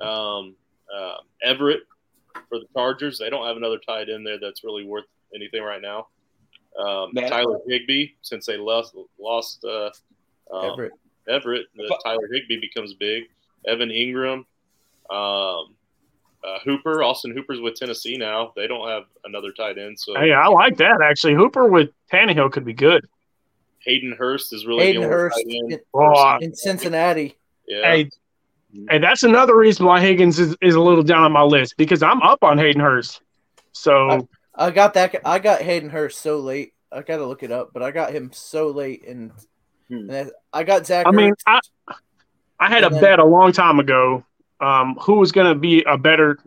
[0.00, 0.54] um,
[0.94, 1.82] uh, Everett
[2.54, 3.18] for the Chargers.
[3.18, 5.04] They don't have another tight end there that's really worth
[5.34, 6.06] anything right now.
[6.78, 9.90] Um, Tyler Higbee, since they lost lost uh,
[10.52, 10.92] um, Everett.
[11.28, 13.24] Everett, the But- Tyler Higbee becomes big.
[13.66, 14.44] Evan Engram,
[15.10, 15.74] um,
[16.44, 18.52] uh, Hooper, Austin Hooper's with Tennessee now.
[18.56, 21.34] They don't have another tight end, so Hey, I like that actually.
[21.34, 23.06] Hooper with Tannehill could be good.
[23.80, 25.72] Hayden Hurst is really Hayden the only Hurst tight end.
[25.72, 27.36] in, Oh, in Cincinnati.
[27.66, 28.10] Yeah, Hey,
[28.90, 32.02] hey, that's another reason why Higgins is, is a little down on my list because
[32.02, 33.20] I'm up on Hayden Hurst.
[33.72, 35.14] So I got that.
[35.24, 36.72] I got Hayden Hurst so late.
[36.92, 39.32] I got to look it up, but I got him so late, and,
[39.88, 40.08] Hmm.
[40.10, 41.06] and I got Zach.
[41.06, 41.60] I mean, I
[42.60, 44.24] I had a then- bet a long time ago
[44.60, 46.38] um, who was going to be a better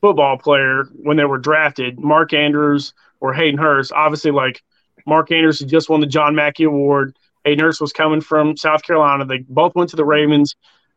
[0.00, 3.92] football player when they were drafted, Mark Andrews or Hayden Hurst.
[3.92, 4.62] Obviously, like
[5.06, 7.16] Mark Andrews had just won the John Mackey Award.
[7.44, 9.24] Hayden Hurst was coming from South Carolina.
[9.24, 10.54] They both went to the Ravens,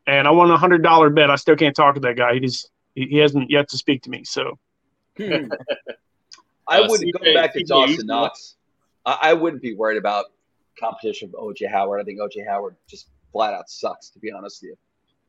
[0.07, 1.29] and I won a hundred dollar bet.
[1.29, 2.33] I still can't talk to that guy.
[2.35, 4.23] He just he he hasn't yet to speak to me.
[4.23, 4.57] So
[5.17, 5.47] Hmm.
[6.67, 8.07] I Uh, wouldn't CJ go back to CJ Dawson Houston.
[8.07, 8.55] Knox.
[9.05, 10.25] I, I wouldn't be worried about
[10.79, 11.99] competition with OJ Howard.
[11.99, 14.75] I think OJ Howard just flat out sucks, to be honest with you.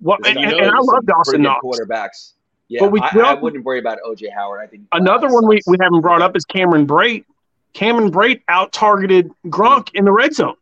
[0.01, 0.21] what?
[0.23, 1.65] There's And, and I love some Dawson pretty Knox.
[1.65, 2.33] quarterbacks.
[2.69, 4.61] Yeah, But we- I, we I wouldn't worry about OJ Howard.
[4.63, 7.25] I think Another out one we, we haven't brought up is Cameron Brate.
[7.73, 10.57] Cameron Brate out targeted Gronk in the red zone,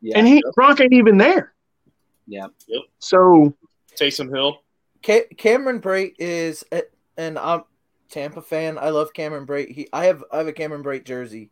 [0.00, 1.52] Yeah, and he Gronk ain't even there.
[2.26, 2.46] Yeah.
[2.98, 3.54] So
[3.98, 4.58] Taysom Hill.
[5.04, 6.64] Ca- Cameron Brate is,
[7.16, 7.62] and I'm
[8.10, 8.78] Tampa fan.
[8.78, 9.70] I love Cameron Brate.
[9.70, 11.50] He, I have, I have a Cameron Brate jersey.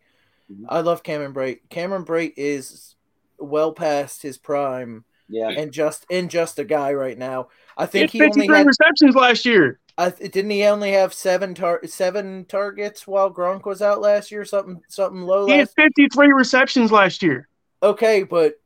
[0.50, 0.64] Mhm.
[0.68, 1.60] I love Cameron Brate.
[1.70, 2.96] Cameron Brate is
[3.38, 7.48] well past his prime Yeah, and just and just a guy right now.
[7.76, 8.66] I he had think he only 53 had.
[8.66, 9.80] receptions last year.
[9.96, 14.44] I didn't he only have seven tar- seven targets while Gronk was out last year.
[14.44, 17.48] Something something low He had 53 receptions last year.
[17.82, 18.60] Okay, but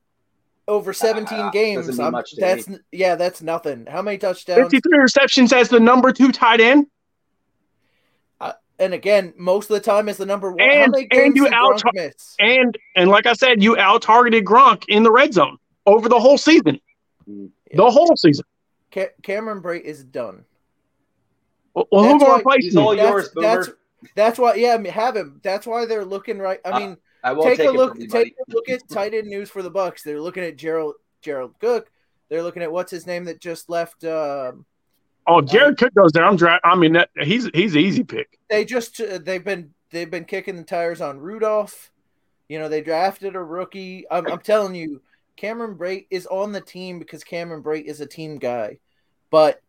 [0.68, 3.86] over seventeen Ah, games, doesn't mean much to that's n- yeah, that's nothing.
[3.86, 4.60] How many touchdowns?
[4.70, 6.86] 53 receptions as the number two tight end.
[8.80, 10.60] And again, most of the time is the number one.
[10.60, 12.36] How And- many and you out- Gronk miss?
[12.38, 16.20] And and like I said, you out targeted Gronk in the red zone over the
[16.20, 16.78] whole season.
[17.28, 17.50] Mm.
[17.74, 18.44] The whole season.
[18.94, 20.44] Ca- Cameron Brate is done.
[21.74, 22.78] Well, who That's gonna why replace him?
[22.78, 23.68] all That's, yours, that's
[24.14, 24.54] that's why.
[24.54, 25.40] Yeah, I mean, have him.
[25.42, 26.60] That's why they're looking right.
[26.64, 27.98] I Uh, mean, I won't take take, a look.
[27.98, 30.02] Take a look at tight end news for the Bucks.
[30.02, 31.90] They're looking at Gerald Gerald Cook.
[32.28, 34.04] They're looking at what's his name that just left.
[34.04, 34.64] Um,
[35.30, 36.24] Oh, Jared Cook goes there.
[36.24, 38.38] I'm dra- I mean, that, he's he's an easy pick.
[38.48, 41.90] they just uh, they've been they've been kicking the tires on Rudolph.
[42.48, 44.06] You know, they drafted a rookie.
[44.10, 45.02] I'm, I'm telling you,
[45.36, 48.78] Cameron Brate is on the team because Cameron Brate is a team guy,
[49.30, 49.60] but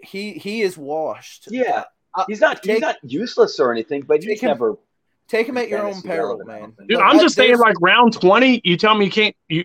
[0.00, 1.48] he he is washed.
[1.50, 1.82] Yeah,
[2.14, 4.76] Uh, he's not he's take- not useless or anything, but take he's him- never.
[5.28, 6.74] Take him at your own peril, man.
[6.86, 8.62] Dude, No, I'm just saying, like round 20.
[8.64, 9.36] You tell me you can't.
[9.48, 9.64] You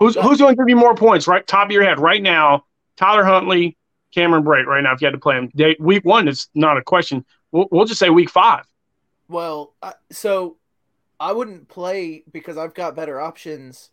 [0.00, 1.28] Who's who's going to give you more points?
[1.28, 2.64] Right, top of your head right now.
[2.96, 3.76] Tyler Huntley,
[4.12, 4.66] Cameron Brate.
[4.66, 7.24] Right now, if you had to play him, day, week one is not a question.
[7.52, 8.64] We'll, we'll just say week five.
[9.28, 10.56] Well, I, so
[11.20, 13.90] I wouldn't play because I've got better options.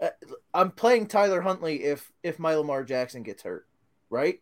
[0.00, 0.10] Uh,
[0.52, 3.66] I'm playing Tyler Huntley if if my Lamar Jackson gets hurt,
[4.10, 4.40] right?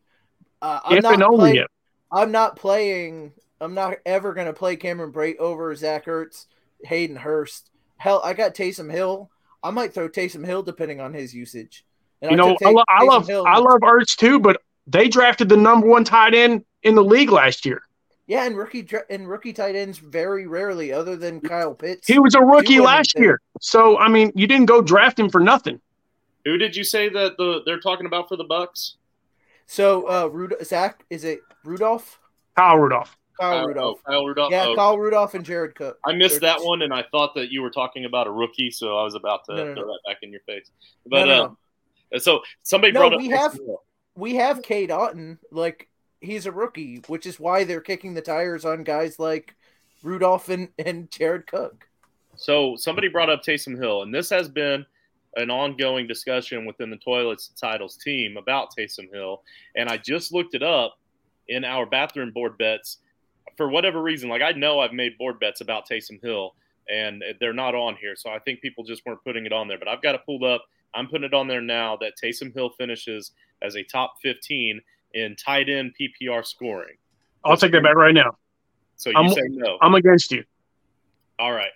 [0.61, 1.67] Uh, I'm if not and only playing, if.
[2.13, 3.33] I'm not playing.
[3.61, 6.47] I'm not ever going to play Cameron Brate over Zach Ertz,
[6.85, 7.71] Hayden Hurst.
[7.97, 9.31] Hell, I got Taysom Hill.
[9.63, 11.85] I might throw Taysom Hill depending on his usage.
[12.23, 15.09] And You know, took I, lo- I love Hill- I love Ertz too, but they
[15.09, 17.83] drafted the number one tight end in the league last year.
[18.29, 22.09] Yeah, and rookie dra- and rookie tight ends very rarely, other than Kyle Pitts.
[22.09, 23.23] He was a rookie last anything.
[23.23, 25.81] year, so I mean, you didn't go draft him for nothing.
[26.45, 28.97] Who did you say that the they're talking about for the Bucks?
[29.67, 32.19] So, uh, Rud- Zach, is it Rudolph?
[32.57, 33.17] Kyle Rudolph.
[33.39, 34.03] Kyle Kyle- Rudolph.
[34.05, 34.51] Kyle Rudolph.
[34.51, 35.99] Yeah, Oh, Kyle Rudolph and Jared Cook.
[36.05, 38.71] I missed They're- that one, and I thought that you were talking about a rookie,
[38.71, 39.89] so I was about to No, no, throw no.
[39.89, 40.71] that back in your face.
[41.07, 41.57] But um,
[42.19, 43.59] so somebody No, brought up we have-
[44.15, 45.89] We have Cade Otton, like
[46.23, 49.55] he's a rookie, which is why they're kicking the tires on guys like
[50.03, 51.87] Rudolph and, and Jared Cook.
[52.37, 54.87] So somebody brought up Taysom Hill, and this has been
[55.37, 59.43] an ongoing discussion within the Toilets Titles team about Taysom Hill.
[59.75, 60.99] And I just looked it up
[61.49, 62.99] in our bathroom board bets
[63.57, 64.29] for whatever reason.
[64.29, 66.55] Like I know I've made board bets about Taysom Hill,
[66.89, 68.15] and they're not on here.
[68.17, 69.79] So I think people just weren't putting it on there.
[69.79, 70.65] But I've got it pulled up.
[70.95, 74.81] I'm putting it on there now that Taysom Hill finishes as a top 15
[75.15, 76.97] in tight end PPR scoring.
[77.45, 78.37] I'll take that back right now.
[78.97, 79.79] So you I'm- say no.
[79.83, 80.45] I'm against you
[81.39, 81.71] All right.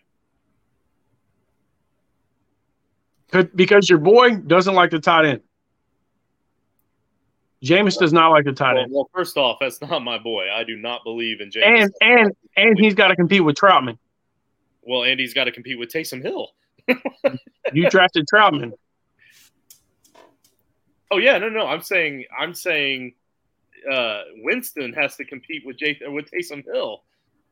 [3.54, 5.40] because your boy doesn't like the tight end.
[7.64, 10.46] Jameis does not like the tight Well, end, well, first off, that's not my boy.
[10.50, 11.82] I do not believe in Jameis.
[11.82, 13.98] and and and he's got to compete with Trautman.
[14.82, 16.48] Well, and he's got to compete with Taysom Hill.
[17.72, 18.72] You drafted Trautman.
[21.10, 21.66] Oh yeah, no, no.
[21.66, 23.14] I'm saying, I'm saying,
[23.90, 27.02] uh, Winston has to compete with Jay with Taysom Hill.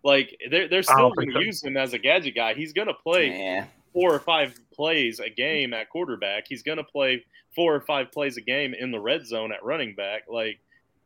[0.03, 1.41] Like they're they're still going to so.
[1.41, 2.55] use him as a gadget guy.
[2.55, 3.67] He's going to play Yeah.
[3.99, 6.45] Four or five plays a game at quarterback.
[6.49, 9.65] He's going to play four or five plays a game in the red zone at
[9.65, 10.23] running back.
[10.29, 10.61] Like,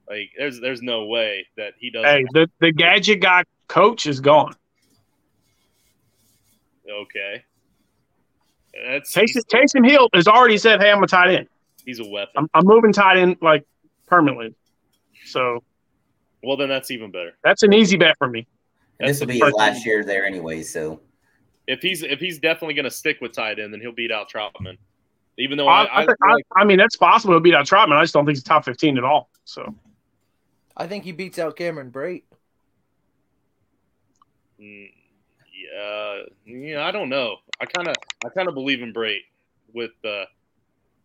[0.09, 2.09] like there's there's no way that he doesn't.
[2.09, 4.55] Hey, the the gadget guy coach is gone.
[6.91, 7.45] Okay,
[8.87, 11.49] that's Taysom, Taysom Hill has already said, "Hey, I'm a tight end.
[11.87, 12.35] he's a weapon.
[12.37, 13.65] I'm, I'm moving tight end like
[14.07, 14.55] permanently."
[15.25, 15.63] So
[16.43, 17.33] well, then that's even better.
[17.43, 18.47] that's an easy bet for me.
[19.01, 21.01] And this will be the his last year there anyway, so
[21.67, 24.31] if he's if he's definitely going to stick with tight end, then he'll beat out
[24.31, 24.77] Trautman.
[25.39, 27.35] Even though I, I, I, I, think- I, like, I mean, that's possible.
[27.35, 27.97] He'll beat out Trautman.
[27.97, 29.31] I just don't think he's top 15 at all.
[29.45, 29.75] So
[30.77, 32.25] I think he beats out Cameron Brate.
[34.61, 34.91] mm,
[35.75, 37.37] yeah, yeah, I don't know.
[37.61, 37.95] I kind of
[38.25, 39.23] I kind of believe in Brate
[39.73, 40.25] with uh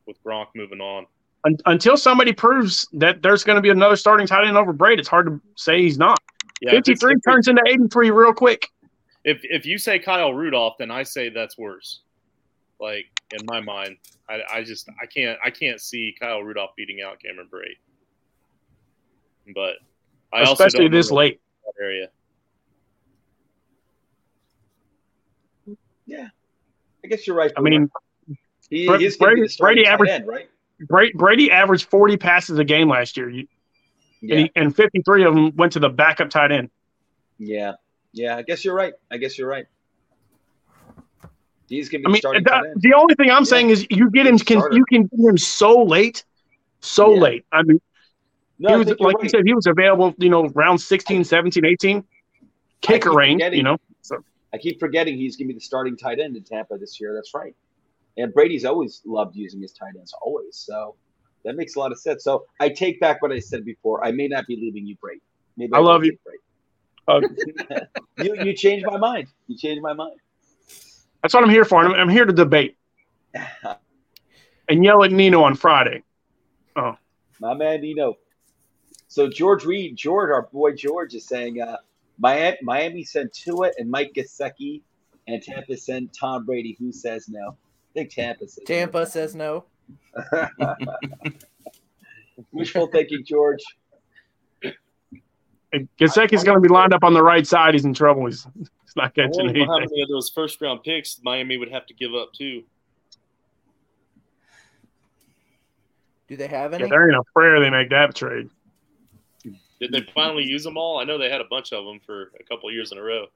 [0.05, 1.05] with Gronk moving on.
[1.45, 4.99] un, until somebody proves that there's going to be another starting tight end over Brate,
[4.99, 6.19] it's hard to say he's not.
[6.61, 8.67] Yeah, 53 turns into 83 real quick.
[9.27, 11.99] If if you say Kyle Rudolph, then I say that's worse.
[12.79, 13.05] Like
[13.37, 13.97] in my mind,
[14.29, 17.75] I, I just I can't I can't see Kyle Rudolph beating out Cameron Brate.
[19.53, 19.73] But
[20.31, 21.41] I also especially don't this the late.
[21.81, 22.07] area.
[26.05, 26.29] Yeah,
[27.03, 27.51] I guess you're right.
[27.57, 27.89] I mean,
[28.69, 30.49] he, Bra- he's going to be Brady- Brady tight averaged- end, right?
[30.87, 33.47] Brady, Brady averaged 40 passes a game last year, You-
[34.21, 36.69] Yeah, and, he, and 53 of them went to the backup tight end.
[37.39, 37.73] yeah,
[38.17, 38.37] yeah.
[38.37, 38.93] I guess you're right.
[39.11, 39.65] I guess you're right.
[41.67, 44.09] He's going to I mean, starting the, tight the only thing I'm saying is you
[44.09, 46.23] get him, can, you can get him so late,
[46.79, 47.21] so Yeah.
[47.21, 47.45] late.
[47.51, 47.81] I mean,
[48.59, 52.03] No, he was like you said, he was available, you know, round 16, 17, 18,
[52.81, 53.77] kicker range, you know.
[54.53, 57.13] I keep forgetting he's going to be the starting tight end in Tampa this year.
[57.13, 57.53] That's right.
[58.15, 60.55] And Brady's always loved using his tight ends, always.
[60.55, 60.95] So
[61.43, 62.23] that makes a lot of sense.
[62.23, 64.03] So I take back what I said before.
[64.05, 65.21] I may not be leaving you, Brady.
[65.57, 66.17] Maybe I love you.
[66.23, 66.39] Brady.
[67.07, 67.21] Uh,
[68.17, 69.27] you you changed my mind.
[69.47, 70.19] You changed my mind.
[71.21, 71.83] that's what I'm here for.
[71.83, 72.77] I'm, I'm here to debate
[74.69, 76.03] and yell at Nino on Friday.
[76.75, 76.97] Oh,
[77.39, 78.15] my man, Nino.
[79.07, 81.77] So George Reed, George, our boy George, is saying uh,
[82.19, 84.81] Miami, Miami sent Tua and Mike Gesicki,
[85.27, 86.75] and Tampa sent Tom Brady.
[86.79, 87.51] Who says no?
[87.51, 88.63] I think Tampa says.
[88.65, 89.65] Tampa says no.
[90.59, 90.75] no.
[92.51, 93.63] Wishful thinking, George.
[95.99, 97.73] Gesicki's going to be lined up on the right side.
[97.73, 98.25] He's in trouble.
[98.25, 101.69] He's, he's not I catching wonder how many of those first round picks Miami would
[101.71, 102.63] have to give up too.
[106.27, 106.89] Do they have Yeah, any?
[106.89, 108.49] there ain't a prayer they make that trade.
[109.79, 110.99] Did they finally use them all?
[110.99, 113.01] I know they had a bunch of them for a couple of years in a
[113.03, 113.27] row.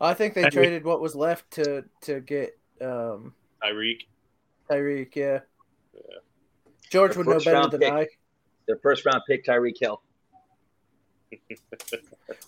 [0.00, 0.50] I think they Hey.
[0.50, 4.02] traded what was left to to get um, Tyreek.
[4.70, 5.40] Tyreek, yeah.
[5.92, 6.00] yeah.
[6.90, 7.92] George The would know better than pick.
[7.92, 8.06] I.
[8.66, 10.00] Their first round pick, Tyreek Hill.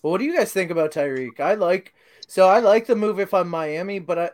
[0.02, 1.40] Well, what do you guys think about Tyreek?
[1.40, 1.94] I like
[2.26, 4.30] so I like the move if I'm Miami, but I,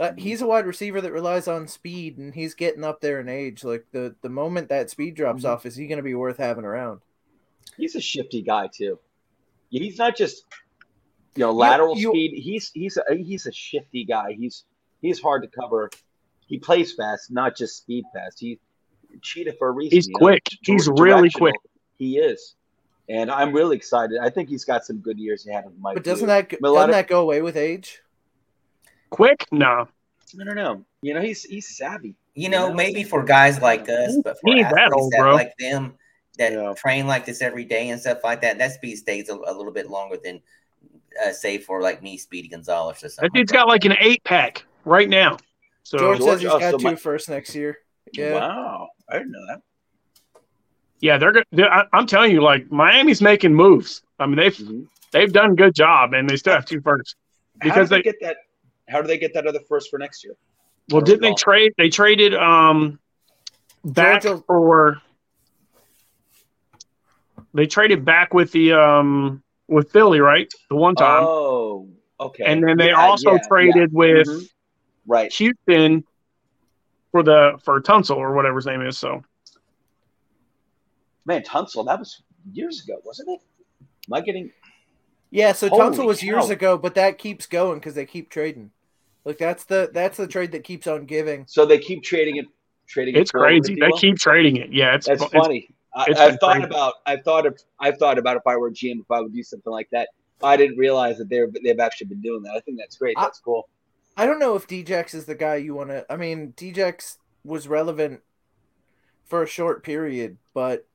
[0.00, 3.28] uh, he's a wide receiver that relies on speed, and he's getting up there in
[3.28, 3.64] age.
[3.64, 5.48] Like the the moment that speed drops Mhm.
[5.48, 7.00] off, is he going to be worth having around?
[7.76, 8.98] He's a shifty guy too.
[9.70, 10.44] He's not just
[11.36, 12.32] you know lateral you- speed.
[12.42, 14.32] He's he's a, he's a shifty guy.
[14.38, 14.64] He's
[15.00, 15.90] he's hard to cover.
[16.46, 18.40] He plays fast, not just speed fast.
[18.40, 18.58] He
[19.22, 19.96] cheetah for a reason.
[19.96, 20.42] He's you know, quick.
[20.62, 21.56] He's really quick.
[21.98, 22.54] He is,
[23.08, 24.18] and I'm really excited.
[24.22, 25.80] I think he's got some good years ahead of him.
[25.80, 26.26] Mike But doesn't too.
[26.26, 28.00] that a doesn't that go away with age?
[29.10, 29.46] Quick?
[29.50, 29.88] No.
[30.40, 30.84] I don't know.
[31.00, 32.14] You know, he's he's savvy.
[32.34, 32.74] You know, Yeah.
[32.74, 35.34] maybe for guys like us, but for He ain't that athletes old, that bro.
[35.34, 35.94] like them
[36.36, 36.74] that Yeah.
[36.76, 39.72] train like this every day and stuff like that, that speed stays a, a little
[39.72, 40.40] bit longer than,
[41.24, 43.30] uh, say, for like me, Speedy Gonzalez or That something.
[43.32, 45.36] dude's like got like an eight pack right now.
[45.82, 47.78] So George, George says he's got also two might- first next year.
[48.12, 49.62] Yeah, Wow, I didn't know that.
[51.00, 51.72] Yeah, they're, go- they're.
[51.72, 54.02] I- I'm telling you, like Miami's making moves.
[54.18, 54.86] I mean, they've Mhm.
[55.12, 57.14] they've done a good job, and they still have two firsts.
[57.60, 58.36] How Because do they, they- get that?
[58.88, 60.34] How do they get that other first for next year?
[60.90, 61.72] Well, didn't they trade?
[61.76, 62.98] They traded um
[63.84, 65.02] back Georgia- for.
[67.54, 70.52] They traded back with the um with Philly, right?
[70.70, 71.88] The one time, Oh,
[72.20, 72.44] okay.
[72.44, 74.48] and then they Yeah, also yeah, traded with Mhm.
[75.06, 75.32] Right.
[75.32, 76.04] Houston
[77.12, 78.98] for the for Tunsil or whatever his name is.
[78.98, 79.22] So
[81.28, 82.22] Man, Tunsil, that was
[82.52, 83.40] years ago, wasn't it?
[84.08, 84.50] Am I getting
[85.30, 85.52] yeah.
[85.52, 88.70] So Holy Tunsil was years ago, but that keeps going because they keep trading.
[89.26, 91.44] Like that's the that's the trade that keeps on giving.
[91.46, 92.46] so they keep trading it
[92.86, 93.74] trading it's forward, crazy.
[93.78, 93.98] They will?
[93.98, 94.72] keep trading it.
[94.72, 95.68] Yeah, it's That's it's- funny.
[95.94, 96.66] I, it's I've thought crazy.
[96.66, 99.34] about I've thought of I've thought about if I were a GM if I would
[99.34, 100.08] do something like that.
[100.42, 102.54] I didn't realize that they're they've actually been doing that.
[102.54, 103.16] I think that's great.
[103.18, 103.68] I- That's cool.
[104.16, 106.04] I don't know if Djax is the guy you want to.
[106.10, 108.20] I mean, Djax was relevant
[109.26, 110.86] for a short period, but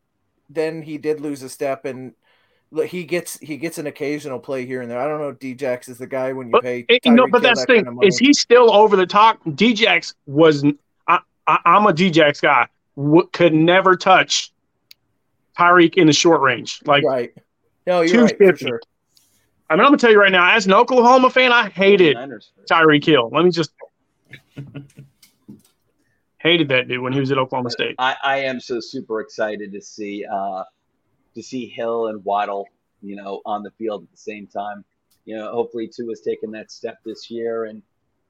[0.50, 2.14] then he did lose a step, and
[2.88, 5.00] he gets he gets an occasional play here and there.
[5.00, 6.86] I don't know if Djax is the guy when you But, pay.
[6.90, 7.86] eh, you know, Tyreek but that's that thing.
[7.86, 8.04] kind of.
[8.08, 9.44] Is he still over the top?
[9.46, 10.64] Djax was.
[11.08, 12.68] I, I, I'm a Djax guy.
[12.96, 14.52] W- could never touch
[15.58, 16.80] Tyreek in the short range.
[16.86, 17.34] Like right?
[17.86, 18.66] No, you're right for 250.
[18.66, 18.82] sure.
[19.70, 22.52] I mean, I'm gonna tell you right now, as an Oklahoma fan, I hated Niners
[22.56, 22.70] first.
[22.70, 23.30] Tyreek Hill.
[23.32, 23.72] Let me just
[26.44, 27.96] hated that dude when he was at Oklahoma State.
[27.98, 30.64] I, I am so super excited to see uh,
[31.34, 32.68] to see Hill and Waddle,
[33.02, 34.84] you know, on the field at the same time.
[35.26, 37.82] You know, hopefully Tua has taken that step this year and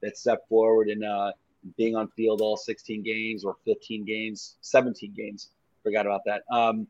[0.02, 1.32] that step forward and uh,
[1.76, 5.50] being on field all 16 games or 15 games, 17 games.
[5.82, 6.44] Forgot about that.
[6.52, 6.88] Um,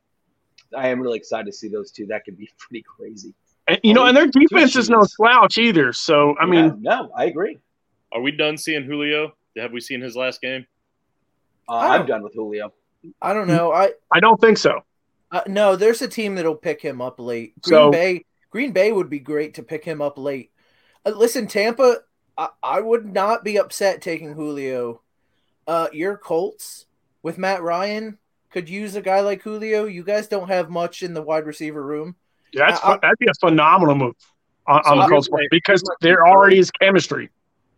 [0.75, 2.05] I am really excited to see those two.
[2.07, 3.33] That could be pretty crazy.
[3.67, 5.93] And, you know, and their defense is no slouch either.
[5.93, 7.59] So I mean, Yeah, no, I agree.
[8.11, 9.33] Are we done seeing Julio?
[9.57, 10.65] Have we seen his last game?
[11.69, 12.73] Uh, I I'm done with Julio.
[13.21, 13.71] I don't know.
[13.71, 14.81] I I don't think so.
[15.31, 15.75] uh, no.
[15.75, 17.59] There's a team that'll pick him up late.
[17.61, 18.25] Green So- Bay.
[18.49, 20.51] Green Bay would be great to pick him up late.
[21.05, 21.97] Uh, listen, Tampa.
[22.37, 25.01] I, I would not be upset taking Julio.
[25.67, 26.85] Uh, your Colts
[27.23, 28.17] with Matt Ryan
[28.51, 29.85] could use a guy like Julio.
[29.85, 32.15] You guys don't have much in the wide receiver room.
[32.53, 34.15] Yeah, that's I- I- that'd be a phenomenal move
[34.67, 37.29] on, So on the Colts my- because there already is chemistry.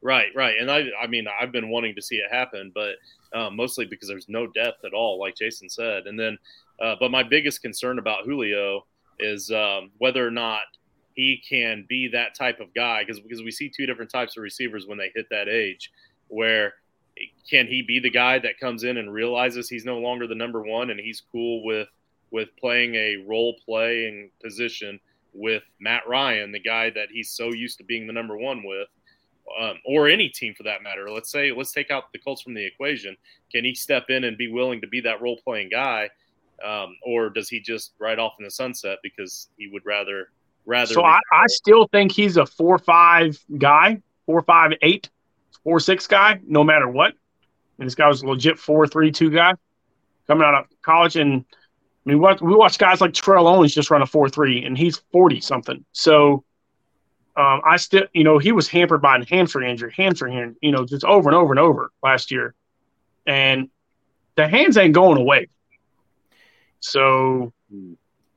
[0.01, 0.55] Right, right.
[0.59, 2.95] And I, I mean, I've been wanting to see it happen, but
[3.35, 6.07] um, mostly because there's no depth at all, like Jason said.
[6.07, 6.37] And then,
[6.81, 8.85] uh, but my biggest concern about Julio
[9.19, 10.63] is um, whether or not
[11.15, 14.43] he can be that type of guy, because because we see two different types of
[14.43, 15.91] receivers when they hit that age,
[16.27, 16.73] where
[17.49, 20.61] can he be the guy that comes in and realizes he's no longer the number
[20.61, 21.87] one and he's cool with
[22.31, 24.99] with playing a role playing position
[25.33, 28.87] with Matt Ryan, the guy that he's so used to being the number one with,
[29.59, 31.09] um, or any team for that matter.
[31.09, 33.15] Let's say let's take out the Colts from the equation.
[33.51, 36.09] Can he step in and be willing to be that role playing guy,
[36.63, 40.29] um, or does he just ride off in the sunset because he would rather
[40.65, 40.93] rather?
[40.93, 45.09] So I, I still think he's a four five guy, four five eight,
[45.63, 47.13] four six guy, no matter what.
[47.77, 49.53] And this guy was a legit four three two guy
[50.27, 51.15] coming out of college.
[51.17, 51.45] And
[52.05, 54.77] I mean, what we watch guys like Terrell Owens just run a four three, and
[54.77, 55.85] he's forty something.
[55.91, 56.43] So
[57.37, 60.71] um, I still, you know, he was hampered by a hamstring injury, hamstring, in- you
[60.71, 62.53] know, just over and over and over last year,
[63.25, 63.69] and
[64.35, 65.49] the hands ain't going away.
[66.79, 67.51] So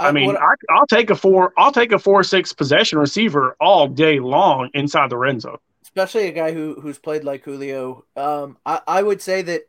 [0.01, 1.53] I mean, what- I, I'll take a four.
[1.57, 5.59] I'll take a four six possession receiver all day long inside the red zone.
[5.83, 8.05] especially a guy who who's played like Julio.
[8.17, 9.63] Um, I, I would say that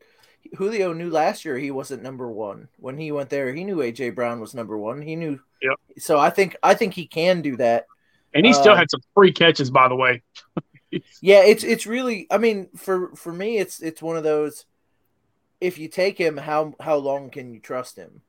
[0.57, 3.53] Julio knew last year he wasn't number one when he went there.
[3.53, 5.01] He knew AJ Brown was number one.
[5.01, 5.39] He knew.
[5.61, 5.75] Yep.
[5.97, 7.87] So I think I think he can do that.
[8.33, 10.21] And he still Um, had some free catches, by the way.
[11.21, 12.25] Yeah, it's it's really.
[12.31, 14.65] I mean, for for me, it's it's one of those.
[15.61, 18.21] if you take him, how how long can you trust him?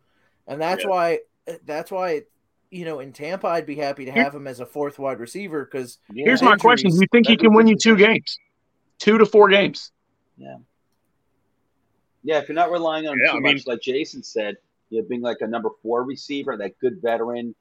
[0.47, 0.90] And that's Yeah.
[0.90, 1.18] why
[1.64, 2.24] that's why
[2.70, 5.20] you know in Tampa I'd be happy to Here- have him as a fourth wide
[5.20, 6.24] receiver because Yeah.
[6.27, 8.39] Here's my question: Do you think he can win you two games,
[8.98, 9.90] two to four games?
[10.36, 10.56] Yeah,
[12.22, 14.59] Yeah, if you're not relying on him Yeah, too I mean- much, like Jason said,
[14.90, 17.55] you know, being like a number four receiver, that good veteran.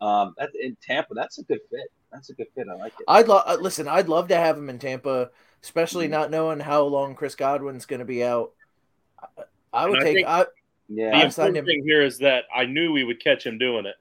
[0.00, 1.90] Um, that, in Tampa, that's a good fit.
[2.12, 2.66] That's a good fit.
[2.70, 3.04] I like it.
[3.06, 3.86] I'd love listen.
[3.88, 5.30] I'd love to have him in Tampa,
[5.62, 6.12] especially Mm-hmm.
[6.12, 8.52] not knowing how long Chris Godwin's going to be out.
[9.20, 10.14] I, I would I take.
[10.16, 10.46] think- I,
[10.88, 11.64] The Yeah, I've signed important him.
[11.66, 13.94] thing here is that I knew we would catch him doing it.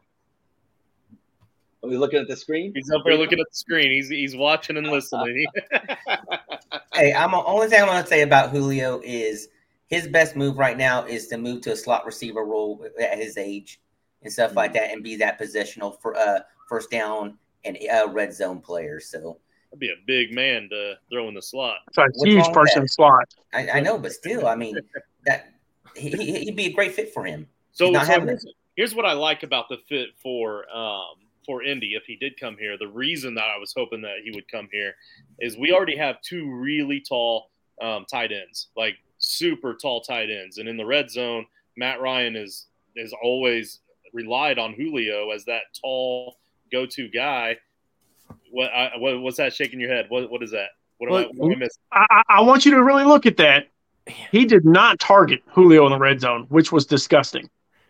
[1.83, 2.71] are we looking at the screen?
[2.75, 3.91] He's up there looking at the screen.
[3.91, 5.45] He's he's watching and listening.
[6.93, 9.47] Hey, I'm only thing I want to say about Julio is
[9.87, 13.37] his best move right now is to move to a slot receiver role at his
[13.37, 13.79] age
[14.23, 18.33] and stuff like that, and be that positional for uh first down and uh, red
[18.33, 18.99] zone player.
[18.99, 19.37] So
[19.71, 21.77] That'd be a big man to throw in the slot.
[21.89, 22.75] It's a What's huge person that?
[22.77, 23.33] in the slot.
[23.53, 24.77] I, I know, but still, I mean
[25.25, 25.51] that
[25.95, 27.47] he, he- he'd be a great fit for him.
[27.71, 31.15] So, so here's, here's what I like about the fit for um,
[31.45, 31.93] for Indy.
[31.93, 34.67] If he did come here, the reason that I was hoping that he would come
[34.71, 34.95] here
[35.39, 37.51] is we already have two really tall
[37.81, 41.45] um, tight ends, like super tall tight ends, and in the red zone,
[41.77, 42.65] Matt Ryan is
[42.95, 43.79] is always
[44.13, 46.37] relied on Julio as that tall
[46.71, 47.57] go to guy.
[48.51, 50.05] What, I, what what's that shaking your head?
[50.09, 50.69] What what is that?
[50.97, 51.81] What am, I, Well, what am I missing?
[51.91, 53.67] I, I- I want you to really look at that.
[54.31, 57.49] He did not target Julio in the red zone, which was disgusting.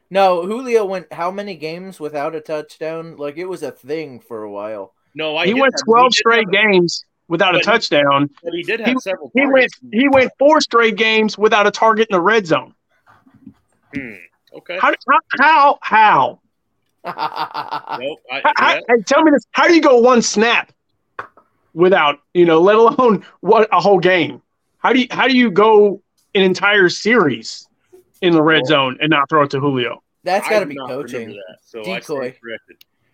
[0.10, 3.16] no, Julio went how many games without a touchdown?
[3.18, 4.94] Like it was a thing for a while.
[5.16, 5.84] No, I he went that.
[5.86, 8.30] 12 did straight have- games without a touchdown.
[8.44, 9.32] But he did he- have several.
[9.34, 12.74] He went he went four straight games without a target in the red zone.
[13.96, 14.14] Hmm.
[14.54, 14.78] Okay.
[14.80, 14.94] How
[15.38, 16.40] how how?
[17.06, 18.20] Nope.
[18.32, 18.82] I, how, how- yeah.
[18.88, 20.72] hey, tell me this: How do you go one snap
[21.74, 24.42] without you know, let alone what a whole game?
[24.80, 26.02] How do you how do you go
[26.36, 27.68] an entire series
[28.22, 30.04] in the red Well- zone and not throw it to Julio?
[30.24, 31.30] That's got to be coaching.
[31.30, 32.36] That, so Decoy.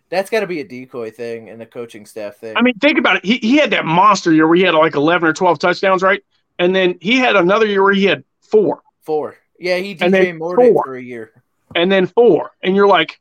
[0.09, 2.55] That's got to be a decoy thing and a coaching staff thing.
[2.55, 3.25] I mean, think about it.
[3.25, 6.23] He, he had that monster year where he had like 11 or 12 touchdowns, right?
[6.59, 9.35] And then he had another year where he had four, four.
[9.59, 10.83] Yeah, he DJ four.
[10.83, 11.31] for a year.
[11.75, 12.51] and then four.
[12.63, 13.19] And you're like,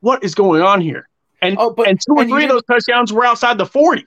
[0.00, 1.08] what is going on here?
[1.42, 4.04] And, Oh, but- and two or three of those touchdowns were outside the 40.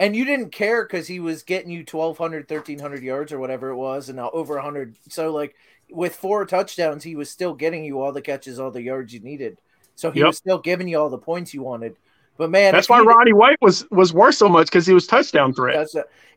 [0.00, 3.76] And you didn't care because he was getting you 1,200, 1,300 yards or whatever it
[3.76, 4.96] was, and uh, over 100.
[5.10, 5.54] So, like,
[5.90, 9.20] with four touchdowns, he was still getting you all the catches, all the yards you
[9.20, 9.58] needed.
[9.96, 10.26] So he Yep.
[10.28, 11.96] was still giving you all the points you wanted.
[12.38, 15.52] But man, That's why Roddy White was was worth so much because he was touchdown
[15.52, 15.86] threat.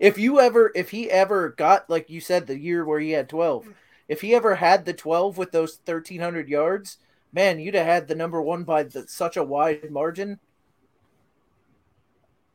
[0.02, 3.30] If you ever, if he ever got like you said, the year where he had
[3.30, 3.66] twelve,
[4.08, 6.98] if he ever had the twelve with those thirteen hundred yards,
[7.32, 10.40] man, you'd have had the number one by the, such a wide margin.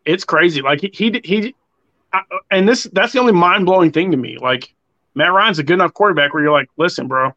[0.04, 0.62] It's crazy.
[0.62, 1.54] Like he he, he
[2.12, 4.38] I, and this that's the only mind blowing thing to me.
[4.38, 4.74] Like
[5.14, 7.34] Matt Ryan's a good enough quarterback where you're like, listen, bro,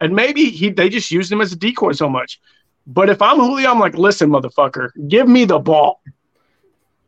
[0.00, 2.40] and maybe he they just used him as a decoy so much.
[2.86, 6.00] But if I'm Julio, I'm like, listen, motherfucker, give me the ball.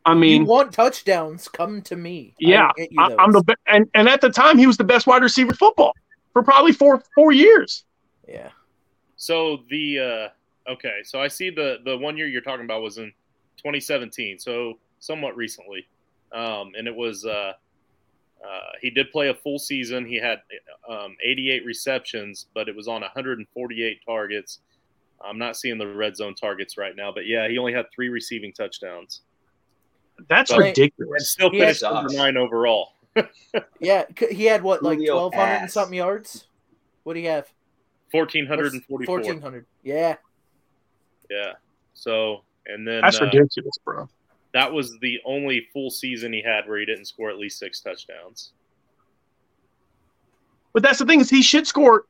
[0.05, 1.47] I mean, you want touchdowns?
[1.47, 2.33] Come to me.
[2.39, 5.21] Yeah, I, I'm the be- and and at the time he was the best wide
[5.21, 5.93] receiver in football
[6.39, 7.83] for probably four four years.
[8.27, 8.49] yeah.
[9.17, 10.31] So the
[10.67, 13.11] uh, okay, so I see the the one year you're talking about was in
[13.57, 15.85] 2017, so somewhat recently,
[16.31, 17.51] um, and it was uh,
[18.41, 20.05] uh, he did play a full season.
[20.05, 20.41] He had
[20.89, 24.59] um, 88 receptions, but it was on 148 targets.
[25.21, 28.07] I'm not seeing the red zone targets right now, but yeah, he only had three
[28.07, 29.19] receiving touchdowns
[30.29, 31.29] That's But- and ridiculous.
[31.31, 31.93] still finished sucks.
[31.93, 32.93] number nine overall.
[33.79, 36.47] Yeah, he had what like twelve hundred and something yards.
[37.03, 37.47] What do you have?
[38.11, 39.05] 1444.
[39.05, 39.65] Fourteen hundred.
[39.83, 40.15] Yeah,
[41.29, 41.53] Yeah.
[41.93, 44.07] So and then That's uh, ridiculous, bro.
[44.53, 47.81] that was the only full season he had where he didn't score at least six
[47.81, 48.51] touchdowns.
[50.73, 52.05] But that's the thing is he should score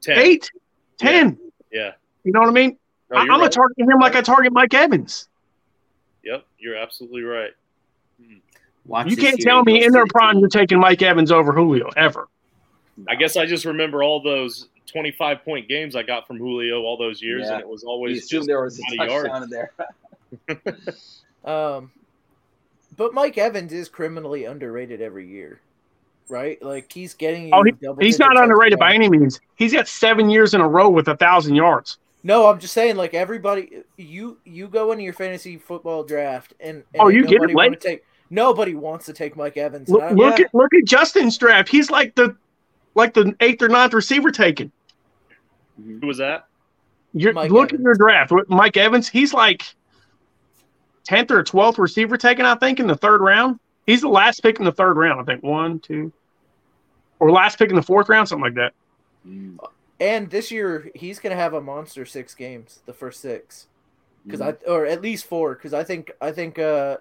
[0.00, 0.18] Ten.
[0.18, 0.50] eight,
[0.98, 1.38] ten.
[1.72, 1.92] Yeah.
[2.24, 2.76] You know what I mean?
[3.10, 5.28] No, I, you're I'm gonna target him like I target Mike Evans.
[6.24, 7.50] Yep, you're absolutely right.
[8.86, 12.28] Watch You can't tell me in their prime you're taking Mike Evans over Julio ever.
[13.08, 16.96] I guess I just remember all those 25 point games I got from Julio all
[16.96, 17.54] those years, Yeah.
[17.54, 19.28] and it was always assumed just there was a out yards.
[19.28, 19.72] touchdown in there.
[21.44, 21.92] Um,
[22.96, 25.60] but Mike Evans is criminally underrated every year,
[26.30, 26.60] right?
[26.62, 27.52] Like he's getting.
[27.52, 29.40] Oh, he- you double He's not underrated by any means.
[29.56, 31.98] He's got seven years in a row with a thousand yards.
[32.22, 36.76] No, I'm just saying, like everybody, you you go into your fantasy football draft, and,
[36.94, 37.80] and Oh, you get it nobody wanna late?
[37.82, 38.04] take.
[38.34, 39.88] Nobody wants to take Mike Evans.
[39.88, 41.68] Look, look at look at Justin's draft.
[41.68, 42.36] He's like the
[42.96, 44.72] like the eighth or ninth receiver taken.
[45.76, 46.48] Who was that?
[47.12, 48.32] You Mike look at your draft.
[48.48, 49.62] Mike Evans, he's like
[51.04, 53.60] tenth or twelfth receiver taken, I think, in the third round.
[53.86, 55.20] He's the last pick in the third round.
[55.20, 56.12] I think one, two.
[57.20, 58.72] or last pick in the fourth round, something like that.
[59.26, 59.58] Mm.
[60.00, 63.68] And this year he's gonna have a monster six games, the first six,
[64.26, 64.58] because Mm.
[64.66, 66.96] I or at least four, because I think I think uh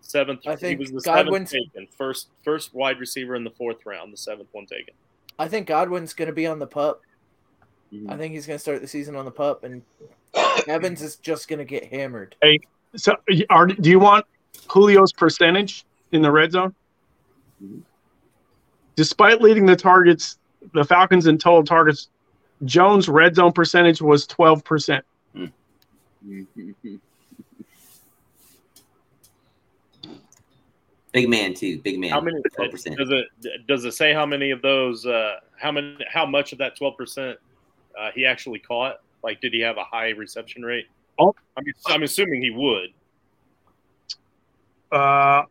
[0.00, 0.40] Seventh.
[0.46, 1.86] I think he was the Godwin's- seventh taken.
[1.96, 4.12] First, first wide receiver in the fourth round.
[4.12, 4.94] The seventh one taken.
[5.38, 7.02] I think Godwin's gonna be on the pup.
[7.92, 8.10] Mhm.
[8.10, 9.82] I think he's gonna start the season on the pup, and
[10.66, 12.36] Evans is just gonna get hammered.
[12.42, 12.60] Hey,
[12.96, 13.16] so,
[13.50, 14.24] are, do you want
[14.72, 16.74] Julio's percentage in the red zone?
[17.62, 17.82] Mhm.
[18.96, 20.38] Despite leading the targets,
[20.74, 22.08] the Falcons in total targets,
[22.64, 25.04] Jones' red zone percentage was 12%.
[25.34, 25.52] Mhm.
[31.22, 31.80] Big man too.
[31.80, 32.10] Big man.
[32.10, 32.40] How many?
[32.58, 32.96] 12%.
[32.96, 35.04] Does it does it say how many of those?
[35.04, 35.96] Uh, how many?
[36.12, 37.38] How much of that twelve percent
[37.98, 39.00] uh, he actually caught?
[39.22, 40.86] Like, did he have a high reception rate?
[41.18, 41.34] Oh.
[41.56, 42.90] I'm, I'm assuming he would.
[44.92, 45.42] Uh,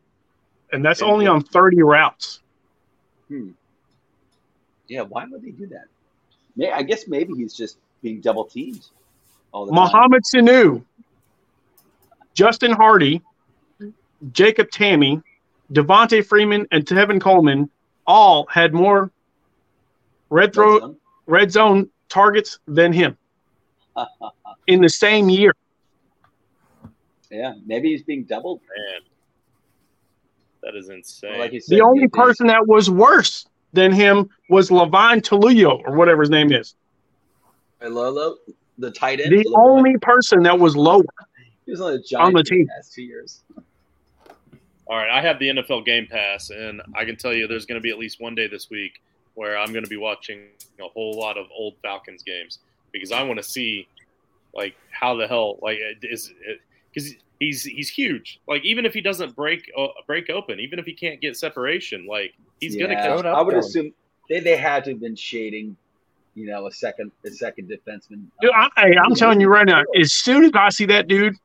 [0.71, 2.41] and that's only on 30 routes.
[3.27, 3.49] Hmm.
[4.87, 5.85] Yeah, why would they do that?
[6.55, 8.87] May I guess maybe he's just being double teamed
[9.51, 10.11] all the time.
[10.33, 10.83] Sanu,
[12.33, 13.21] Justin Hardy,
[14.31, 15.21] Jacob Tamme,
[15.73, 17.69] Devonta Freeman, and Tevin Coleman
[18.05, 19.11] all had more
[20.29, 20.95] red throw Red
[21.25, 23.17] red zone targets than him
[24.67, 25.53] in the same year.
[27.29, 28.61] yeah, maybe he's being doubled.
[28.61, 29.01] Man,
[30.63, 31.35] that is insane.
[31.35, 35.19] Or like you said, The only maybe- person that was worse than him was Levine
[35.21, 36.75] Toilolo, or whatever his name is.
[37.81, 38.37] Lolo,
[38.77, 39.31] the tight end.
[39.33, 41.03] The Lolo, only person that was lower.
[41.65, 42.67] he was on the Giants on the team.
[42.67, 43.43] past two years.
[44.89, 47.79] All right, I have the NFL Game Pass, and I can tell you there's going
[47.79, 48.93] to be at least one day this week
[49.33, 50.47] where I'm going to be watching
[50.79, 52.59] a whole lot of old Falcons games
[52.93, 53.87] because I want to see
[54.53, 56.31] like how the hell like is
[56.93, 58.39] because he's he's huge.
[58.47, 62.07] Like even if he doesn't break uh, break open, even if he can't get separation,
[62.07, 63.25] like he's going to Yeah, catch.
[63.25, 63.93] Up I would for assume
[64.29, 65.75] they, they had to have been shading,
[66.33, 68.23] you know, a second a second defenseman.
[68.41, 71.35] Dude, I, hey, I'm telling you right now, as soon as I see that dude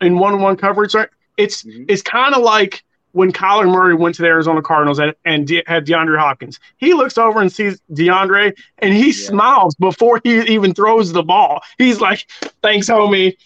[0.00, 1.84] in one-on-one coverage, right, it's Mhm.
[1.88, 2.82] it's kind of like
[3.12, 6.58] when Kyler Murray went to the Arizona Cardinals and, and De- had DeAndre Hopkins.
[6.78, 11.60] He looks over and sees DeAndre, and he smiles before he even throws the ball.
[11.78, 12.26] He's like,
[12.62, 13.36] "Thanks, homie,"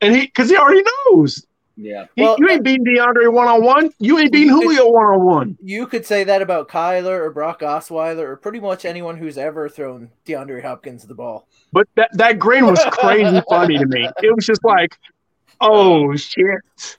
[0.00, 1.46] and he because he already knows.
[1.76, 3.90] Yeah, He- Well, you ain't beating DeAndre one on one.
[3.98, 5.58] You ain't beating Julio one on one.
[5.60, 9.68] You could say that about Kyler or Brock Osweiler or pretty much anyone who's ever
[9.68, 11.48] thrown DeAndre Hopkins the ball.
[11.72, 14.08] But that that grin was crazy funny to me.
[14.22, 14.96] It was just like,
[15.60, 16.96] "Oh shit."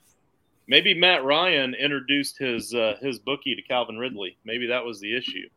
[0.68, 4.36] Maybe Matt Ryan introduced his uh, his bookie to Calvin Ridley.
[4.44, 5.48] Maybe that was the issue.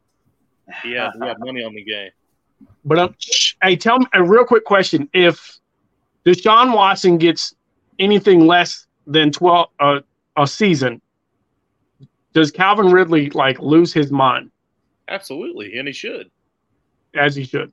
[0.84, 2.12] He had, he had money on the game.
[2.86, 3.16] But um,
[3.64, 5.58] hey, tell me a real quick question: If
[6.26, 7.56] Deshaun Watson gets
[7.98, 10.02] anything less than twelve uh,
[10.38, 11.02] a season,
[12.34, 14.52] does Calvin Ridley like lose his mind
[15.08, 16.30] Absolutely, and he should.
[17.16, 17.72] as he should?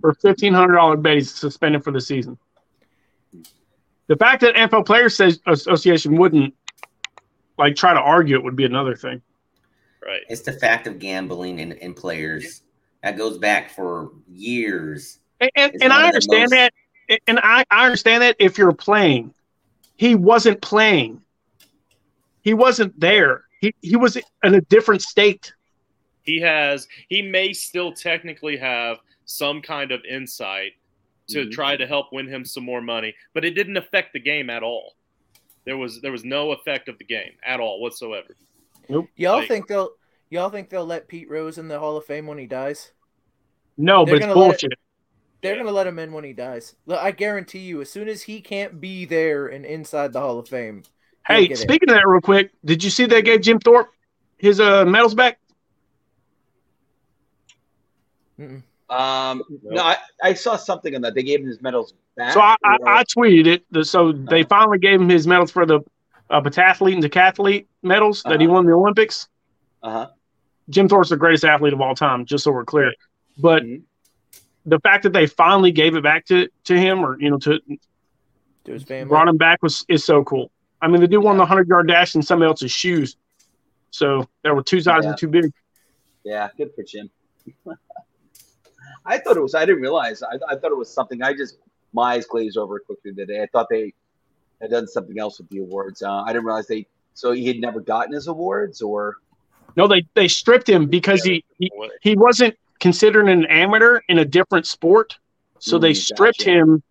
[0.00, 2.36] For fifteen hundred dollar bet, he's suspended for the season.
[4.06, 6.54] The fact that NFL Players Association wouldn't
[7.58, 9.22] like try to argue it would be another thing.
[10.04, 10.22] Right.
[10.28, 12.62] It's the fact of gambling in, in players
[13.02, 15.18] that goes back for years.
[15.40, 16.70] And, and, and I understand most-
[17.08, 19.32] that, and I, I understand that if you're playing,
[19.96, 21.20] he wasn't playing.
[22.42, 23.44] He wasn't there.
[23.60, 25.52] He he was in a different state.
[26.22, 26.86] He has.
[27.08, 30.72] He may still technically have some kind of insight
[31.28, 31.52] to Mhm.
[31.52, 34.62] try to help win him some more money, but it didn't affect the game at
[34.62, 34.94] all.
[35.64, 38.36] There was there was no effect of the game at all whatsoever.
[38.88, 39.08] Nope.
[39.16, 39.90] Y'all Like- think they'll
[40.30, 42.92] y'all think they'll let Pete Rose in the Hall of Fame when he dies?
[43.76, 44.72] No, They're but it's gonna let it-
[45.42, 45.58] They're Yeah.
[45.62, 46.74] gonna let him in when he dies.
[46.86, 50.38] Look, I guarantee you, as soon as he can't be there and inside the Hall
[50.38, 50.84] of Fame,
[51.26, 51.56] Hey, get in.
[51.56, 53.90] speaking of that, real quick, did you see they gave Jim Thorpe
[54.38, 55.38] his uh medals back?
[58.94, 61.14] Um, no, I, I saw something on that.
[61.14, 62.32] They gave him his medals back.
[62.32, 63.84] So I, I, or- I tweeted it.
[63.86, 64.48] So they Uh-huh.
[64.48, 65.80] finally gave him his medals for the
[66.30, 68.54] uh, pentathlete and decathlete medals that he Uh-huh.
[68.54, 69.28] won in the Olympics.
[69.82, 70.08] uh-huh.
[70.70, 72.92] Jim Thorpe's the greatest athlete of all time, just so we're clear.
[73.36, 73.82] But Mhm.
[74.64, 77.60] the fact that they finally gave it back to, to him, or you know, to
[78.64, 79.08] to his family.
[79.10, 80.50] brought him back was is so cool.
[80.80, 83.16] I mean, the dude won the hundred yard dash in somebody else's shoes,
[83.90, 85.16] so there were two sizes Yeah.
[85.16, 85.52] too big.
[86.24, 87.10] Yeah, good for Jim.
[89.04, 89.54] I thought it was.
[89.54, 90.22] I didn't realize.
[90.22, 91.22] I, I thought it was something.
[91.22, 91.58] I just
[91.92, 93.42] my eyes glazed over quickly today.
[93.42, 93.92] I thought they
[94.60, 96.02] had done something else with the awards.
[96.02, 96.86] Uh, I didn't realize they.
[97.14, 99.16] So he had never gotten his awards, or
[99.76, 101.70] No, they they stripped him because he, he
[102.02, 105.18] he wasn't considered an amateur in a different sport,
[105.58, 106.50] so they Mm, stripped gotcha.
[106.50, 106.82] him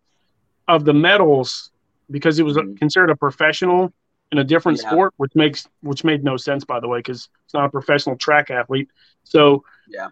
[0.67, 1.71] of the medals
[2.09, 2.77] because he was Mhm.
[2.77, 3.91] considered a professional
[4.31, 4.89] in a different Yeah.
[4.89, 8.15] sport, which makes which made no sense by the way because it's not a professional
[8.17, 8.89] track athlete.
[9.23, 10.09] So Yeah.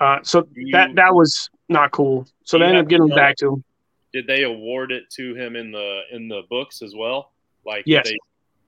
[0.00, 2.26] Uh, so you- that that was not cool.
[2.44, 3.64] So they ended up getting him back to him.
[4.12, 7.32] Did they award it to him in the in the books as well?
[7.66, 8.08] Like Yes.
[8.08, 8.18] They,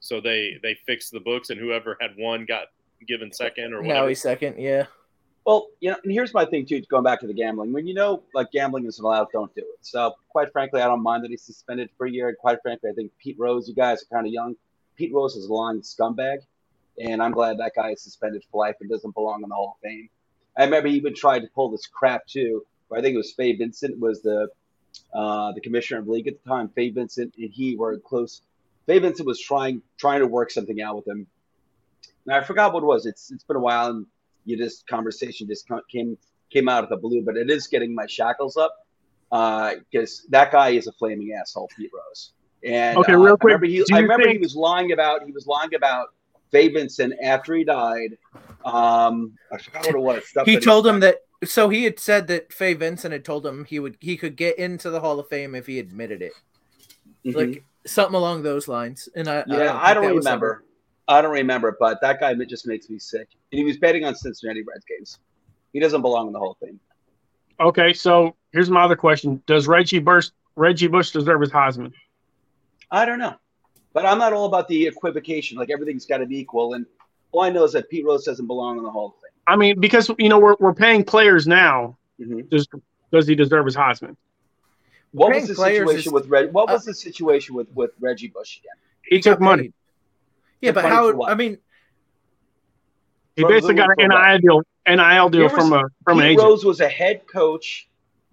[0.00, 2.68] so they they fixed the books, and whoever had one got
[3.06, 3.82] given second or whatever.
[3.82, 4.08] Now whatever.
[4.08, 4.58] he's second.
[4.58, 4.86] Yeah.
[5.44, 6.80] Well, you know, and here's my thing too.
[6.90, 9.78] Going back to the gambling, when you know like gambling is allowed, don't do it.
[9.80, 12.28] So, quite frankly, I don't mind that he's suspended for a year.
[12.28, 14.56] And quite frankly, I think Pete Rose, you guys are kind of young.
[14.96, 16.38] Pete Rose is a long scumbag,
[16.98, 19.76] and I'm glad that guy is suspended for life and doesn't belong in the Hall
[19.76, 20.08] of Fame.
[20.56, 22.64] I remember he even tried to pull this crap too.
[22.88, 24.48] Where I think it was Fay Vincent was the
[25.12, 26.68] uh, the commissioner of the league at the time.
[26.68, 28.42] Fay Vincent and he were close.
[28.86, 31.26] Fay Vincent was trying trying to work something out with him.
[32.24, 33.06] Now I forgot what it was.
[33.06, 34.06] It's it's been a while, and
[34.44, 36.16] you just conversation just came
[36.50, 38.74] came out of the blue, but it is getting my shackles up
[39.30, 42.32] because that guy is a flaming asshole, Pete Rose.
[42.64, 45.32] And Okay, uh, real I quick, remember, he, I remember he was lying about he
[45.32, 46.08] was lying about
[46.50, 48.16] Fay Vincent after he died.
[48.66, 50.28] Um, I forgot what it was.
[50.28, 51.18] Stuff He that told him that.
[51.44, 54.58] So he had said that Fay Vincent had told him he would he could get
[54.58, 56.32] into the Hall of Fame if he admitted it,
[57.24, 57.34] Mhm.
[57.34, 59.08] like something along those lines.
[59.14, 60.64] And I Yeah, I don't that was remember.
[61.08, 63.28] I don't remember, but that guy just makes me sick.
[63.52, 65.20] And he was betting on Cincinnati Reds games.
[65.72, 66.80] He doesn't belong in the Hall of Fame.
[67.60, 71.92] Okay, so here's my other question: Does Reggie Bush Reggie Bush deserve his Heisman?
[72.90, 73.36] I don't know,
[73.92, 75.56] but I'm not all about the equivocation.
[75.56, 76.86] Like everything's got to be equal, and
[77.36, 79.22] all I know is that Pete Rose doesn't belong in the Hall of Fame.
[79.46, 81.96] I mean, because you know we're we're paying players now.
[82.18, 82.28] Fame.
[82.30, 82.50] Mhm.
[82.50, 82.66] Does
[83.12, 84.16] does he deserve his Heisman?
[85.12, 86.52] What was the situation is- with Reg?
[86.52, 88.72] What uh, was the situation with with Reggie Bush again?
[89.02, 89.72] He, took money.
[90.60, 91.24] Yeah, Took but money how?
[91.26, 91.58] I mean,
[93.36, 94.28] He basically got an from what?
[94.28, 94.62] NIL deal,
[94.96, 96.42] NIL deal from a from an agent.
[96.42, 97.88] Rose was a head coach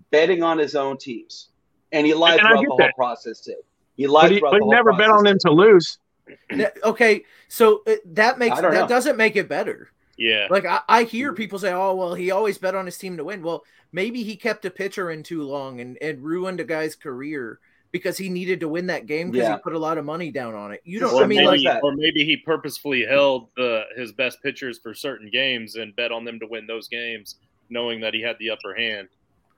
[0.10, 1.50] betting on his own teams,
[1.92, 2.96] and he lied And I throughout the whole that.
[2.96, 3.56] process too.
[3.98, 5.50] He lied But he, throughout but the he whole never bet process, on them too.
[5.50, 6.00] to lose.
[6.50, 8.80] That- okay, so uh, that makes I don't know.
[8.82, 9.90] that doesn't make it better.
[10.18, 13.18] yeah, Like I, I hear people say, "Oh, well, he always bet on his team
[13.18, 16.64] to win." Well, maybe he kept a pitcher in too long and, and ruined a
[16.64, 17.60] guy's career
[17.92, 19.56] because he needed to win that game because Yeah.
[19.56, 20.82] he put a lot of money down on it.
[20.84, 21.22] You Just don't.
[21.22, 21.84] or I mean, maybe, like like that.
[21.84, 26.26] or maybe he purposefully held the his best pitchers for certain games and bet on
[26.26, 27.36] them to win those games,
[27.70, 29.10] knowing that he had the upper hand.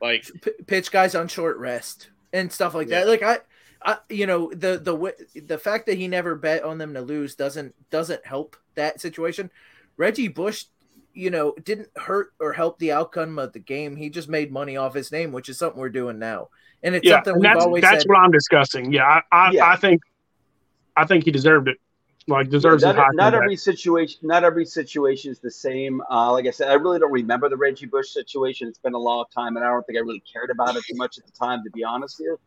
[0.02, 3.08] Like, p- pitch guys on short rest and stuff like that.
[3.08, 3.40] Like I,
[3.86, 7.36] I, you know, the the the fact that he never bet on them to lose
[7.36, 9.52] doesn't doesn't help that situation.
[9.96, 10.66] Reggie Bush,
[11.14, 13.96] you know, didn't hurt or help the outcome of the game.
[13.96, 16.50] He just made money off his name, which is something we're doing now,
[16.82, 18.08] and it's Yeah, something and we've that's always that's said.
[18.08, 18.92] what I'm discussing.
[18.92, 19.74] Yeah, I I, Yeah.
[19.74, 20.02] I think
[20.96, 21.78] I think he deserved it.
[22.28, 26.48] Like deserves not, his not every situation not every situation is the same uh, like
[26.48, 29.56] i said i really don't remember the reggie bush situation it's been a long time
[29.56, 31.70] and i don't think i really cared about it too much at the time to
[31.72, 32.40] be honest with you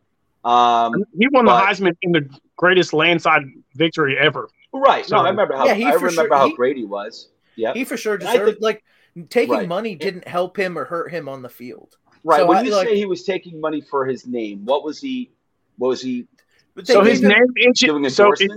[0.45, 3.43] um, He won the Heisman in the greatest landslide
[3.75, 4.49] victory ever.
[4.73, 6.85] right no So- i remember how Yeah, he i remember sure- how he- great he
[6.85, 8.83] was yeah He for sure And deserved think- like
[9.29, 9.67] taking Right.
[9.67, 11.97] money didn't help him or hurt him on the field.
[12.23, 14.83] right So when I- you like- say he was taking money for his name what
[14.83, 15.31] was he
[15.77, 16.27] what was he
[16.83, 17.45] So his him- name,
[17.79, 18.51] doing agent, so it,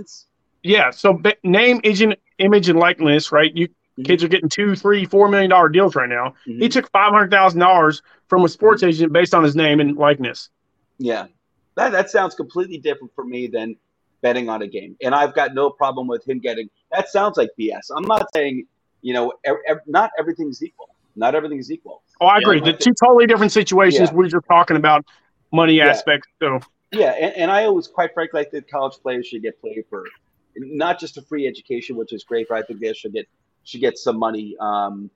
[0.61, 3.51] yeah, so ba- name, agent, image, and likeness, right?
[3.53, 3.67] You
[3.99, 4.05] Mhm.
[4.05, 6.33] kids are getting two, three, four million dollar deals right now.
[6.47, 6.61] Mhm.
[6.61, 9.97] He took five hundred thousand dollars from a sports agent based on his name and
[9.97, 10.49] likeness.
[10.99, 11.25] Yeah,
[11.75, 13.75] that that sounds completely different for me than
[14.21, 16.69] betting on a game, and I've got no problem with him getting.
[16.91, 17.91] That sounds like BS.
[17.95, 18.65] I'm not saying
[19.01, 20.89] you know ev- ev- not everything's equal.
[21.15, 22.01] Not everything's equal.
[22.21, 22.57] Oh, I agree.
[22.57, 24.09] I The think- two totally different situations.
[24.09, 24.15] Yeah.
[24.15, 25.05] We're just talking about
[25.51, 25.87] money Yeah.
[25.89, 26.27] aspects.
[26.41, 26.59] So
[26.91, 30.05] Yeah, and, and I always, quite frankly, I think college players should get paid for
[30.55, 33.27] not just a free education, which is great, but I think they should get
[33.63, 34.55] should get some money.
[34.59, 35.09] Um,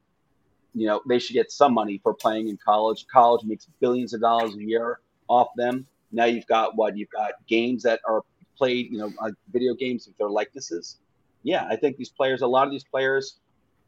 [0.76, 3.06] you know, they should get some money for playing in college.
[3.12, 5.88] College makes billions of dollars a year off them.
[6.12, 8.22] Now you've got what you've got games that are
[8.58, 10.98] played, you know, uh, video games with their likenesses.
[11.44, 13.38] Yeah, I think these players, a lot of these players,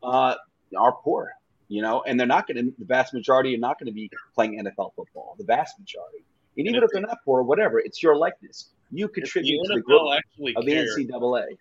[0.03, 0.35] uh,
[0.77, 1.31] are poor.
[1.67, 2.73] You know, and they're not going to.
[2.79, 5.35] The vast majority are not going to be playing NFL football.
[5.37, 6.23] The vast majority.
[6.57, 8.69] And even if they're not poor, whatever, it's your likeness.
[8.91, 11.57] You if contribute to the the growth actually of the NCAA.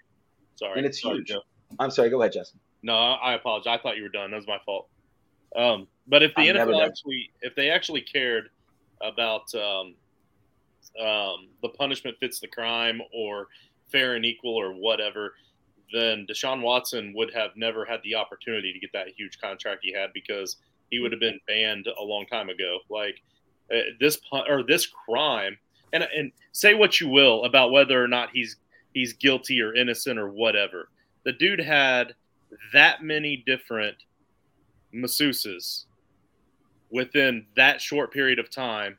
[0.56, 1.28] sorry, and it's sorry, huge.
[1.28, 1.42] Joe.
[1.78, 2.58] I'm sorry, go ahead, Justin.
[2.82, 3.78] No, I apologize.
[3.78, 4.30] I thought you were done.
[4.30, 4.88] That was my fault.
[5.54, 8.50] Um, but if the I'm NFL actually, if they actually cared
[9.02, 9.94] about um,
[11.00, 13.48] um, the punishment fits the crime or
[13.90, 15.34] fair and equal or whatever,
[15.92, 19.92] then Deshaun Watson would have never had the opportunity to get that huge contract he
[19.92, 20.56] had because
[20.90, 22.78] he would have been banned a long time ago.
[22.90, 23.16] Like
[23.72, 25.56] uh, this pun- or this crime,
[25.92, 28.56] and and say what you will about whether or not he's
[28.92, 30.88] he's guilty or innocent or whatever.
[31.24, 32.14] The dude had
[32.72, 33.96] that many different
[34.94, 35.84] masseuses
[36.90, 38.96] within that short period of time,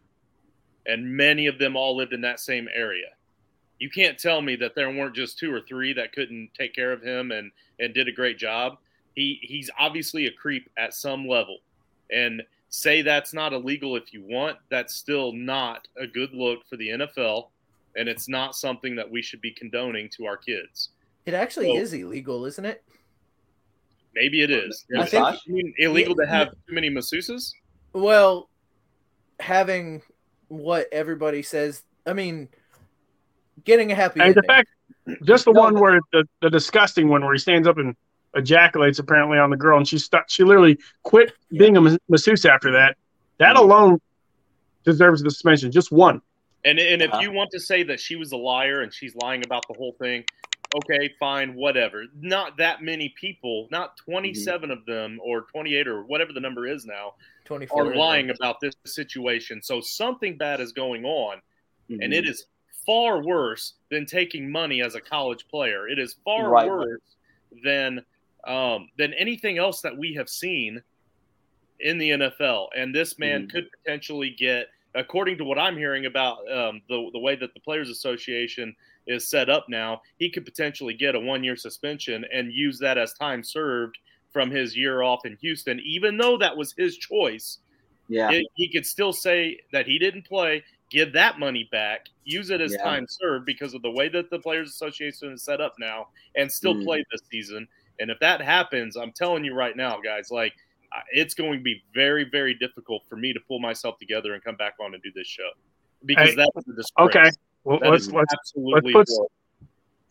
[0.89, 3.07] and many of them all lived in that same area.
[3.79, 6.91] You can't tell me that there weren't just two or three that couldn't take care
[6.91, 8.77] of him and and did a great job.
[9.15, 11.59] He he's obviously a creep at some level,
[12.11, 14.57] and say that's not illegal if you want.
[14.69, 17.49] That's still not a good look for the NFL,
[17.95, 20.89] and it's not something that we should be condoning to our kids.
[21.25, 22.83] It actually So- is illegal, isn't it?
[24.15, 24.85] Maybe it is.
[24.97, 27.53] I think- it I mean, illegal to have too many masseuses?
[27.93, 28.49] Well,
[29.39, 30.01] having
[30.49, 32.49] what everybody says, I mean,
[33.63, 34.69] getting a happy And the fact,
[35.23, 35.61] just the No.
[35.61, 37.95] one where the, the disgusting one where he stands up and
[38.35, 40.29] ejaculates apparently on the girl, and she stuck.
[40.29, 42.97] She literally quit being a mas- masseuse after that.
[43.37, 43.59] That Mhm.
[43.59, 44.01] alone
[44.83, 45.71] deserves the suspension.
[45.71, 46.21] Just one.
[46.65, 47.21] And and if Uh-huh.
[47.21, 49.93] you want to say that she was a liar and she's lying about the whole
[49.93, 50.25] thing,
[50.75, 52.05] okay, fine, whatever.
[52.19, 56.85] Not that many people, not 27 of them or 28 or whatever the number is
[56.85, 57.13] now,
[57.49, 59.59] 24 are lying about this situation.
[59.63, 61.41] So something bad is going on,
[61.89, 62.13] and Mm-hmm.
[62.13, 62.45] it is
[62.85, 65.87] far worse than taking money as a college player.
[65.89, 66.67] It is far Right.
[66.67, 67.01] worse
[67.63, 68.05] than
[68.45, 70.81] um, than anything else that we have seen
[71.81, 72.69] in the NFL.
[72.77, 73.49] And this man Mhm.
[73.51, 77.59] could potentially get, according to what I'm hearing about um, the the way that the
[77.61, 78.73] Players Association
[79.07, 82.97] is set up now, he could potentially get a one year suspension and use that
[82.99, 83.97] as time served
[84.31, 87.59] from his year off in Houston, even though that was his choice
[88.07, 88.29] yeah.
[88.31, 92.59] it, he could still say that he didn't play, give that money back, use it
[92.61, 92.83] as Yeah.
[92.83, 96.51] time served because of the way that the Players Association is set up now, and
[96.51, 96.83] still Mm.
[96.85, 97.67] play this season.
[97.99, 100.53] And if that happens, I'm telling you right now, guys, like
[101.13, 104.55] it's going to be very, very difficult for me to pull myself together and come
[104.55, 105.49] back on and do this show
[106.05, 106.87] because Hey, that's a disgrace.
[106.97, 107.29] Okay.
[107.63, 109.31] Well, That let's let's absolutely let's- horrible.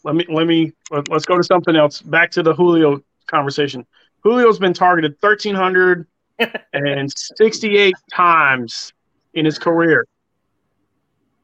[0.05, 2.01] let me let me let, us go to something else.
[2.01, 3.85] Back to the Julio conversation.
[4.25, 8.93] Julio's been targeted 1,368 times
[9.35, 10.07] in his career.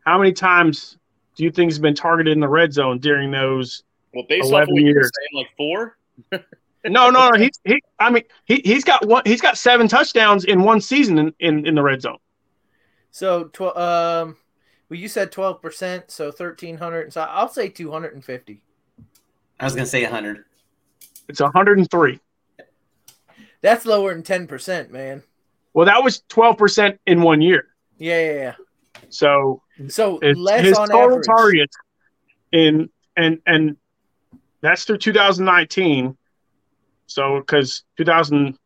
[0.05, 0.97] How many times
[1.37, 3.85] do you think he's been targeted in the red zone during those?
[4.15, 5.11] well, based 11 of what years.
[5.15, 5.97] saying, like four.
[6.87, 7.39] No, no, no.
[7.39, 9.23] He, he I mean, he he's got one.
[9.25, 12.19] He's got seven touchdowns in one season in, in, in the red zone.
[13.11, 14.37] So, tw- um,
[14.91, 17.11] well, you said 12%, so 1,300.
[17.11, 18.61] So I'll say 250.
[19.59, 20.45] I was gonna say hundred.
[21.27, 22.21] It's 103.
[23.65, 25.23] That's lower than 10%, man.
[25.73, 27.69] Well, that was 12 percent in one year.
[27.97, 28.55] Yeah, yeah, yeah.
[29.09, 31.27] So So It's less his on total average.
[31.27, 31.77] targets
[32.53, 33.79] in and and
[34.61, 36.15] that's through 2019.
[37.07, 38.59] So because 2000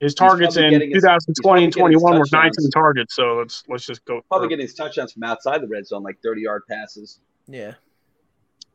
[0.00, 3.14] his targets in getting his- 2020 and he's probably 21 were 19 targets.
[3.14, 4.20] So let's let's just go.
[4.28, 7.20] Probably getting his touchdowns from outside the red zone, like 30 yard passes.
[7.46, 7.74] Yeah.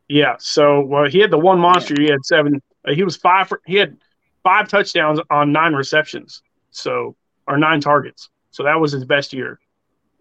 [0.07, 0.37] Yeah.
[0.39, 1.95] So well, he had the one monster.
[1.99, 2.61] He had seven.
[2.87, 3.49] Uh, he was five.
[3.49, 3.97] For, he had
[4.43, 6.41] five touchdowns on nine receptions.
[6.71, 7.15] So
[7.47, 8.29] or nine targets.
[8.51, 9.59] So that was his best year.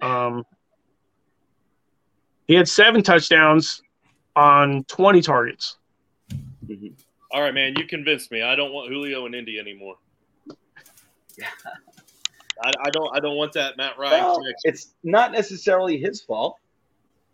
[0.01, 0.45] Um,
[2.47, 3.83] he had seven touchdowns
[4.35, 5.77] on 20 targets.
[7.33, 8.43] All right, man, you convinced me.
[8.43, 9.97] I don't want Julio in Indy anymore.
[12.63, 13.17] I, I don't.
[13.17, 14.25] I don't want that Matt Ryan.
[14.25, 16.59] Well, it's not necessarily his fault.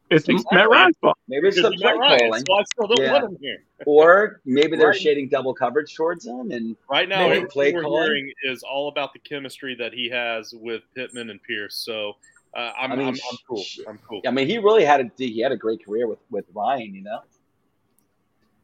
[0.08, 0.56] It's Exactly.
[0.58, 1.18] Matt Ryan's fault.
[1.26, 3.12] Maybe it's Because the of Matt play Ryan, calling, so I still don't Yeah.
[3.12, 3.64] want him here.
[3.86, 5.00] or maybe they're Right.
[5.00, 6.52] shading double coverage towards him.
[6.52, 8.04] And Right now, Maybe everything play we're calling.
[8.06, 11.74] hearing is all about the chemistry that he has with Pittman and Pierce.
[11.74, 12.16] So
[12.54, 13.64] uh, I'm, I mean, I'm, I'm cool.
[13.88, 14.22] I'm cool.
[14.26, 16.94] I mean, he really had a he had a great career with with Ryan.
[16.94, 17.20] You know,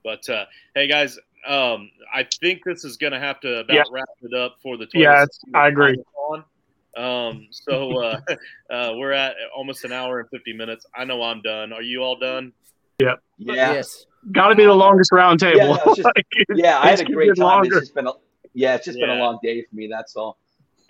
[0.04, 3.82] But uh, hey, guys, um, I think this is going to have to about Yeah.
[3.90, 4.86] wrap it up for the.
[4.94, 5.96] Yeah, Toilet it's- Seat I agree.
[6.30, 6.44] on.
[6.96, 8.20] Um, so uh,
[8.70, 10.86] uh, we're at almost an hour and fifty minutes.
[10.94, 11.72] I know I'm done.
[11.72, 12.52] Are you all done?
[13.00, 14.06] yeah, Yes.
[14.30, 15.58] Got to be the longest round table.
[15.58, 16.08] Yeah, no, it's just-
[16.54, 16.78] yeah.
[16.78, 17.44] I had a great time.
[17.44, 17.78] longer.
[17.78, 18.12] It's just been a
[18.54, 19.88] yeah, it's just been a long day for me.
[19.90, 20.38] That's all.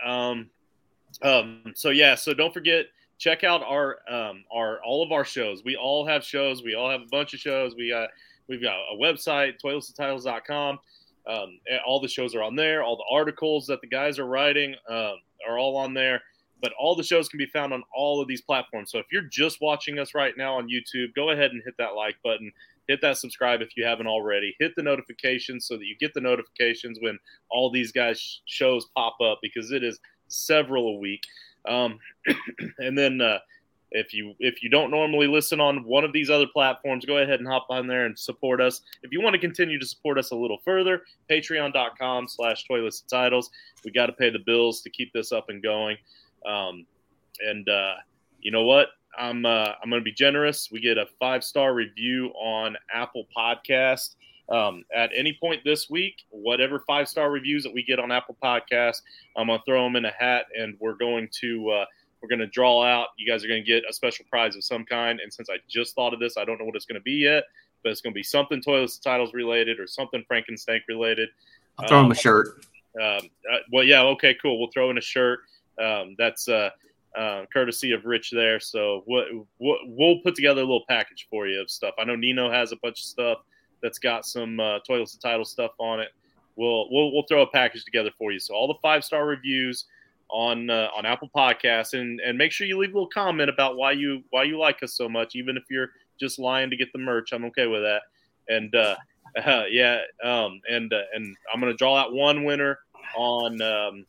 [0.05, 0.51] Um,
[1.23, 2.87] um, so yeah, so don't forget
[3.19, 5.62] check out our um, our all of our shows.
[5.65, 6.62] We all have shows.
[6.62, 7.74] We all have a bunch of shows.
[7.77, 8.11] We got
[8.49, 10.79] we've got a website toiletstitles.com.
[11.24, 12.83] Um, all the shows are on there.
[12.83, 15.15] All the articles that the guys are writing um,
[15.48, 16.23] are all on there.
[16.60, 18.93] But all the shows can be found on all of these platforms.
[18.93, 21.97] So if you're just watching us right now on YouTube, go ahead and hit that
[21.97, 22.52] like button.
[22.86, 24.55] Hit that subscribe if you haven't already.
[24.60, 27.19] Hit the notifications so that you get the notifications when
[27.51, 29.98] all these guys' shows pop up because it is
[30.28, 31.23] several a week.
[31.69, 31.98] Um,
[32.78, 33.39] and then uh,
[33.93, 37.40] if you if you don't normally listen on one of these other platforms, go ahead
[37.40, 38.82] and hop on there and support us.
[39.02, 43.10] If you want to continue to support us a little further, patreon.com slash toilets and
[43.10, 43.51] titles.
[43.85, 45.97] We got to pay the bills to keep this up and going.
[46.47, 46.86] Um,
[47.40, 47.94] and uh,
[48.40, 48.89] you know what?
[49.19, 50.70] I'm uh, I'm going to be generous.
[50.73, 54.16] We get a five star review on Apple Podcast
[54.48, 56.23] um, at any point this week.
[56.31, 59.02] Whatever five star reviews that we get on Apple Podcast,
[59.36, 61.85] I'm to throw them in a hat, and we're going to uh,
[62.23, 63.09] We're going to draw out.
[63.16, 65.20] You guys are going to get a special prize of some kind.
[65.20, 67.12] And since I just thought of this, I don't know what it's going to be
[67.12, 67.44] yet,
[67.82, 71.28] but it's going to be something Toilets of Titles related or something Frankenstein related.
[71.78, 72.65] I'll throw um, him a shirt.
[73.01, 73.20] Um,
[73.53, 74.59] uh, well, yeah, okay, cool.
[74.59, 75.40] We'll throw in a shirt.
[75.82, 76.70] Um, that's uh,
[77.16, 78.61] uh, courtesy of Rich there.
[78.61, 81.94] So we'll, we'll put together a little package for you of stuff.
[81.99, 83.39] I know Nino has a bunch of stuff
[83.82, 86.11] that's got some uh, Toilets Title stuff on it.
[86.55, 88.39] We'll, we'll we'll throw a package together for you.
[88.39, 89.86] So all the five star reviews
[90.33, 93.77] on uh, on Apple Podcasts, and and make sure you leave a little comment about
[93.77, 96.93] why you why you like us so much, even if you're just lying to get
[96.93, 97.33] the merch.
[97.33, 98.03] I'm okay with that.
[98.49, 98.97] And uh,
[99.45, 102.79] uh, yeah, um, and uh, and I'm gonna draw out one winner
[103.17, 104.07] on um,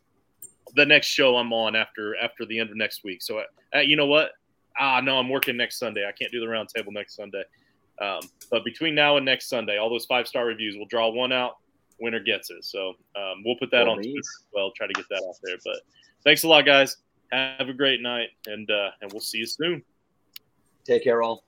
[0.75, 3.21] the next show I'm on after after the end of next week.
[3.21, 3.43] So
[3.75, 4.31] uh, you know what?
[4.79, 6.07] Ah, no, I'm working next Sunday.
[6.07, 7.43] I can't do the roundtable next Sunday.
[8.01, 11.31] Um, but between now and next Sunday, all those five star reviews, we'll draw one
[11.31, 11.57] out.
[11.99, 12.65] Winner gets it.
[12.65, 14.71] So um, we'll put that on Twitter as well.
[14.71, 15.57] Try to get that out there.
[15.63, 15.81] But
[16.23, 16.97] thanks a lot, guys.
[17.31, 19.83] Have a great night, and uh, and we'll see you soon.
[20.85, 21.43] Take care, all.